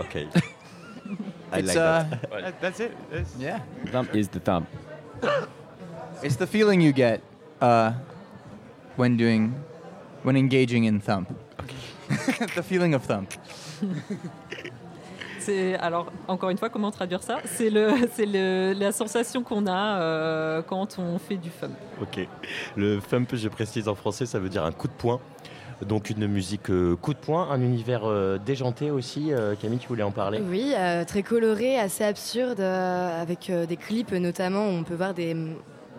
[0.00, 0.28] Okay.
[1.52, 2.30] I It's, like uh, that.
[2.30, 2.92] That- that's it.
[3.10, 3.60] That's- yeah.
[3.92, 4.68] Thump is the thump.
[6.22, 7.20] It's the feeling you get
[7.60, 7.92] uh,
[8.96, 9.52] when doing,
[10.22, 11.28] when engaging in thump.
[12.54, 13.34] the feeling of thump.
[15.44, 17.38] C'est alors encore une fois comment traduire ça?
[17.44, 21.70] C'est le, c'est le, la sensation qu'on a euh, quand on fait du fun.
[22.00, 22.26] Ok.
[22.76, 25.20] Le thump, je précise en français, ça veut dire un coup de poing.
[25.82, 29.32] Donc une musique euh, coup de poing, un univers euh, déjanté aussi.
[29.32, 30.40] Euh, Camille, tu voulais en parler?
[30.40, 34.66] Oui, euh, très coloré, assez absurde, euh, avec euh, des clips notamment.
[34.66, 35.36] où On peut voir des.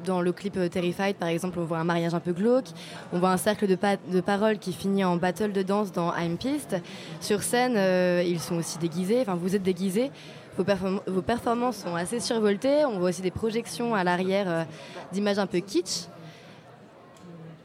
[0.06, 2.68] Dans le clip euh, Terrified, par exemple, on voit un mariage un peu glauque.
[3.12, 6.16] On voit un cercle de, pa- de paroles qui finit en battle de danse dans
[6.16, 6.82] I'm Pissed.
[7.22, 9.22] Sur scène, euh, ils sont aussi déguisés.
[9.22, 10.12] Enfin, vous êtes déguisés.
[10.58, 12.86] Vos, perform- vos performances sont assez survoltées.
[12.86, 14.64] On voit aussi des projections à l'arrière euh,
[15.12, 16.06] d'images un peu kitsch.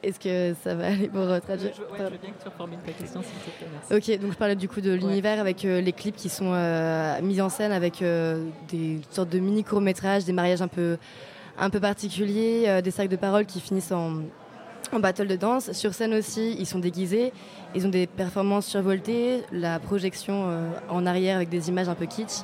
[0.03, 1.73] Est-ce que ça va aller pour euh, traduire?
[1.77, 3.69] Je, ouais, je veux bien que tu reformules ta question, s'il te plaît.
[3.91, 4.13] Merci.
[4.17, 7.21] Ok, donc je parlais du coup de l'univers avec euh, les clips qui sont euh,
[7.21, 8.03] mis en scène avec
[8.71, 10.97] des sortes de mini courts métrages, des mariages un peu,
[11.61, 14.23] un peu particuliers, euh, des cercles de paroles qui finissent en,
[14.93, 15.71] en battle de danse.
[15.73, 17.33] Sur scène aussi, ils sont déguisés,
[17.75, 22.07] ils ont des performances survoltées, la projection euh, en arrière avec des images un peu
[22.07, 22.41] kitsch.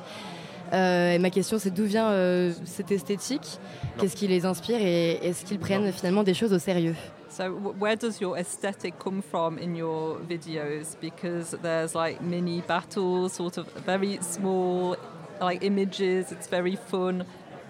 [0.73, 3.57] Euh, et ma question c'est d'où vient euh, cette esthétique?
[3.97, 6.95] Qu'est-ce qui les inspire et est-ce qu'ils prennent finalement des choses au sérieux?
[7.29, 10.97] So, wh- where does your aesthetic come from in your videos?
[10.99, 14.97] Because there's like mini battles, sort of very small,
[15.41, 16.31] like images.
[16.31, 17.23] It's very fun.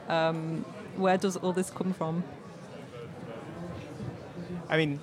[0.10, 0.64] Um,
[0.98, 2.24] where does all this come from?
[4.70, 5.00] I mean,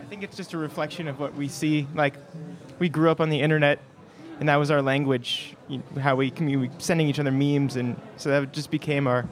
[0.00, 1.86] I think it's just a reflection of what we see.
[1.94, 2.14] Like,
[2.78, 3.78] we grew up on the internet,
[4.40, 5.54] and that was our language.
[5.68, 9.26] You know, how we commu- sending each other memes, and so that just became our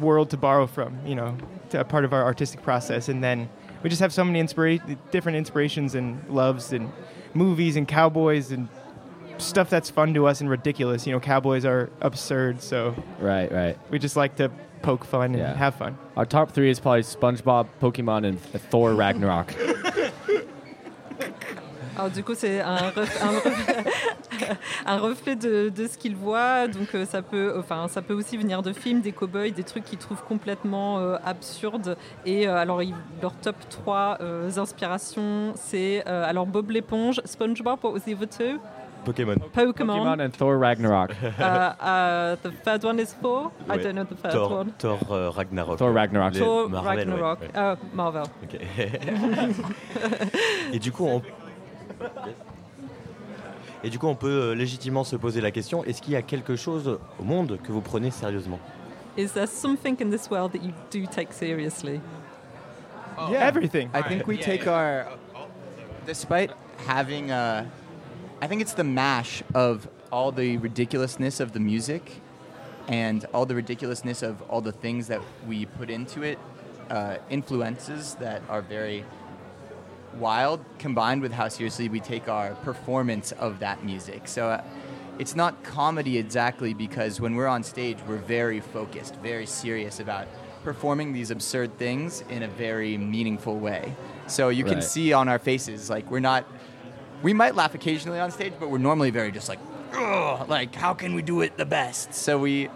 [0.00, 0.98] world to borrow from.
[1.06, 1.36] You know,
[1.70, 3.48] to a part of our artistic process, and then
[3.82, 6.90] we just have so many inspira- different inspirations and loves and
[7.34, 8.68] movies and cowboys and
[9.38, 11.06] stuff that's fun to us and ridiculous.
[11.06, 13.76] You know, cowboys are absurd, so Right, right.
[13.90, 14.50] we just like to
[14.82, 15.54] poke fun and Yeah.
[15.56, 15.96] have fun.
[16.16, 18.38] Our top three is probably SpongeBob, Pokemon, and
[18.70, 19.54] Thor Ragnarok.
[21.98, 23.84] Alors du coup, c'est un, ref- un reflet,
[24.86, 26.68] un reflet de, de ce qu'ils voient.
[26.68, 29.84] Donc euh, ça peut, enfin, ça peut aussi venir de films, des cow-boys, des trucs
[29.84, 31.96] qu'ils trouvent complètement euh, absurdes.
[32.26, 37.78] Et euh, alors, ils- leur top 3 euh, inspirations, c'est euh, alors Bob l'éponge, SpongeBob,
[37.82, 38.60] what was the other two?
[39.06, 39.36] Pokémon.
[39.54, 39.98] Pokemon.
[39.98, 41.12] Pokemon and Thor Ragnarok.
[41.38, 43.50] Uh, uh, the third one is Thor?
[43.68, 43.82] I Ouais.
[43.82, 44.72] don't know the third Thor, one.
[44.78, 45.78] Thor euh, Ragnarok.
[45.78, 46.34] Thor Ragnarok.
[46.34, 47.40] Les Thor Marvel, Ragnarok.
[47.40, 47.50] ouais.
[47.54, 48.22] Uh, Marvel.
[48.42, 48.60] Ok.
[50.72, 51.22] Et du coup, on...
[53.84, 56.22] Et du coup, on peut euh, légitimement se poser la question est-ce qu'il y a
[56.22, 58.58] quelque chose au monde que vous prenez sérieusement?
[59.16, 62.00] Is there something in this world that you do take seriously?
[63.30, 63.88] Yeah, everything.
[63.94, 65.06] I think we take our,
[66.06, 66.50] despite
[66.86, 67.64] having, uh,
[68.38, 72.20] I think it's the mash of all the ridiculousness of the music
[72.86, 76.38] and all the ridiculousness of all the things that we put into it,
[76.90, 79.04] uh, influences that are very
[80.18, 84.28] wild combined with how seriously we take our performance of that music.
[84.28, 84.64] So uh,
[85.18, 90.28] it's not comedy exactly because when we're on stage, we're very focused, very serious about
[90.62, 93.94] performing these absurd things in a very meaningful way.
[94.26, 96.44] So you can see on our faces, like we're not,
[97.22, 99.58] we might laugh occasionally on stage, but we're normally very just like,
[99.94, 102.14] Ugh, like how can we do it the best?
[102.14, 102.68] So we,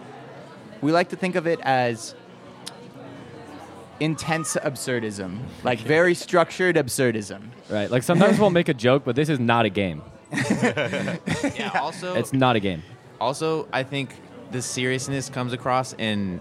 [0.81, 2.15] we like to think of it as
[4.01, 7.43] intense absurdism, like very structured absurdism.
[7.69, 7.91] Right.
[7.91, 10.03] Like sometimes we'll make a joke, but this is not a game.
[10.33, 11.71] yeah.
[11.75, 12.83] Also, It's not a game.
[13.21, 14.15] Also, I think
[14.51, 16.41] the seriousness comes across in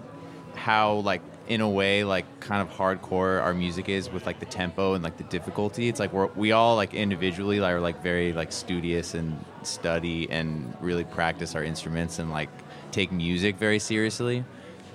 [0.56, 4.46] how, like, in a way, like, kind of hardcore our music is with like the
[4.46, 5.90] tempo and like the difficulty.
[5.90, 10.30] It's like we're we all like individually like are like very like studious and study
[10.30, 12.50] and really practice our instruments and like
[12.92, 14.46] take music very seriously,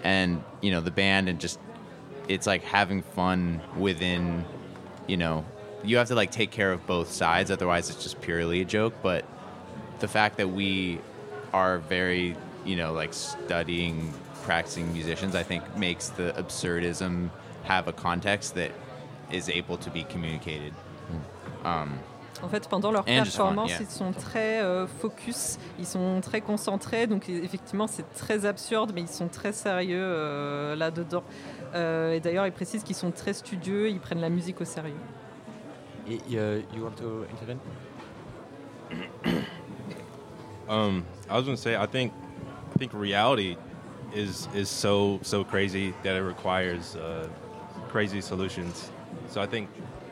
[0.04, 1.58] and you know the band and just
[2.28, 4.44] it's like having fun within,
[5.06, 5.44] you know,
[5.82, 7.50] you have to like take care of both sides.
[7.50, 8.94] Otherwise, it's just purely a joke.
[9.02, 9.24] But
[9.98, 11.00] the fact that we
[11.52, 14.12] are very, you know, like studying,
[14.44, 17.30] practicing musicians, I think makes the absurdism
[17.64, 18.70] have a context that
[19.32, 20.72] is able to be communicated.
[21.64, 21.98] Um,
[22.42, 27.06] En fait, pendant leur performance, ils sont très euh, focus, ils sont très concentrés.
[27.06, 31.22] Donc, effectivement, c'est très absurde, mais ils sont très sérieux euh, là-dedans.
[31.74, 34.94] Euh, et d'ailleurs, ils précisent qu'ils sont très studieux, ils prennent la musique au sérieux.
[36.06, 37.58] Et, uh, you want to intervene?
[40.68, 42.12] um, I was going to say, I think,
[42.74, 43.56] I think reality
[44.14, 47.28] is is so so crazy that it requires uh,
[47.88, 48.90] crazy solutions.
[49.28, 49.68] So I think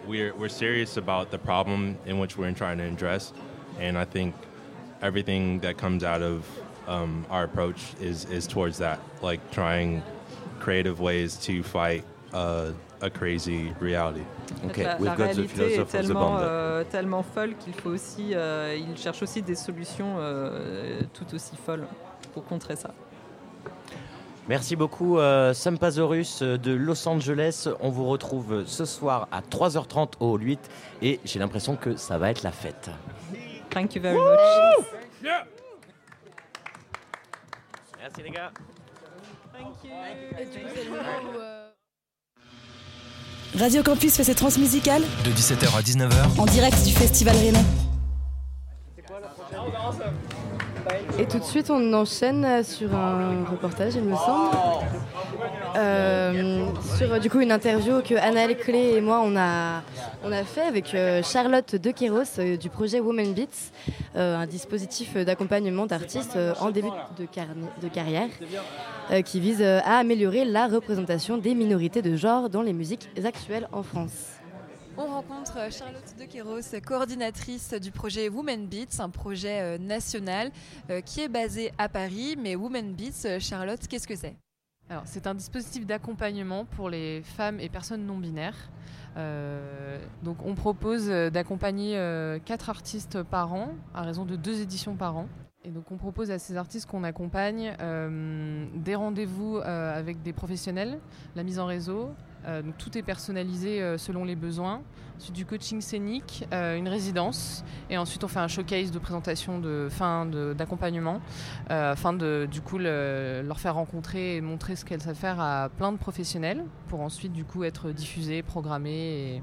[0.06, 3.32] we're we're serious about the problem in which we're trying to address,
[3.78, 4.34] and I think
[5.00, 6.46] everything that comes out of
[6.86, 10.02] um, our approach is is towards that, like trying
[10.60, 14.24] creative ways to fight uh, a crazy reality.
[14.66, 19.22] Okay, la, la réalité est tellement, euh, tellement folle qu'il faut aussi, euh, il cherche
[19.22, 21.86] aussi des solutions euh, tout aussi folles
[22.32, 22.94] pour contrer ça.
[24.48, 27.68] Merci beaucoup, euh, Sampasaurus de Los Angeles.
[27.80, 30.58] On vous retrouve ce soir à 3h30 au 8
[31.00, 32.90] et j'ai l'impression que ça va être la fête.
[33.70, 34.86] Thank you very much.
[35.22, 35.46] Yeah.
[38.00, 38.50] Merci les gars.
[39.52, 39.90] Thank you.
[43.58, 47.64] Radio Campus fait ses transmusicales de 17h à 19h en direct du Festival Rennais.
[51.18, 54.56] Et tout de suite, on enchaîne sur un reportage, il me semble.
[55.76, 56.66] Euh,
[56.96, 59.82] sur du coup une interview que Anaël Clé et moi on a,
[60.22, 61.92] on a fait avec euh, Charlotte De
[62.38, 63.72] euh, du projet Women Beats,
[64.14, 67.26] un dispositif d'accompagnement d'artistes en début de,
[67.82, 68.28] de carrière
[69.24, 73.82] qui vise à améliorer la représentation des minorités de genre dans les musiques actuelles en
[73.82, 74.41] France.
[74.98, 80.50] On rencontre Charlotte De coordinatrice du projet Women Beats, un projet national
[81.06, 82.36] qui est basé à Paris.
[82.38, 84.36] Mais Women Beats, Charlotte, qu'est-ce que c'est?
[84.90, 88.70] Alors, c'est un dispositif d'accompagnement pour les femmes et personnes non binaires.
[89.16, 94.94] Euh, donc, on propose d'accompagner euh, quatre artistes par an, à raison de deux éditions
[94.94, 95.28] par an.
[95.64, 100.98] Et donc, on propose à ces artistes qu'on accompagne euh, des rendez-vous avec des professionnels,
[101.36, 102.10] la mise en réseau,
[102.46, 104.82] euh, tout est personnalisé euh, selon les besoins.
[105.16, 109.60] Ensuite du coaching scénique, euh, une résidence, et ensuite on fait un showcase de présentation
[109.60, 111.20] de fin d'accompagnement,
[111.68, 115.92] afin de du coup leur faire rencontrer et montrer ce qu'elles savent faire à plein
[115.92, 119.42] de professionnels, pour ensuite du coup être diffusés, programmés, et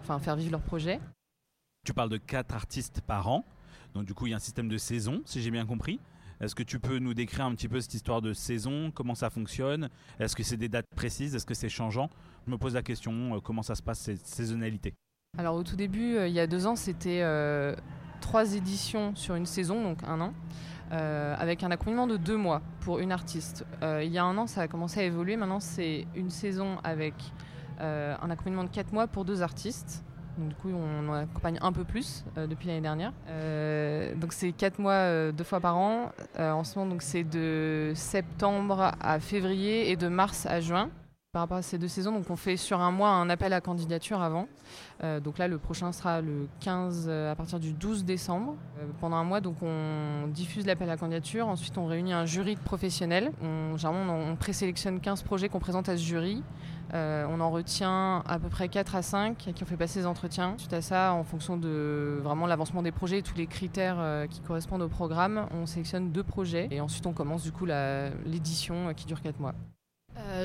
[0.00, 0.98] enfin faire vivre leur projet.
[1.84, 3.44] Tu parles de quatre artistes par an,
[4.02, 6.00] du coup il y a un système de saison, si j'ai bien compris.
[6.40, 8.92] Est-ce que tu peux nous décrire un petit peu cette histoire de saison?
[8.94, 9.88] Comment ça fonctionne?
[10.20, 11.34] Est-ce que c'est des dates précises?
[11.34, 12.10] Est-ce que c'est changeant?
[12.46, 14.94] Je me pose la question, euh, comment ça se passe cette saisonnalité?
[15.36, 17.74] Alors au tout début, euh, il y a deux ans, c'était euh,
[18.20, 20.32] trois éditions sur une saison, donc un an.
[20.90, 23.66] avec un accompagnement de deux mois pour une artiste.
[23.82, 25.36] il y a un an, ça a commencé à évoluer.
[25.36, 27.14] Maintenant, c'est une saison avec
[27.80, 30.04] un accompagnement de quatre mois pour deux artistes
[30.38, 33.12] du coup, on en accompagne un peu plus euh, depuis l'année dernière.
[33.28, 36.12] Euh, donc c'est quatre mois, euh, deux fois par an.
[36.38, 40.90] en ce moment, donc c'est de septembre à février et de mars à juin.
[41.32, 43.60] Par rapport à ces deux saisons, donc on fait sur un mois un appel à
[43.60, 44.48] candidature avant.
[45.22, 48.56] donc là, le prochain sera le 15 à partir du 12 décembre.
[48.98, 51.46] pendant un mois, donc on diffuse l'appel à candidature.
[51.46, 53.30] Ensuite, on réunit un jury de professionnels.
[53.42, 56.42] On, généralement, on, on présélectionne 15 projets qu'on présente à ce jury.
[56.94, 60.06] Euh, on en retient à peu près 4 à 5 qui ont fait passer des
[60.06, 60.54] entretiens.
[60.58, 64.26] Suite à ça, en fonction de vraiment l'avancement des projets et tous les critères euh,
[64.26, 68.88] qui correspondent au programme, on sélectionne deux projets et ensuite on commence du coup l'édition
[68.88, 69.54] euh, qui dure 4 mois.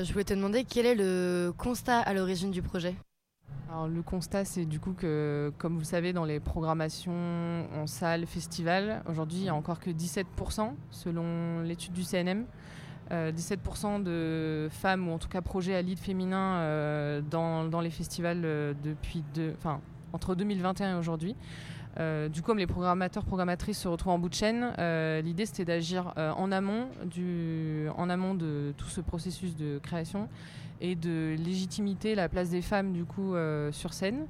[0.02, 2.94] Je voulais te demander quel est le constat à l'origine du projet?
[3.70, 7.86] Alors, le constat, c'est du coup que, comme vous le savez, dans les programmations en
[7.88, 12.44] salle, festival, aujourd'hui, il n'y a encore que 17% selon l'étude du CNM.
[13.10, 17.80] 17% euh, de femmes, ou en tout cas projets à lead féminin euh, dans, dans,
[17.80, 19.22] les festivals euh, depuis
[19.58, 19.80] enfin,
[20.12, 21.36] entre 2021 et aujourd'hui.
[21.96, 24.72] Du coup, comme les programmateurs, programmatrices se retrouvent en bout de chaîne,
[25.22, 26.88] l'idée c'était d'agir en, amont
[27.96, 30.28] en amont de tout ce processus de création
[30.80, 33.34] et de légitimité la place des femmes du coup
[33.72, 34.26] sur scène.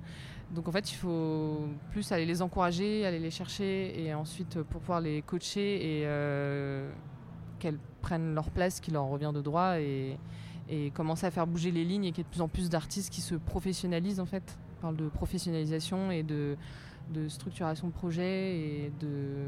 [0.55, 4.81] Donc en fait, il faut plus aller les encourager, aller les chercher et ensuite pour
[4.81, 6.07] pouvoir les coacher et
[7.59, 10.19] qu'elles prennent leur place qui leur revient de droit et,
[10.69, 12.69] et commencer à faire bouger les lignes et qu'il y ait de plus en plus
[12.69, 14.59] d'artistes qui se professionnalisent en fait.
[14.79, 16.57] On parle de professionnalisation et de,
[17.13, 19.47] de structuration de projet et de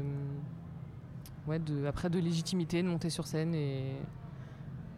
[1.47, 3.95] ouais, de, après de légitimité, de monter sur scène et,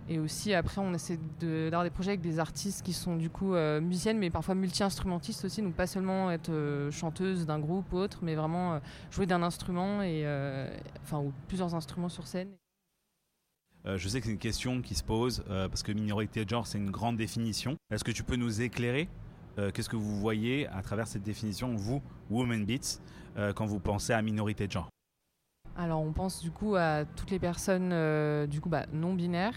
[0.10, 3.54] et aussi, après, on essaie d'avoir des projets avec des artistes qui sont du coup
[3.54, 5.62] euh, musiciennes, mais parfois multi-instrumentistes aussi.
[5.62, 8.80] Donc, pas seulement être euh, chanteuse d'un groupe ou autre, mais vraiment euh,
[9.12, 10.26] jouer d'un instrument, et,
[11.04, 12.50] enfin, ou plusieurs instruments sur scène.
[13.86, 16.80] je sais que c'est une question qui se pose, parce que minorité de genre, c'est
[16.80, 17.78] une grande définition.
[17.92, 19.08] Est-ce que tu peux nous éclairer
[19.74, 23.00] Qu'est-ce que vous voyez à travers cette définition, vous, Women Beats,
[23.56, 24.90] quand vous pensez à minorité de genre
[25.78, 27.94] alors on pense du coup à toutes les personnes
[28.48, 29.56] du coup bah, non binaires,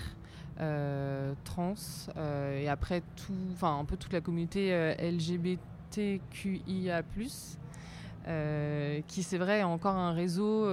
[0.61, 1.75] euh, trans
[2.17, 7.03] euh, et après tout, enfin un peu toute la communauté euh, LGBTQIA+.
[9.09, 10.67] qui c'est vrai encore un réseau,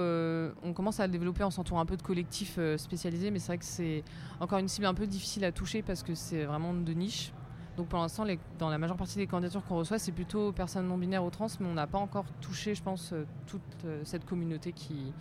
[0.62, 3.58] on commence à le développer en s'entourant un peu de collectifs spécialisés, mais c'est vrai
[3.58, 4.04] que c'est
[4.38, 7.32] encore une cible un peu difficile à toucher parce que c'est vraiment de niche.
[7.76, 8.24] Donc pour l'instant,
[8.58, 11.46] dans la majeure partie des candidatures qu'on reçoit, c'est plutôt personnes non binaires ou trans,
[11.60, 13.14] mais on n'a pas encore touché, je pense,
[13.46, 13.62] toute
[14.04, 15.12] cette communauté qui,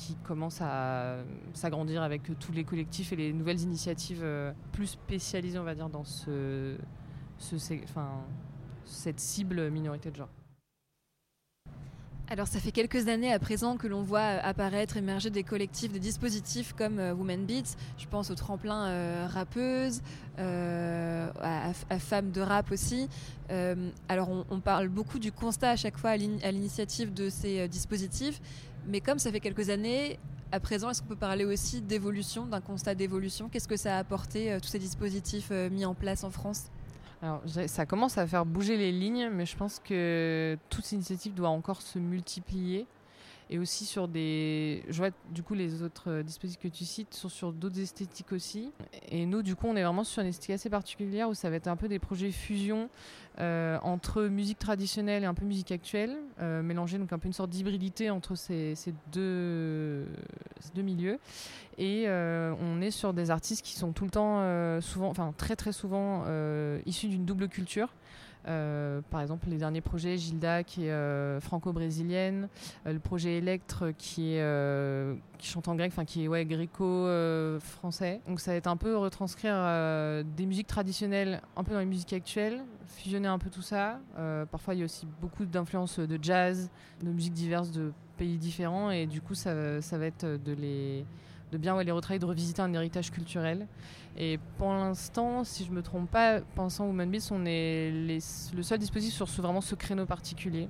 [0.00, 1.18] qui commence à
[1.52, 5.90] s'agrandir avec tous les collectifs et les nouvelles initiatives euh, plus spécialisées, on va dire,
[5.90, 6.76] dans ce,
[8.84, 10.28] cette cible minorité de genre.
[12.30, 15.98] Alors ça fait quelques années à présent que l'on voit apparaître, émerger des collectifs, des
[15.98, 17.74] dispositifs comme euh, Women Beats.
[17.98, 20.00] Je pense au tremplin euh, rappeuse,
[20.38, 23.08] à, femmes de rap aussi.
[24.08, 28.40] alors on, on, parle beaucoup du constat à chaque fois à l'initiative de ces dispositifs,
[28.86, 30.18] mais comme ça fait quelques années,
[30.52, 33.48] à présent, est-ce qu'on peut parler aussi d'évolution, d'un constat d'évolution?
[33.48, 36.64] Qu'est-ce que ça a apporté, euh, tous ces dispositifs euh, mis en place en France?
[37.22, 41.34] Alors, ça commence à faire bouger les lignes, mais je pense que toute ces initiatives
[41.34, 42.86] doivent encore se multiplier
[43.50, 44.84] et aussi sur des.
[44.88, 48.32] Je vois du coup les autres euh, dispositifs que tu cites sont sur d'autres esthétiques
[48.32, 48.72] aussi.
[49.08, 51.56] Et nous, du coup, on est vraiment sur une esthétique assez particulière où ça va
[51.56, 52.88] être un peu des projets fusion
[53.40, 57.32] euh, entre musique traditionnelle et un peu musique actuelle, euh, mélanger donc un peu une
[57.32, 58.76] sorte d'hybridité entre ces,
[59.12, 60.06] deux,
[60.76, 61.18] deux, milieux.
[61.76, 65.72] Et on est sur des artistes qui sont tout le temps, souvent, enfin très très
[65.72, 66.24] souvent
[66.84, 67.88] issus d'une double culture.
[68.48, 72.48] Euh, par exemple, les derniers projets, Gilda qui est euh, franco-brésilienne,
[72.86, 74.38] euh, le projet Electre qui,
[75.42, 78.20] chante en grec, enfin qui est ouais, gréco-français.
[78.28, 79.54] Donc ça va être un peu retranscrire
[80.24, 84.00] des musiques traditionnelles un peu dans les musiques actuelles, fusionner un peu tout ça.
[84.50, 86.70] parfois il y a aussi beaucoup d'influences de jazz,
[87.02, 91.90] de musiques diverses de pays différents et du coup ça, va être de bien les
[91.90, 93.66] retravailler, de revisiter un héritage culturel.
[94.22, 98.78] Et pour l'instant, si je me trompe pas, pensant Woman Beats, on est le seul
[98.78, 100.68] dispositif sur ce, vraiment ce créneau particulier.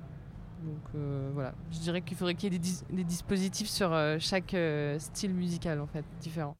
[0.63, 4.53] Donc euh, voilà, je dirais qu'il faudrait qu'il y ait des, dispositifs sur euh, chaque
[4.53, 6.55] euh, style musical en fait, différent.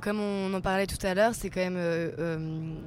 [0.00, 2.82] comme on en parlait tout à l'heure, c'est quand même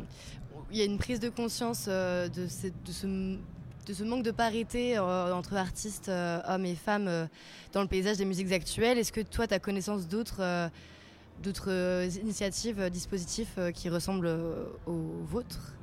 [0.71, 5.55] il y a une prise de conscience de, ce, de, ce, manque de parité entre
[5.55, 7.27] artistes hommes et femmes
[7.73, 8.97] dans le paysage des musiques actuelles.
[8.97, 10.71] Est-ce que toi, tu as connaissance d'autres
[11.44, 14.32] d'autres euh, initiatives, euh, dispositifs euh, qui ressemblent
[14.86, 15.74] aux vôtres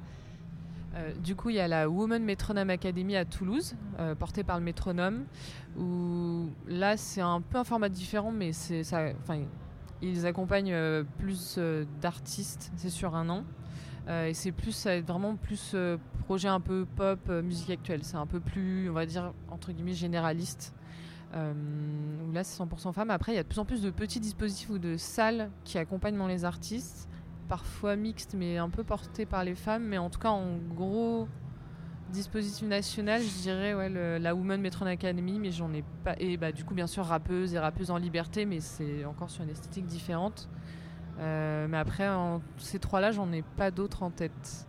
[1.24, 3.77] du coup, il y a la Women Metronome Academy à Toulouse,
[4.19, 5.24] portée par le métronome,
[5.79, 8.83] où là, c'est un peu un format différent, mais c'est.
[8.83, 9.41] Enfin,
[10.03, 10.77] ils accompagnent
[11.19, 11.59] plus
[12.03, 13.45] d'artistes, c'est sur un an.
[14.07, 15.74] et c'est plus, ça vraiment plus
[16.27, 18.01] projet un peu pop, musique actuelle.
[18.05, 20.74] C'est un peu plus, on va dire, entre guillemets, généraliste.
[21.34, 21.54] Euh,
[22.32, 23.10] là, c'est 100% femmes.
[23.10, 25.78] Après, il y a de plus en plus de petits dispositifs ou de salles qui
[25.78, 27.09] accompagnent les artistes,
[27.48, 29.84] parfois mixtes, mais un peu portés par les femmes.
[29.84, 31.28] Mais en tout cas, en gros
[32.10, 36.14] dispositif national, je dirais ouais, la Women Metron Academy, mais j'en ai pas.
[36.18, 39.42] Et bah, du coup, bien sûr, rappeuse et rappeuse en liberté, mais c'est encore sur
[39.42, 40.48] une esthétique différente.
[41.18, 42.09] Euh, mais après,
[42.59, 44.66] ces trois-là, j'en ai pas d'autres en tête.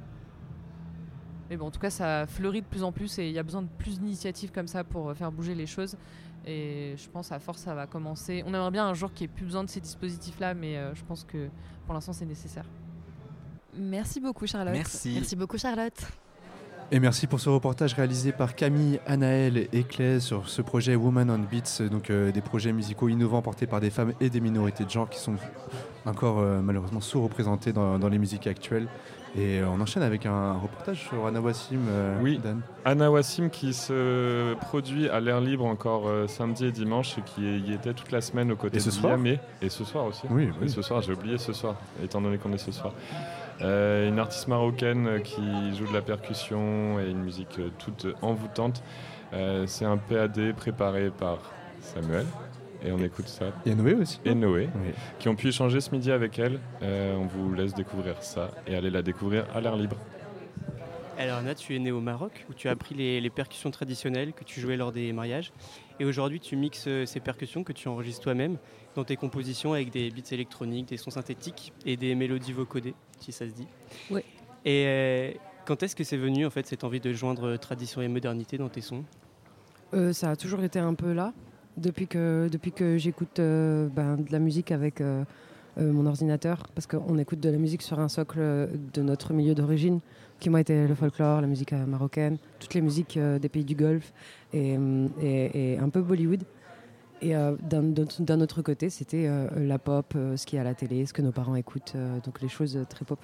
[1.49, 3.43] Mais bon, en tout cas, ça fleurit de plus en plus et il y a
[3.43, 5.97] besoin de plus d'initiatives comme ça pour euh, faire bouger les choses.
[6.45, 8.43] Et je pense à force, ça va commencer.
[8.45, 10.93] On aimerait bien un jour qu'il n'y ait plus besoin de ces dispositifs-là, mais euh,
[10.93, 11.49] je pense que
[11.85, 12.65] pour l'instant, c'est nécessaire.
[13.75, 14.73] Merci beaucoup, Charlotte.
[14.73, 15.13] Merci.
[15.13, 15.99] Merci beaucoup, Charlotte.
[16.91, 21.31] Et merci pour ce reportage réalisé par Camille, Anaël et Claire sur ce projet Woman
[21.31, 24.83] on Beats, donc euh, des projets musicaux innovants portés par des femmes et des minorités
[24.83, 25.35] de genre qui sont
[26.05, 28.87] encore euh, malheureusement sous-représentés dans, dans, les musiques actuelles.
[29.35, 31.79] Et euh, on enchaîne avec un reportage sur Anna Wassim.
[31.89, 32.39] Euh, oui,
[32.85, 37.59] Anna Wassim qui se produit à l'air libre encore euh, samedi et dimanche et qui
[37.59, 39.17] y était toute la semaine aux côtés et ce de soir
[39.61, 40.21] Et ce soir aussi.
[40.29, 40.69] Oui, oui.
[40.69, 42.93] ce soir, j'ai oublié ce soir, étant donné qu'on est ce soir.
[43.59, 45.41] une artiste marocaine qui
[45.75, 48.83] joue de la percussion et une musique toute envoûtante.
[49.65, 51.39] C'est un PAD préparé par
[51.81, 52.25] Samuel
[52.85, 53.45] et on écoute ça.
[53.65, 54.19] Il y a Noé aussi.
[54.25, 54.69] Et Noé,
[55.19, 56.59] qui ont pu échanger ce midi avec elle.
[56.81, 59.97] Euh, on vous laisse découvrir ça et aller la découvrir à l'air libre.
[61.17, 64.43] Alors Anna, tu es né au Maroc où tu as appris les, percussions traditionnelles que
[64.43, 65.53] tu jouais lors des mariages.
[65.99, 68.57] Et aujourd'hui, tu mixes euh, ces percussions que tu enregistres toi-même
[68.95, 73.31] dans tes compositions avec des beats électroniques, des sons synthétiques et des mélodies vocodées, si
[73.31, 73.67] ça se dit.
[74.09, 74.21] Oui.
[74.65, 75.31] Et euh,
[75.65, 78.69] quand est-ce que c'est venu en fait cette envie de joindre tradition et modernité dans
[78.69, 79.03] tes sons?
[79.93, 81.31] Euh, Ça a toujours été un peu là.
[81.77, 85.01] Depuis que, depuis que j'écoute ben, de la musique avec
[85.77, 88.39] mon ordinateur, parce qu'on écoute de la musique sur un socle
[88.93, 89.99] de notre milieu d'origine
[90.43, 93.63] qui moi était le folklore, la musique euh, marocaine, toutes les musiques euh, des pays
[93.63, 94.11] du Golfe
[94.51, 94.77] et,
[95.21, 96.43] et, un peu Bollywood.
[97.21, 101.13] Et euh, d'un autre côté, c'était la pop, ce qui est à la télé, ce
[101.13, 101.95] que nos parents écoutent,
[102.25, 103.19] donc les choses très pop.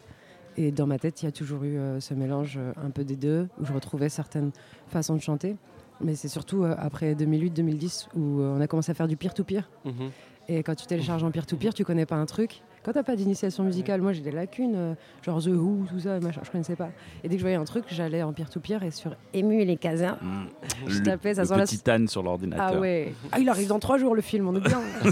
[0.55, 3.49] Et dans ma tête, il y a toujours eu ce mélange un peu des deux,
[3.59, 4.51] où je retrouvais certaines
[4.87, 5.57] façons de chanter.
[6.01, 9.69] Mais c'est surtout après 2008-2010 où on a commencé à faire du peer-to-peer.
[9.85, 10.11] Mhm.
[10.47, 13.63] Et quand tu télécharges en peer-to-peer, tu connais pas un truc, quand t'as pas d'initiation
[13.63, 16.89] musicale, moi j'ai des lacunes, euh, genre The Who, tout ça, machin, je connaissais pas.
[17.23, 19.77] Et dès que je voyais un truc, j'allais en peer-to-peer et sur Emu et les
[19.77, 20.45] casins, mmh.
[20.87, 22.07] je tapais, ça le petit la...
[22.07, 22.71] sur l'ordinateur.
[22.75, 23.13] Ah ouais.
[23.31, 24.81] Ah, il arrive dans trois jours le film, on est bien.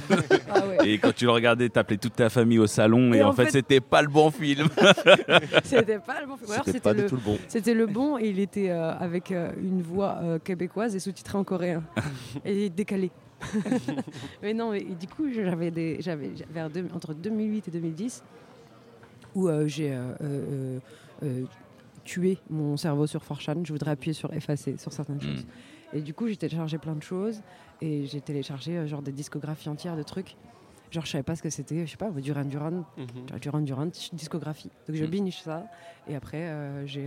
[0.49, 0.89] ah ouais.
[0.89, 3.81] Et quand tu le regardais, t'appelais toute ta famille au salon et, en, fait, c'était
[3.81, 4.67] pas le bon film.
[5.63, 6.61] c'était pas le bon film.
[6.63, 7.03] C'était pas le...
[7.03, 7.37] du tout le bon.
[7.47, 11.43] C'était le bon et il était euh, avec euh, une voix québécoise et sous-titré en
[11.43, 11.83] coréen
[12.45, 13.11] et décalé.
[14.41, 18.23] Mais non, mais du coup, j'avais des, j'avais vers entre 2008 et 2010
[19.37, 20.79] où euh, j'ai euh,
[21.23, 21.45] euh,
[22.03, 23.63] tué mon cerveau sur Forchan.
[23.63, 25.45] Je voudrais appuyer sur effacer sur certaines choses.
[25.45, 25.97] Hmm.
[25.97, 27.41] Et du coup, j'ai téléchargé plein de choses
[27.81, 30.35] et j'ai téléchargé genre des discographies entières de trucs.
[30.89, 33.87] Genre, je savais pas ce que c'était, je sais pas, Duran Duran, mm Duran Duran,
[34.13, 34.71] discographie.
[34.87, 35.09] Donc, je mm.
[35.09, 35.65] binge ça.
[36.07, 36.49] Et après,
[36.85, 37.05] j'ai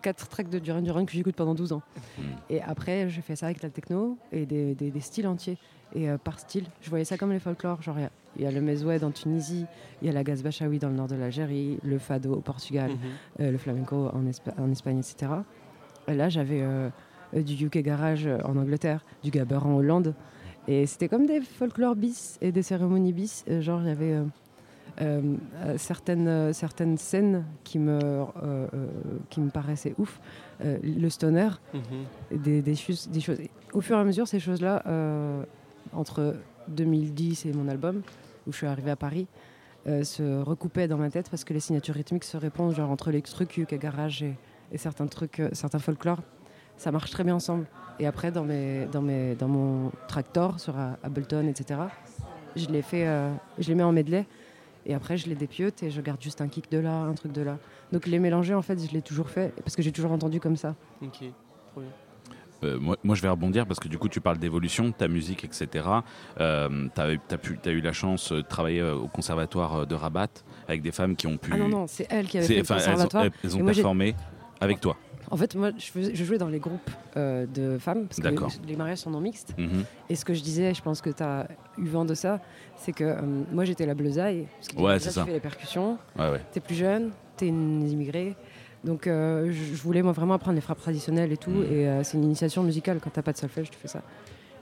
[0.00, 1.82] quatre tracks de Duran Duran que j'écoute pendant 12 ans.
[2.18, 2.22] Mm.
[2.50, 5.58] Et après, je fais ça avec la techno et des, des, styles entiers.
[5.94, 7.82] Et euh, par style, je voyais ça comme les folklores.
[7.82, 7.96] Genre,
[8.36, 9.66] il y, a le mezoued en Tunisie,
[10.02, 13.42] il y a la gazbachaoui dans le nord de l'Algérie, le fado au Portugal, mm-hmm.
[13.42, 14.24] euh, le flamenco en,
[14.62, 15.32] en, Espagne, etc.
[16.08, 16.90] Et là, j'avais euh,
[17.34, 20.14] du UK Garage en Angleterre, du gabber en Hollande.
[20.68, 23.44] Et c'était comme des folklore bis et des cérémonies bis.
[23.60, 24.18] Genre, il y avait
[25.76, 28.00] certaines, euh, certaines scènes qui me,
[29.28, 30.20] qui me paraissaient ouf.
[30.60, 32.38] le stoner, mhm.
[32.42, 33.38] des, des, choses, des choses.
[33.72, 34.82] Au fur et à mesure, ces choses-là,
[35.92, 36.36] entre
[36.68, 38.02] 2010 et mon album,
[38.46, 39.26] où je suis arrivée à Paris,
[39.86, 43.22] se recoupaient dans ma tête parce que les signatures rythmiques se répondent genre entre les
[43.22, 44.36] trucs UK Garage et,
[44.72, 46.20] et certains trucs, certains folklore.
[46.76, 47.66] Ça marche très bien ensemble.
[47.98, 51.80] Et après, dans, mes, dans, mes, dans mon tractor sur Ableton, etc.,
[52.56, 53.06] je les, fait,
[53.58, 54.26] je les mets en medley
[54.86, 57.32] et après, je les dépiote et je garde juste un kick de là, un truc
[57.32, 57.58] de là.
[57.92, 60.56] Donc les mélanger, en fait, je l'ai toujours fait parce que j'ai toujours entendu comme
[60.56, 60.74] ça.
[61.02, 61.18] Ok,
[61.72, 61.90] trop bien.
[62.62, 65.08] Euh, moi, moi, je vais rebondir parce que du coup, tu parles d'évolution, de ta
[65.08, 65.86] musique, etc.
[66.40, 67.04] Euh, tu as,
[67.64, 70.28] as, eu la chance de travailler euh, au conservatoire de Rabat
[70.68, 71.52] avec des femmes qui ont pu.
[71.54, 73.26] Ah non, non, c'est elles qui avaient fait le conservatoire.
[73.42, 74.14] Elles ont, performé
[74.60, 74.96] avec toi.
[75.30, 78.98] En fait, moi, je, jouais dans les groupes euh, de femmes, parce que les mariages
[78.98, 79.54] sont non mixtes.
[79.56, 79.84] Mhm.
[80.08, 81.46] Et ce que je disais, je pense que tu as
[81.78, 82.40] eu vent de ça,
[82.76, 83.20] c'est que euh,
[83.52, 84.48] moi, j'étais la bleusaille.
[84.56, 87.88] Parce que ouais, tu fais les percussions, ouais, tu es plus jeune, tu es une
[87.88, 88.34] immigrée.
[88.82, 91.50] Donc, euh, je, voulais moi vraiment apprendre les frappes traditionnelles et tout.
[91.50, 91.72] Mhm.
[91.72, 92.98] Et c'est une initiation musicale.
[93.00, 94.02] Quand t'as pas de solfège, tu fais ça.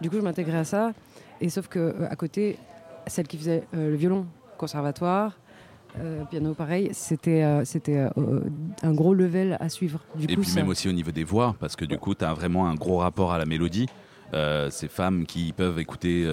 [0.02, 0.92] Du coup, je m'intégrais à ça.
[1.40, 2.58] Et sauf que à côté,
[3.06, 4.26] celle qui faisait le violon,
[4.58, 5.38] conservatoire,
[6.00, 8.40] euh, piano pareil, c'était euh, c'était euh,
[8.82, 10.00] un gros level à suivre.
[10.16, 12.32] Du et puis même aussi au niveau des voix, parce que du coup, tu as
[12.32, 13.86] vraiment un gros rapport à la mélodie.
[14.70, 16.26] ces femmes qui peuvent écouter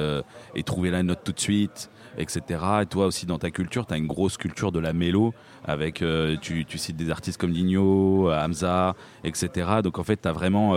[0.56, 2.42] et trouver la note tout de suite, etc.
[2.82, 5.34] Et toi aussi dans ta culture, tu as une grosse culture de la mélo,
[5.64, 6.04] avec,
[6.42, 9.82] tu, tu, cites des artistes comme Digno, Hamza, etc.
[9.84, 10.76] Donc en fait, as vraiment,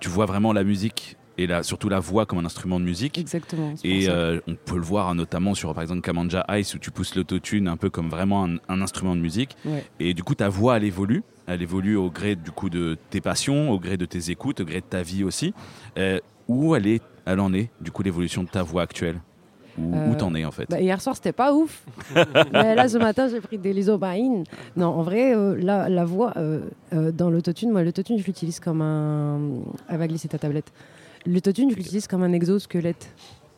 [0.00, 3.16] tu vois vraiment la musique et la, surtout la voix comme un instrument de musique.
[3.16, 3.72] Exactement.
[3.84, 7.14] Et euh, on peut le voir notamment sur par exemple Kamanja Ice où tu pousses
[7.14, 9.56] l'autotune un peu comme vraiment un, instrument de musique.
[10.00, 13.20] Et du coup ta voix elle évolue, elle évolue au gré du coup de tes
[13.20, 15.54] passions, au gré de tes écoutes, au gré de ta vie aussi.
[15.96, 19.20] Euh, où elle est, elle en est du coup l'évolution de ta voix actuelle?
[19.80, 20.68] Où, euh, t'en es en fait?
[20.68, 21.84] bah, Hier soir c'était pas ouf.
[22.52, 24.42] Mais là ce matin j'ai pris des lisobaïnes.
[24.76, 26.34] Non en vrai la, la, voix
[26.90, 29.38] dans l'autotune, moi l'autotune je l'utilise comme un...
[29.88, 30.72] Elle va glisser ta tablette.
[31.28, 33.14] L'autotune, je l'utilise comme un exosquelette.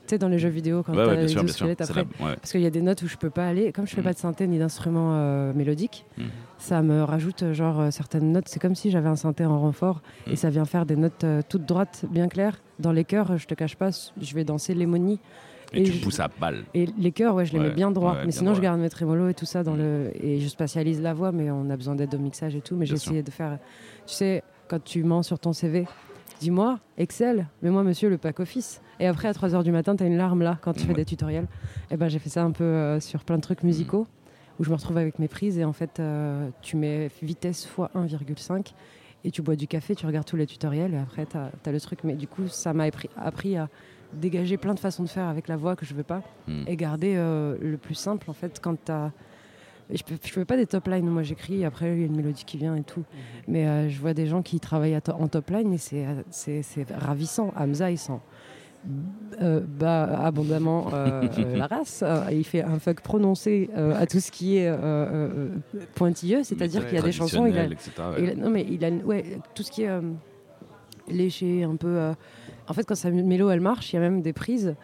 [0.07, 2.05] Tu sais, dans les jeux vidéo, quand tu as l'exosquelette après.
[2.19, 3.71] Parce qu'il y a des notes où je peux pas aller.
[3.71, 4.05] Comme je fais mm.
[4.05, 6.25] pas de synthé ni d'instrument euh, mélodique, mm.
[6.59, 8.49] ça me rajoute euh, genre euh, certaines notes.
[8.49, 10.37] C'est comme si j'avais un synthé en renfort et mm.
[10.37, 12.61] ça vient faire des notes toutes droites, bien claires.
[12.81, 13.91] Dans les chœurs, je te cache pas,
[14.21, 15.21] je vais danser l'hémonie.
[15.73, 16.65] Et, tu pousses à balle.
[16.75, 18.17] Et les chœurs, ouais, je les mets bien droits.
[18.27, 20.11] mais sinon, je garde mes trémolos et tout ça dans le.
[20.21, 22.75] Et je spatialise la voix, mais on a besoin d'aide au mixage et tout.
[22.75, 23.59] Mais j'ai essayé de faire.
[24.07, 25.87] Tu sais, quand tu mens sur ton CV,
[26.41, 28.81] dis-moi, Excel, mais moi, monsieur, le pack office.
[28.99, 31.05] Et après, à 3h du matin, tu as une larme là quand tu fais des
[31.05, 31.45] tutoriels.
[31.45, 34.07] Et eh ben, j'ai fait ça un peu euh, sur plein de trucs musicaux
[34.59, 37.79] où je me retrouve avec mes prises et en fait, euh, tu mets vitesse x
[37.95, 38.73] 1,5
[39.25, 41.81] et tu bois du café, tu regardes tous les tutoriels et après tu as, le
[41.81, 42.01] truc.
[42.05, 42.85] Mais du coup, ça m'a
[43.17, 43.69] appris, à
[44.13, 46.65] dégager plein de façons de faire avec la voix que je veux pas hmm.
[46.67, 49.13] et garder euh, le plus simple en fait quand tu as
[49.93, 52.45] je ne fais pas des top lines, moi j'écris, après il y a une mélodie
[52.45, 53.01] qui vient et tout.
[53.01, 53.07] Mhm.
[53.49, 57.53] Mais euh, je vois des gens qui travaillent en top line et c'est ravissant.
[57.57, 58.21] Hamza, il sent
[59.43, 62.03] euh, bah, abondamment euh, la race.
[62.33, 64.73] il fait un fuck prononcé à tout ce qui est
[65.95, 67.47] pointilleux, c'est-à-dire qu'il y a des chansons.
[67.47, 70.01] Il a, non, mais il a ouais, tout ce qui est
[71.09, 72.13] léché, un peu.
[72.69, 74.75] en fait, quand sa mélo elle marche, il y a même des prises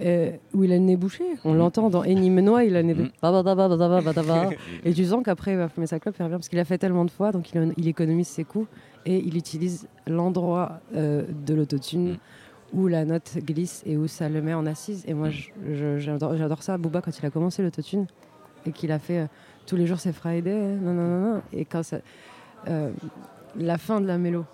[0.00, 1.24] euh, où il a le nez bouché.
[1.44, 4.54] On l'entend dans Eni Menois, il a le nez mm.
[4.84, 6.78] Et tu sens qu'après, il va fumer sa clope, il revient parce qu'il a fait
[6.78, 8.68] tellement de fois, donc il, économise ses coups
[9.06, 12.12] et il utilise l'endroit euh, de l'autotune.
[12.12, 12.16] Mm.
[12.72, 15.04] où la note glisse et où ça le met en assise.
[15.06, 15.98] Et moi, mm.
[15.98, 16.78] j'adore ça.
[16.78, 18.06] Booba, quand il a commencé l'autotune
[18.64, 19.26] et qu'il a fait euh,
[19.66, 21.42] tous les jours c'est Friday, non, non, non, non.
[21.52, 21.98] et quand ça,
[23.56, 24.44] la fin de la mélo,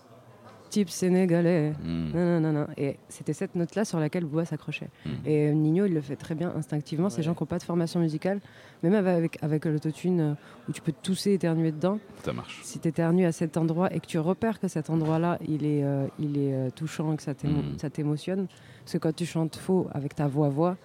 [0.68, 1.72] type sénégalais.
[1.82, 2.10] Hmm.
[2.14, 4.88] Non, non, non, Et c'était cette note-là sur laquelle Bois s'accrochait.
[5.04, 5.10] Hmm.
[5.24, 7.10] Et Nino, il le fait très bien instinctivement.
[7.10, 8.40] Ces gens qui n'ont pas de formation musicale,
[8.82, 10.34] même avec, avec l'autotune euh,
[10.68, 11.98] où tu peux tousser, éternuer dedans.
[12.24, 12.60] Ça marche.
[12.62, 15.84] Si tu éternues à cet endroit et que tu repères que cet endroit-là, il est,
[15.84, 17.78] euh, il est euh, touchant et que hmm.
[17.78, 18.46] ça t'émotionne.
[18.84, 20.76] Parce que quand tu chantes faux avec ta voix-voix,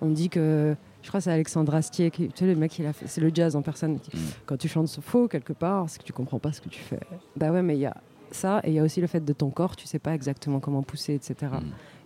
[0.00, 2.86] on dit que je crois que c'est Alexandre Astier, qui, tu sais, le mec, il
[2.86, 3.98] a fait, c'est le jazz en personne.
[4.46, 7.00] Quand tu chantes faux quelque part, c'est que tu comprends pas ce que tu fais.
[7.36, 7.96] Bah ouais, mais il y a
[8.34, 10.60] ça, et il y a aussi le fait de ton corps, tu sais pas exactement
[10.60, 11.34] comment pousser, etc.
[11.52, 11.56] Mm.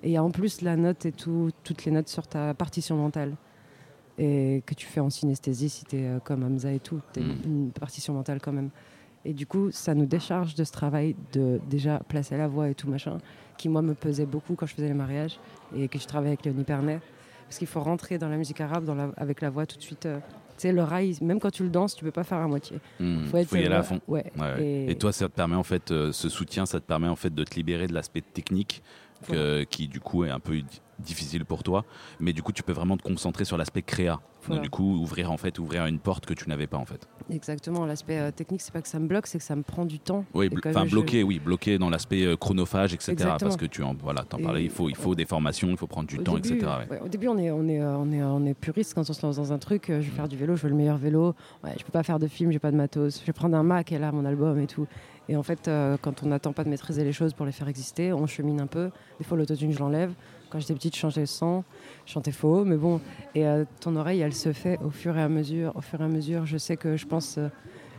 [0.03, 2.55] Et il y a en plus la note et tout, toutes les notes sur ta
[2.55, 3.37] partition mentale.
[4.19, 7.21] Et que tu fais en synesthésie si tu es euh, comme Hamza et tout, tu
[7.21, 7.37] mm.
[7.45, 8.71] une partition mentale quand même.
[9.27, 12.75] Et du coup, ça nous décharge de ce travail de déjà placer la voix et
[12.75, 13.19] tout machin,
[13.59, 15.41] qui moi me pesait beaucoup quand je faisais les mariages
[15.77, 17.01] et que je travaillais avec Léonie Pernet.
[17.47, 19.83] Parce qu'il faut rentrer dans la musique arabe dans la, avec la voix tout de
[19.83, 20.07] suite.
[20.07, 20.19] Euh,
[20.63, 22.79] sais, le rail, même quand tu le danses, tu peux pas faire à moitié.
[23.01, 23.25] Il hmm.
[23.27, 24.01] faut, y aller à fond.
[24.59, 24.95] Et...
[24.99, 27.45] toi, ça te permet en fait, euh, ce soutien, ça te permet en fait de
[27.45, 28.83] te libérer de l'aspect technique
[29.71, 30.61] qui du coup est un peu
[30.99, 31.85] difficile pour toi,
[32.21, 34.21] mais du coup tu peux vraiment te concentrer sur l'aspect créa.
[34.49, 37.09] Donc, du coup ouvrir en fait ouvrir une porte que tu n'avais pas en fait.
[37.31, 39.85] Exactement, l'aspect euh, technique c'est pas que ça me bloque, c'est que ça me prend
[39.85, 40.25] du temps.
[40.35, 43.17] Oui, enfin bloqué, oui, bloqué dans l'aspect euh, chronophage, etc.
[43.41, 45.89] Parce que tu en voilà, t'en parlais, il faut il faut des formations, il faut
[45.89, 46.61] prendre du temps, etc.
[47.03, 49.37] au début on est on est on est on est puriste quand on se lance
[49.37, 49.87] dans un truc.
[49.89, 51.35] je vais faire du vélo, je veux le meilleur vélo.
[51.65, 53.21] Ouais, je peux pas faire de film, j'ai pas de matos.
[53.21, 54.87] Je vais prendre un Mac et là mon album et tout.
[55.29, 57.69] Et en fait, euh, quand on n'attend pas de maîtriser les choses pour les faire
[57.69, 58.91] exister, on chemine un peu.
[59.19, 60.13] Des fois, l'autotune, je l'enlève.
[60.51, 61.65] Quand j'étais petite, je changeais le son,
[62.05, 63.01] je chantais faux, mais bon.
[63.35, 65.73] Et euh, ton oreille, elle se fait au fur et à mesure.
[65.75, 67.49] Au fur et à mesure, je sais que je pense euh,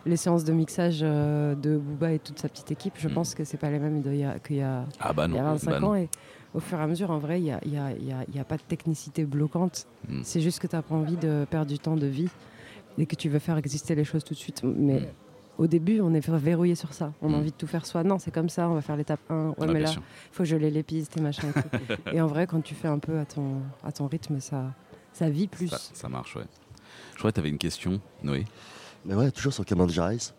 [0.05, 3.13] les séances de mixage de Booba et toute sa petite équipe, je mm.
[3.13, 5.87] pense que c'est pas les mêmes qu'il y a, y a, ah bah 25 bah
[5.87, 5.95] ans.
[5.95, 6.09] Et
[6.53, 8.57] au fur et à mesure, en vrai, il n'y a, y a, y a, pas
[8.57, 9.85] de technicité bloquante.
[10.07, 10.21] Mm.
[10.23, 12.29] C'est juste que tu n'as pas envie de perdre du temps de vie
[12.97, 14.61] et que tu veux faire exister les choses tout de suite.
[14.63, 15.05] Mais mm
[15.57, 17.13] au début, on est verrouillé sur ça.
[17.21, 17.35] On a mm.
[17.35, 18.03] envie de tout faire soi.
[18.03, 19.55] Non, c'est comme ça, on va faire l'étape 1.
[19.57, 20.01] Ouais, mais là, il
[20.31, 21.51] faut geler les pistes et machin.
[22.13, 24.73] Et, en vrai, quand tu fais un peu à ton, à ton rythme, ça,
[25.13, 25.71] ça vit plus.
[25.93, 26.45] Ça, marche, ouais.
[27.13, 28.45] Je crois que tu avais une question, Noé.
[29.05, 30.33] Mais ouais, toujours sur Command Rise.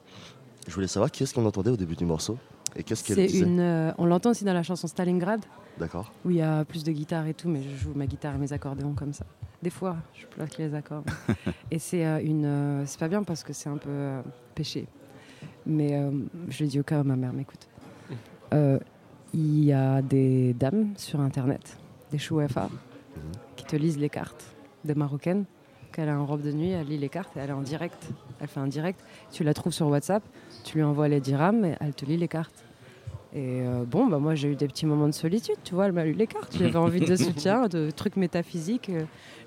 [0.66, 2.39] Je voulais savoir qui est-ce qu'on entendait au début du morceau
[2.77, 3.45] et qu'est-ce qu'elle disait.
[3.45, 5.45] Une, euh, on l'entend aussi dans la chanson Stalingrad.
[5.78, 6.12] D'accord.
[6.24, 8.39] Où il y a plus de guitare et tout, mais je joue ma guitare et
[8.39, 9.24] mes accordéons comme ça.
[9.62, 11.05] Des fois, je plaque les accords.
[11.70, 14.20] et c'est euh, une, euh, c'est pas bien parce que c'est un peu
[14.55, 14.86] péché.
[15.69, 16.11] Mais euh,
[16.49, 17.69] je l'ai dit au cas où ma mère m'écoute.
[18.55, 18.78] Euh,
[19.35, 21.77] il y a des dames sur Internet,
[22.11, 22.70] des chouefas,
[23.57, 25.45] qui te lisent les cartes, des Marocaines,
[25.93, 28.09] qu'elle a en robe de nuit, elle lit les cartes et elle est en direct.
[28.40, 29.05] Elle fait un direct.
[29.31, 30.23] Tu la trouves sur WhatsApp,
[30.65, 32.65] tu lui envoies les dirhams et elle te lit les cartes.
[33.35, 35.93] Et euh, bon, bah moi j'ai eu des petits moments de solitude, tu vois, elle
[35.93, 36.57] m'a lu les cartes.
[36.59, 38.91] J'avais envie de soutien, de trucs métaphysiques.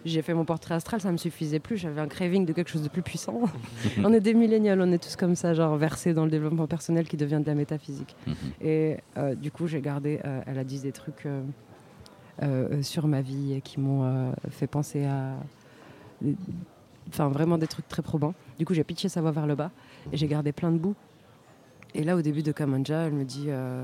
[0.06, 1.78] J'ai fait mon portrait astral, ça me suffisait plus.
[1.78, 3.42] J'avais un craving de quelque chose de plus puissant.
[4.04, 7.08] on est des millénials, on est tous comme ça, genre versés dans le développement personnel
[7.08, 8.16] qui devient de la métaphysique.
[8.28, 8.36] Mhm.
[8.62, 11.28] Et euh, du coup, j'ai gardé, euh, elle a dit des trucs
[12.82, 15.36] sur ma vie qui m'ont fait penser à.
[17.08, 18.34] Enfin, vraiment des trucs très probants.
[18.58, 19.72] Du coup, j'ai pitché sa voix vers le bas
[20.12, 20.96] et j'ai gardé plein de bouts
[21.94, 23.84] et là, au début de Kamanja, elle me dit euh,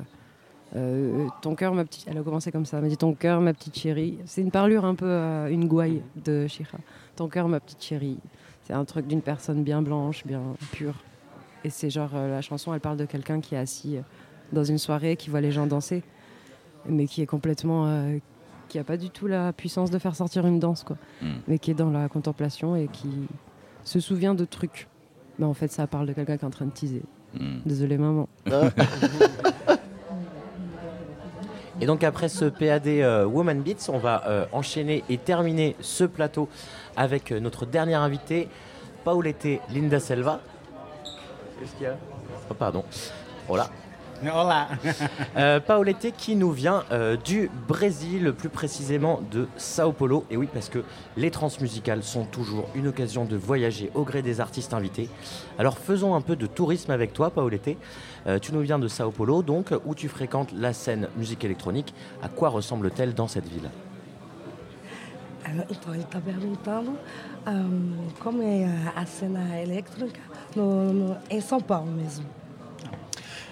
[0.75, 2.05] euh, Ton cœur, ma petite.
[2.07, 2.77] Elle a commencé comme ça.
[2.77, 4.17] Elle m'a dit Ton cœur, ma petite chérie.
[4.25, 6.77] C'est une parlure un peu, euh, une gouaille de Shira.
[7.15, 8.17] Ton cœur, ma petite chérie.
[8.63, 10.95] C'est un truc d'une personne bien blanche, bien pure.
[11.63, 13.97] Et c'est genre, la chanson, elle parle de quelqu'un qui est assis
[14.53, 16.03] dans une soirée, qui voit les gens danser,
[16.88, 18.05] mais qui est complètement.
[18.67, 20.97] qui n'a pas du tout la puissance de faire sortir une danse, quoi.
[21.21, 21.38] Hmm.
[21.47, 23.09] Mais qui est dans la contemplation et qui
[23.84, 24.88] se souvient de trucs.
[25.39, 27.03] Mais en fait, ça parle de quelqu'un qui est en train de teaser.
[27.39, 27.59] Hmm.
[27.65, 28.27] Désolé maman.
[31.80, 36.03] Et donc après ce PAD euh, Woman Beats, on va euh, enchaîner et terminer ce
[36.05, 36.49] plateau
[36.95, 38.49] avec euh, notre dernière invitée,
[39.03, 40.41] Paulette Linda Selva.
[41.59, 41.95] Qu'est-ce qu'il y a?
[42.49, 42.84] Oh pardon.
[43.47, 43.69] Voilà.
[44.23, 44.68] Olá.
[45.35, 50.26] Euh, Paolette qui nous vient euh, du Brésil, plus précisément de Sao Paulo.
[50.31, 50.84] Et oui, parce que
[51.15, 55.10] les transmusicales sont toujours une occasion de voyager au gré des artistes invités.
[55.60, 57.77] Alors faisons un peu de tourisme avec toi, Paolette.
[58.26, 61.94] Euh, tu nous viens de Sao Paulo, donc, où tu fréquentes la scène musique électronique.
[62.23, 63.69] À quoi ressemble-t-elle dans cette ville?
[65.69, 66.98] Então, ele está perguntando
[67.48, 68.65] um, como é
[68.95, 70.19] a cena eletrônica
[70.53, 72.26] no, no, em São Paulo mesmo.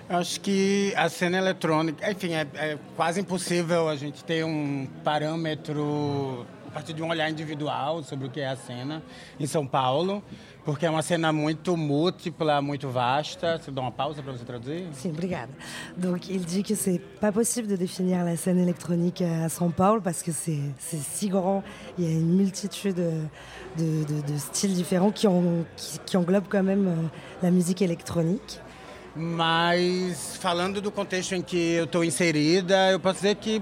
[0.08, 4.88] Eu acho que a cena eletrônica, enfim, é, é, quase impossível a gente ter um
[5.04, 9.02] parâmetro a partir de um olhar individual sobre o que é a cena
[9.40, 10.22] em São Paulo,
[10.64, 13.58] porque é uma cena muito múltipla, muito vasta.
[13.58, 15.52] Você dá uma pausa para você traduzir Sim, obrigada.
[15.98, 20.02] Donc, il dit que c'est pas possible de définir la scène électronique à São Paulo
[20.02, 21.64] parce que c'est si grand,
[21.98, 26.48] il y a une multitude de, de, de styles différents qui, ont, qui, qui englobent
[26.48, 27.08] quand même euh,
[27.42, 28.60] la musique électronique.
[29.16, 33.62] Mas falando do contexto em que eu estou inserida, eu posso dizer que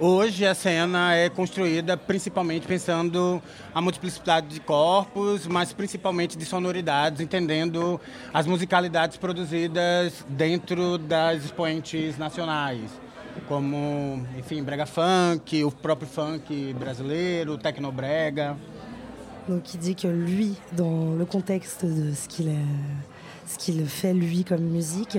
[0.00, 3.40] hoje a cena é construída principalmente pensando
[3.72, 8.00] a multiplicidade de corpos, mas principalmente de sonoridades, entendendo
[8.34, 12.90] as musicalidades produzidas dentro das expoentes nacionais,
[13.46, 18.56] como, enfim, brega funk, o próprio funk brasileiro, tecnobrega.
[19.46, 23.07] Donc il dit que lui, dans le contexte de ce qu'il est
[23.48, 25.18] ce qu'il fait lui comme musique,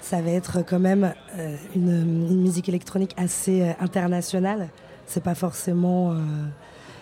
[0.00, 4.68] ça va être quand même euh, une, musique électronique assez euh, internationale.
[5.06, 6.12] C'est pas forcément.
[6.12, 6.16] Euh,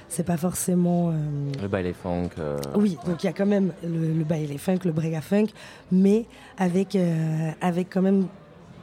[0.09, 1.13] c'est pas forcément.
[1.61, 2.31] le baile funk.
[2.75, 5.49] Oui, donc il y a quand même le, le baile funk, le brega funk,
[5.93, 6.25] mais
[6.57, 6.97] avec,
[7.61, 8.27] avec quand même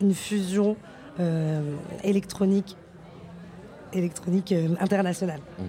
[0.01, 0.77] une fusion
[2.03, 2.77] électronique,
[3.91, 5.39] électronique internationale.
[5.57, 5.63] Mm.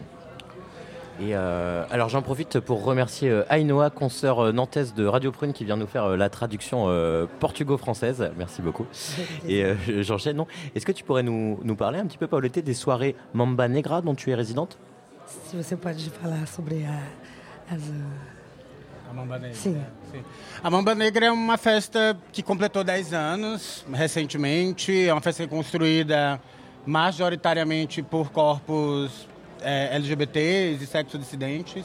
[1.19, 5.55] Et euh, alors j'en profite pour remercier euh, Ainoa, consoeur euh, nantaise de Radio Prune,
[5.55, 6.89] qui vient nous faire la traduction
[7.41, 8.31] portugo-française.
[8.37, 8.87] Merci beaucoup.
[9.49, 9.65] Et
[10.03, 10.37] j'enchaîne.
[10.37, 13.69] Non, est-ce que tu pourrais nous, nous parler un petit peu, Paulette, des soirées Mamba
[13.69, 14.79] Negra dont tu es résidente?
[15.27, 17.81] Si você pode falar sobre a, as
[19.11, 19.55] A Mamba Negra.
[19.55, 19.77] Sim.
[20.13, 20.23] Sim.
[20.63, 25.09] A Mamba Negra é uma festa que completou 10 anos recentemente.
[25.09, 26.41] É uma festa construída
[26.87, 29.27] majoritariamente por corpos
[29.61, 31.85] é, LGBTs e sexo dissidentes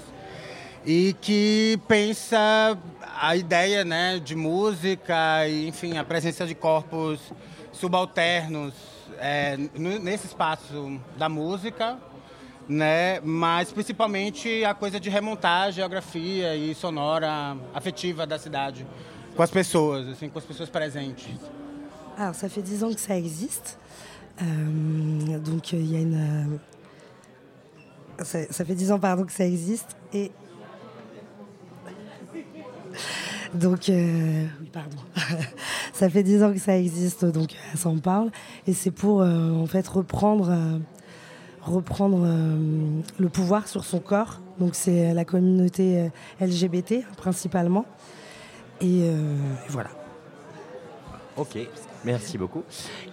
[0.86, 2.78] e que pensa
[3.20, 7.20] a ideia né, de música e, enfim, a presença de corpos
[7.72, 8.74] subalternos
[9.20, 11.98] é, nesse espaço da música,
[12.68, 18.86] né, mas principalmente a coisa de remontar a geografia e sonora afetiva da cidade
[19.36, 21.40] com as pessoas, assim, com as pessoas presentes.
[22.18, 23.78] Alors, ça fait 10 ans que ça existe.
[24.42, 26.60] Euh, donc, il y a une,
[28.20, 29.98] ça, fait dix ans pardon, que ça existe.
[30.14, 30.32] Et
[33.54, 34.98] donc, euh, oui, pardon.
[35.94, 38.32] ça fait dix ans que ça existe, donc ça en parle.
[38.68, 40.78] Et c'est pour euh, en fait reprendre, euh,
[41.62, 42.26] reprendre
[43.18, 44.40] le pouvoir sur son corps.
[44.60, 46.10] Donc c'est la communauté
[46.40, 47.86] LGBT principalement.
[48.80, 49.90] Et, et voilà.
[51.38, 51.58] Ok.
[52.04, 52.64] Merci beaucoup.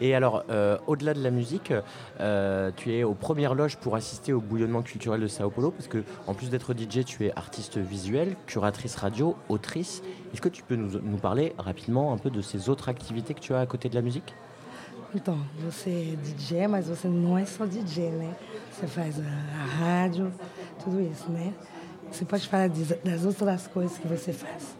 [0.01, 1.73] Et alors, euh, au-delà de la musique,
[2.20, 5.89] euh, tu es aux premières loges pour assister au bouillonnement culturel de Sao Paulo, parce
[5.89, 10.02] que en plus d'être DJ, tu es artiste visuel, curatrice radio, autrice.
[10.32, 13.52] Est-ce que tu peux nous, parler rapidement un peu de ces autres activités que tu
[13.55, 14.35] as à côté de la musique?
[15.15, 18.35] Então, você é DJ, mas você não é só DJ, né?
[18.73, 20.32] Você faz a rádio,
[20.85, 21.52] tudo isso, né?
[22.10, 24.78] Você pode falar das outras coisas que você faz?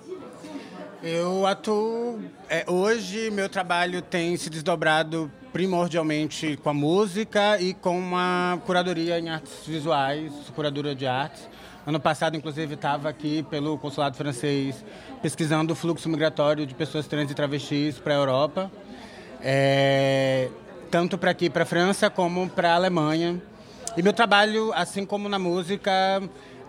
[1.03, 2.21] Eu atuo.
[2.51, 9.17] É, hoje, meu trabalho tem se desdobrado primordialmente com a música e com uma curadoria
[9.17, 11.49] em artes visuais, curadora de artes.
[11.87, 14.85] Ano passado, inclusive, estava aqui pelo consulado francês
[15.23, 18.71] pesquisando o fluxo migratório de pessoas trans e travestis para a Europa,
[19.41, 20.49] é,
[20.91, 23.41] tanto para aqui, para a França, como para a Alemanha.
[23.97, 26.21] E meu trabalho, assim como na música,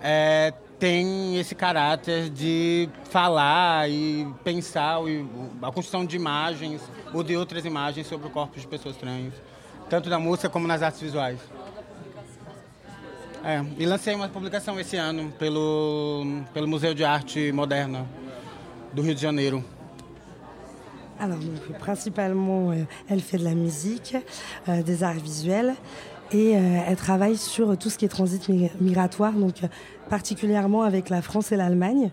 [0.03, 4.99] é, tem esse caráter de falar e pensar
[5.61, 6.81] a construção de imagens
[7.13, 9.33] ou de outras imagens sobre o corpo de pessoas trans,
[9.89, 11.39] tanto na música como nas artes visuais.
[13.43, 18.05] É, e lancei uma publicação esse ano pelo, pelo Museu de Arte Moderna
[18.93, 19.63] do Rio de Janeiro.
[21.19, 24.15] Alors, donc, principalement, euh, elle fait de la musique,
[24.69, 25.75] euh, des arts visuels,
[26.31, 28.47] et euh, elle travaille sur tout ce qui est transit
[28.79, 29.55] migratoire, donc
[30.09, 32.11] particulièrement avec la France et l'Allemagne.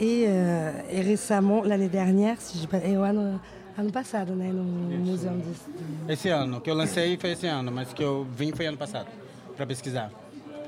[0.00, 3.38] Et, euh, et, récemment, l'année dernière, si je pas, eu ano,
[3.78, 6.12] ano passado, né, no Museu de...
[6.12, 9.06] Esse ano, que eu lancei foi esse ano, mas que eu vim foi ano passado,
[9.56, 10.10] para pesquisar.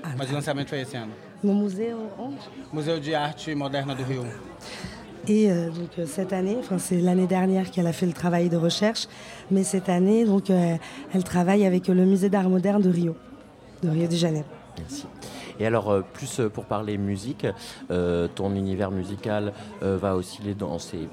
[0.02, 0.32] Ah, mas tá.
[0.32, 1.12] o lançamento foi esse ano.
[1.42, 2.38] No museu onde?
[2.72, 4.24] Museu de Arte Moderna do Rio.
[5.28, 8.48] Et euh, donc euh, cette année, enfin c'est l'année dernière qu'elle a fait le travail
[8.48, 9.08] de recherche,
[9.50, 10.76] mais cette année, donc euh,
[11.12, 13.16] elle travaille avec le musée d'art moderne de Rio,
[13.82, 14.46] de Rio de Janeiro.
[14.78, 15.06] Merci.
[15.58, 17.46] Et alors, plus pour parler musique,
[17.88, 21.08] ton univers musical va osciller dans ces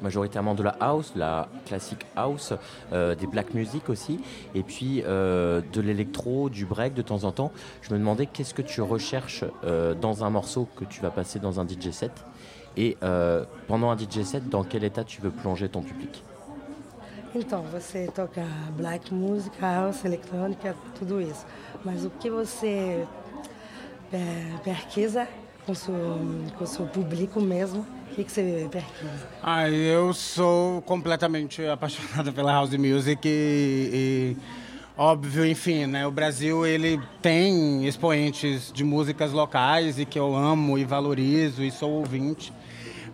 [0.00, 2.52] majoritairement de la house, la classique house,
[2.92, 4.20] des black music aussi,
[4.54, 7.50] et puis de l'électro, du break de temps en temps.
[7.82, 9.44] Je me demandais qu'est-ce que tu recherches
[10.00, 12.12] dans un morceau que tu vas passer dans un DJ set
[12.78, 16.22] et euh, pendant un DJ set, dans quel état tu veux plonger ton public?
[17.34, 18.42] Então, você toca
[18.76, 21.44] black music, house, eletrônica, tudo isso.
[21.84, 23.04] Mas o que você
[24.62, 25.28] pesquisa
[25.64, 25.94] com o seu,
[26.56, 27.86] com o seu público mesmo?
[28.10, 29.28] O que, que você pesquisa?
[29.42, 34.36] Ah, eu sou completamente apaixonada pela house music e, e
[34.96, 36.06] óbvio, enfim, né?
[36.06, 41.70] O Brasil ele tem expoentes de músicas locais e que eu amo e valorizo e
[41.70, 42.52] sou ouvinte.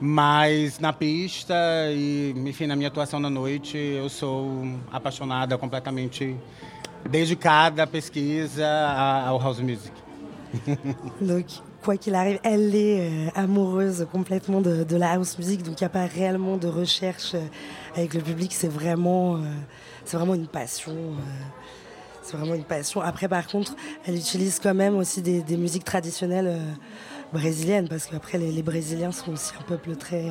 [0.00, 1.54] Mas na pista
[1.90, 6.36] e, enfim, na minha atuação na noite, eu sou apaixonada, completamente
[7.08, 8.66] dedicada à pesquisa,
[9.26, 10.03] ao house music.
[11.20, 11.46] Donc,
[11.82, 15.86] quoi qu'il arrive, elle est euh, amoureuse complètement de, la house music, donc il n'y
[15.86, 17.46] a pas réellement de recherche euh,
[17.94, 19.40] avec le public, c'est vraiment, euh,
[20.12, 20.94] vraiment une passion.
[22.22, 23.02] C'est vraiment une passion.
[23.02, 23.76] Après, par contre,
[24.06, 26.72] elle utilise quand même aussi des, musiques traditionnelles euh,
[27.34, 30.24] brésilienne, parce qu'après, les, Brésiliens sont aussi un peuple très,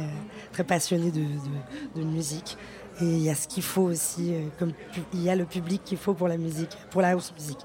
[0.52, 2.58] très passionné de, musique.
[3.00, 4.34] Et il y a ce qu'il faut aussi,
[5.14, 7.58] il y a le public qu'il faut pour la musique, pour la house music.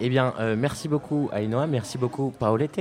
[0.00, 2.80] Eh bien, euh, merci beaucoup Ainoa, merci beaucoup Paolette.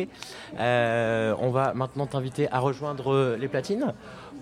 [0.60, 3.94] Euh, on va maintenant t'inviter à rejoindre les platines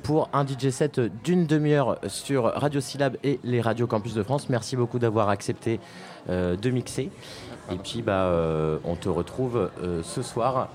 [0.03, 4.49] pour un DJ set d'une demi-heure sur Radio Syllab et les radios Campus de France.
[4.49, 5.79] Merci beaucoup d'avoir accepté
[6.29, 7.09] euh, de mixer.
[7.71, 10.69] Et puis, bah, euh, on te retrouve euh, ce soir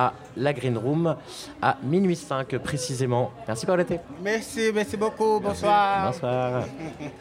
[0.00, 1.14] à la Green Room
[1.60, 3.32] à minuit 5 précisément.
[3.46, 4.00] Merci Paulette.
[4.22, 5.40] Merci, merci beaucoup.
[5.40, 6.12] Bonsoir.
[6.12, 6.64] Bonsoir.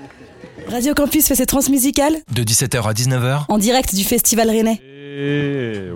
[0.68, 4.80] Radio Campus fait ses transmusicales de 17h à 19h en direct du Festival Rennais.
[4.84, 5.90] Et,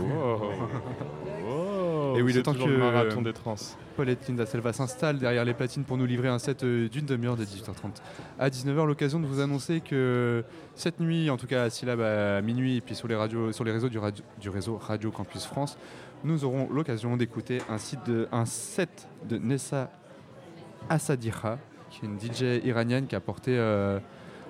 [2.18, 3.55] Et oui, le temps que le marathon des trans.
[3.95, 7.38] Paulette Linda Selva s'installe derrière les platines pour nous livrer un set euh, d'une demi-heure
[7.38, 8.01] de 18h30
[8.39, 8.85] à 19h.
[8.85, 10.43] L'occasion de vous annoncer que
[10.76, 13.64] cette nuit, en tout cas à Syllab à minuit, et puis sur les, radios, sur
[13.64, 15.77] les réseaux du, radio, du réseau Radio Campus France,
[16.24, 19.91] nous aurons l'occasion d'écouter un, de, un set de Nessa
[20.90, 21.58] Assadira,
[21.90, 24.00] qui est une DJ iranienne qui a porté euh,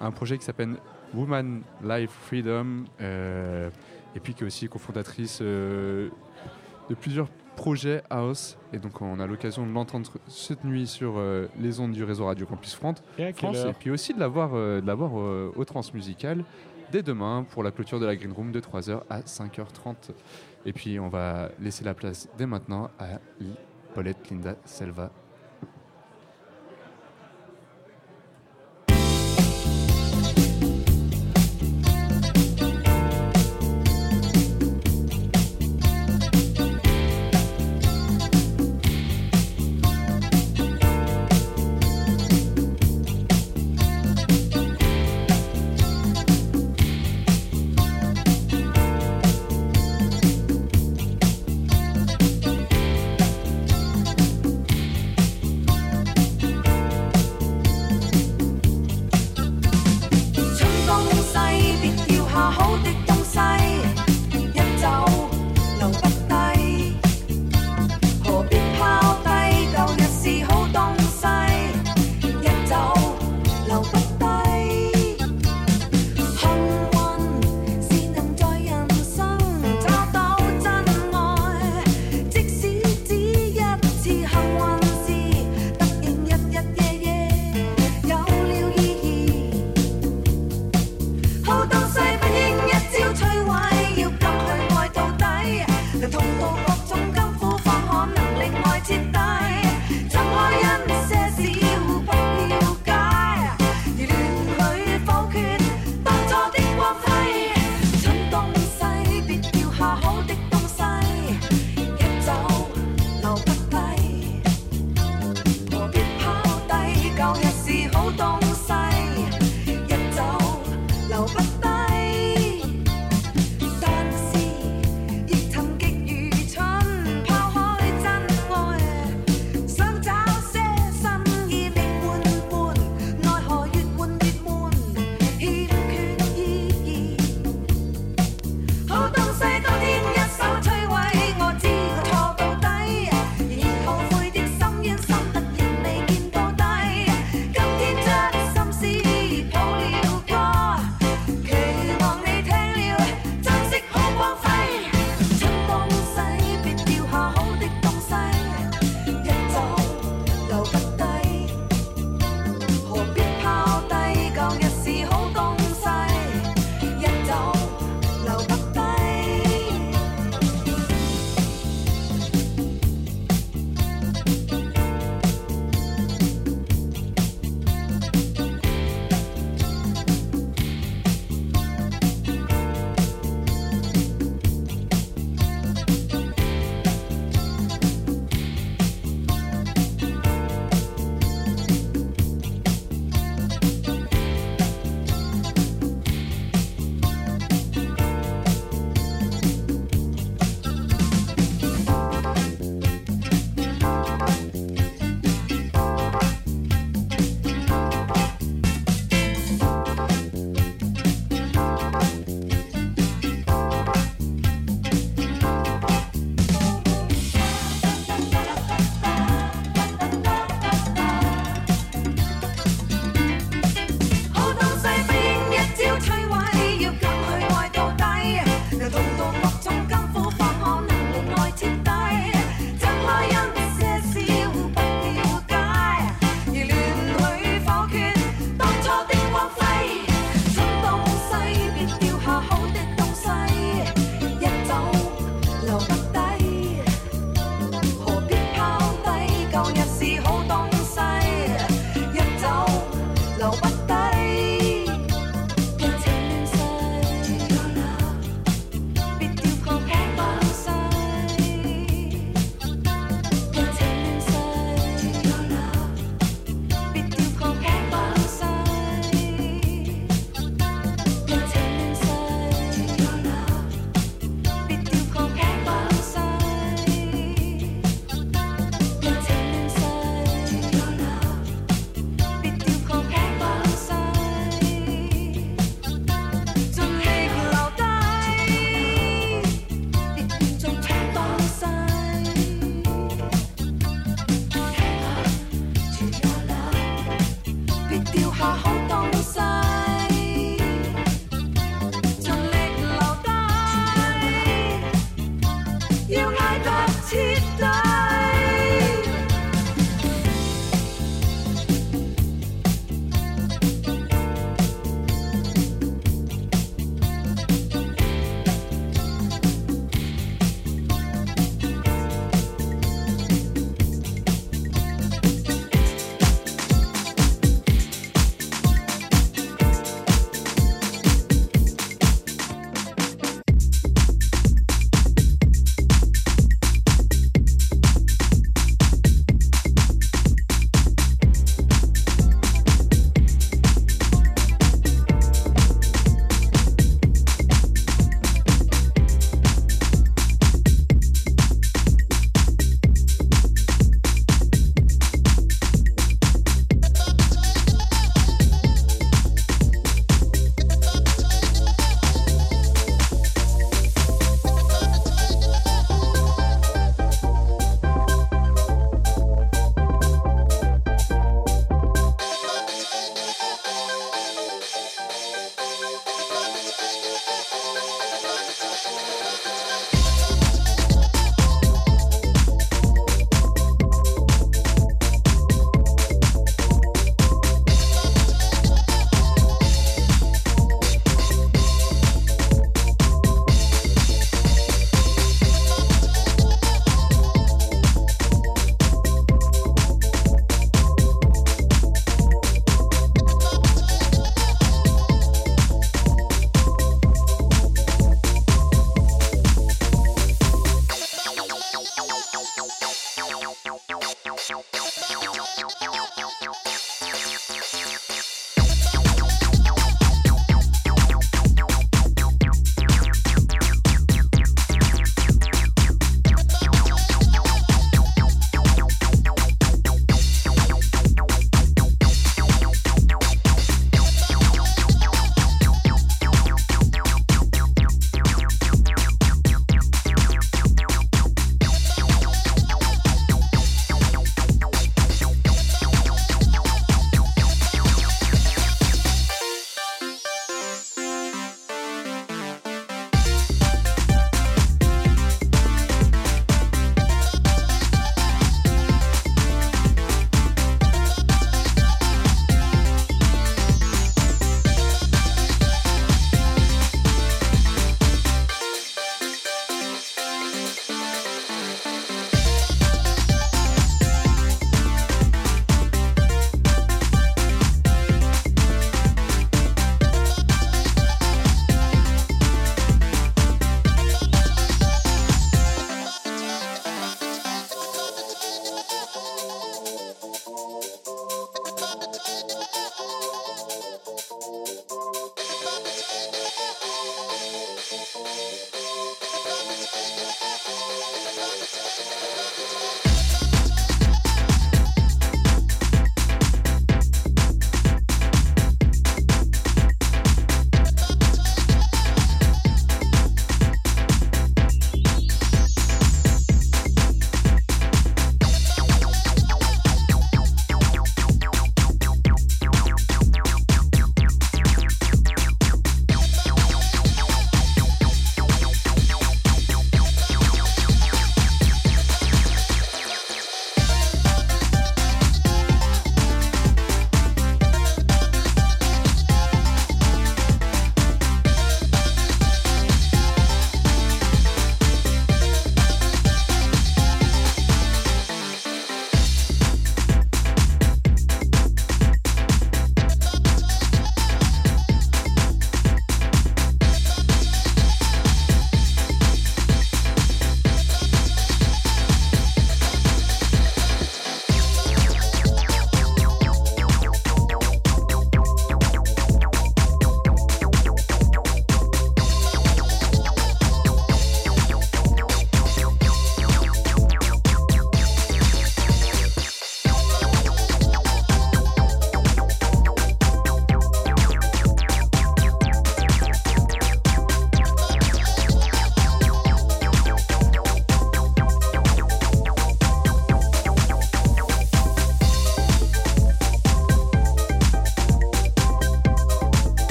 [0.00, 0.76] un projet qui s'appelle
[1.14, 3.70] Woman Life Freedom, euh,
[4.14, 6.08] et puis qui est aussi cofondatrice euh,
[6.88, 7.28] de plusieurs
[7.58, 8.56] projet House.
[8.72, 11.20] Et donc, on a l'occasion de l'entendre cette nuit sur
[11.58, 13.02] les ondes du réseau Radio Campus France.
[13.18, 16.44] Et, France, et puis aussi de l'avoir euh, euh, au Transmusical
[16.92, 20.12] dès demain pour la clôture de la Green Room de 3h à 5h30.
[20.64, 23.20] Et puis, on va laisser la place dès maintenant à
[23.94, 25.10] Paulette Linda Selva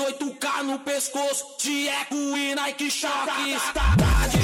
[0.00, 3.50] 18K no pescoço, Tieco e Nike Shark.
[3.50, 4.39] Está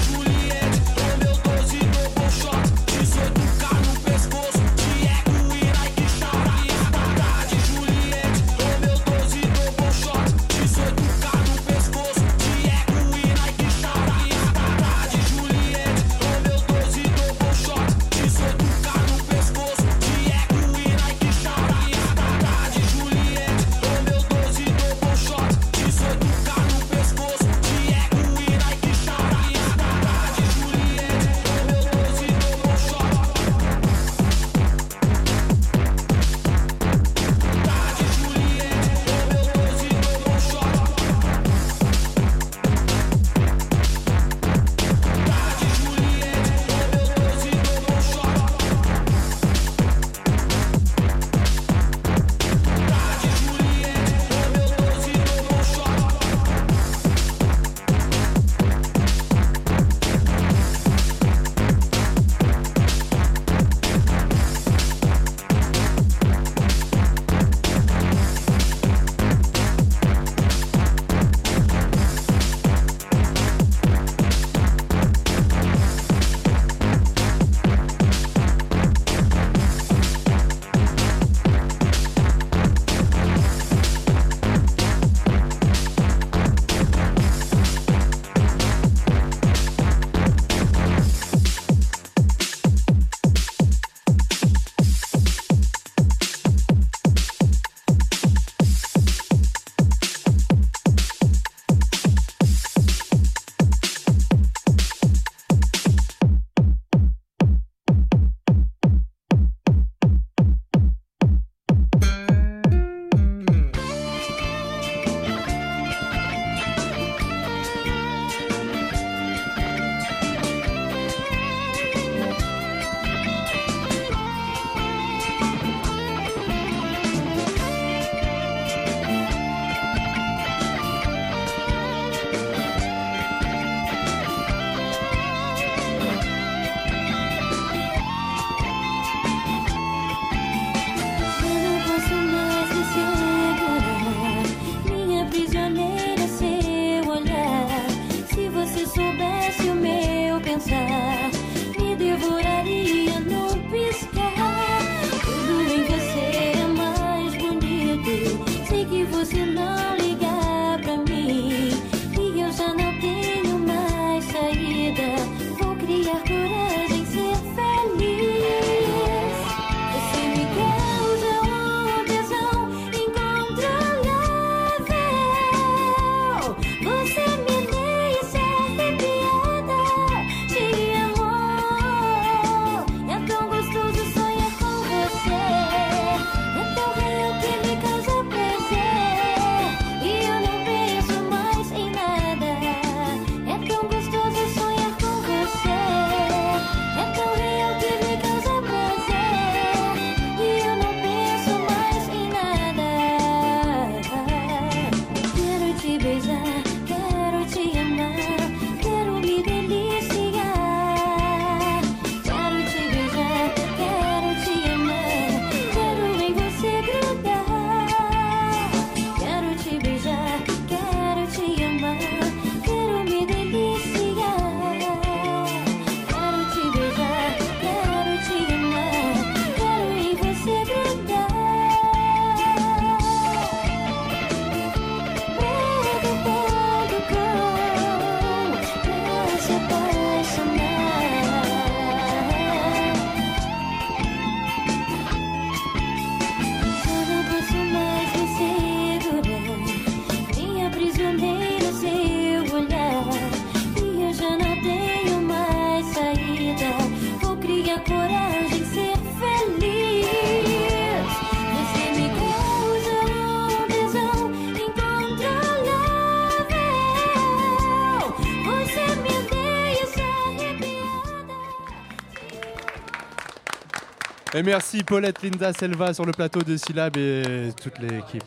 [274.37, 278.23] Et merci Paulette Linda Selva sur le plateau de Syllab et toute l'équipe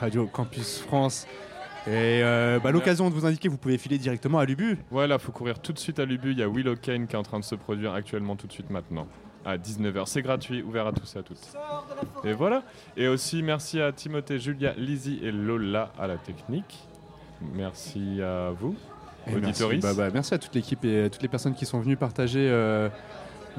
[0.00, 1.24] Radio Campus France.
[1.86, 4.76] Et euh, bah, l'occasion de vous indiquer, vous pouvez filer directement à Lubu.
[4.90, 6.32] Voilà, là, faut courir tout de suite à Lubu.
[6.32, 8.52] Il y a Willow Kane qui est en train de se produire actuellement, tout de
[8.52, 9.06] suite maintenant,
[9.44, 10.06] à 19h.
[10.06, 11.38] C'est gratuit, ouvert à tous et à toutes.
[12.24, 12.64] Et voilà.
[12.96, 16.88] Et aussi, merci à Timothée, Julia, Lizzie et Lola à la technique.
[17.54, 18.74] Merci à vous,
[19.28, 19.84] auditoristes.
[19.84, 21.96] Merci, bah, bah, merci, à toute l'équipe et à toutes les personnes qui sont venues
[21.96, 22.48] partager.
[22.50, 22.88] Euh,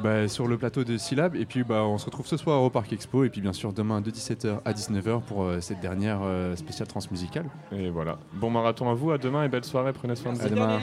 [0.03, 1.35] bah, sur le plateau de Syllab.
[1.35, 3.23] Et puis bah, on se retrouve ce soir au Parc Expo.
[3.23, 6.87] Et puis bien sûr demain de 17h à 19h pour euh, cette dernière euh, spéciale
[6.87, 7.45] transmusicale.
[7.71, 8.19] Et voilà.
[8.33, 9.93] Bon marathon à vous, à demain et belle soirée.
[9.93, 10.45] Prenez soin de vous.
[10.45, 10.79] À demain.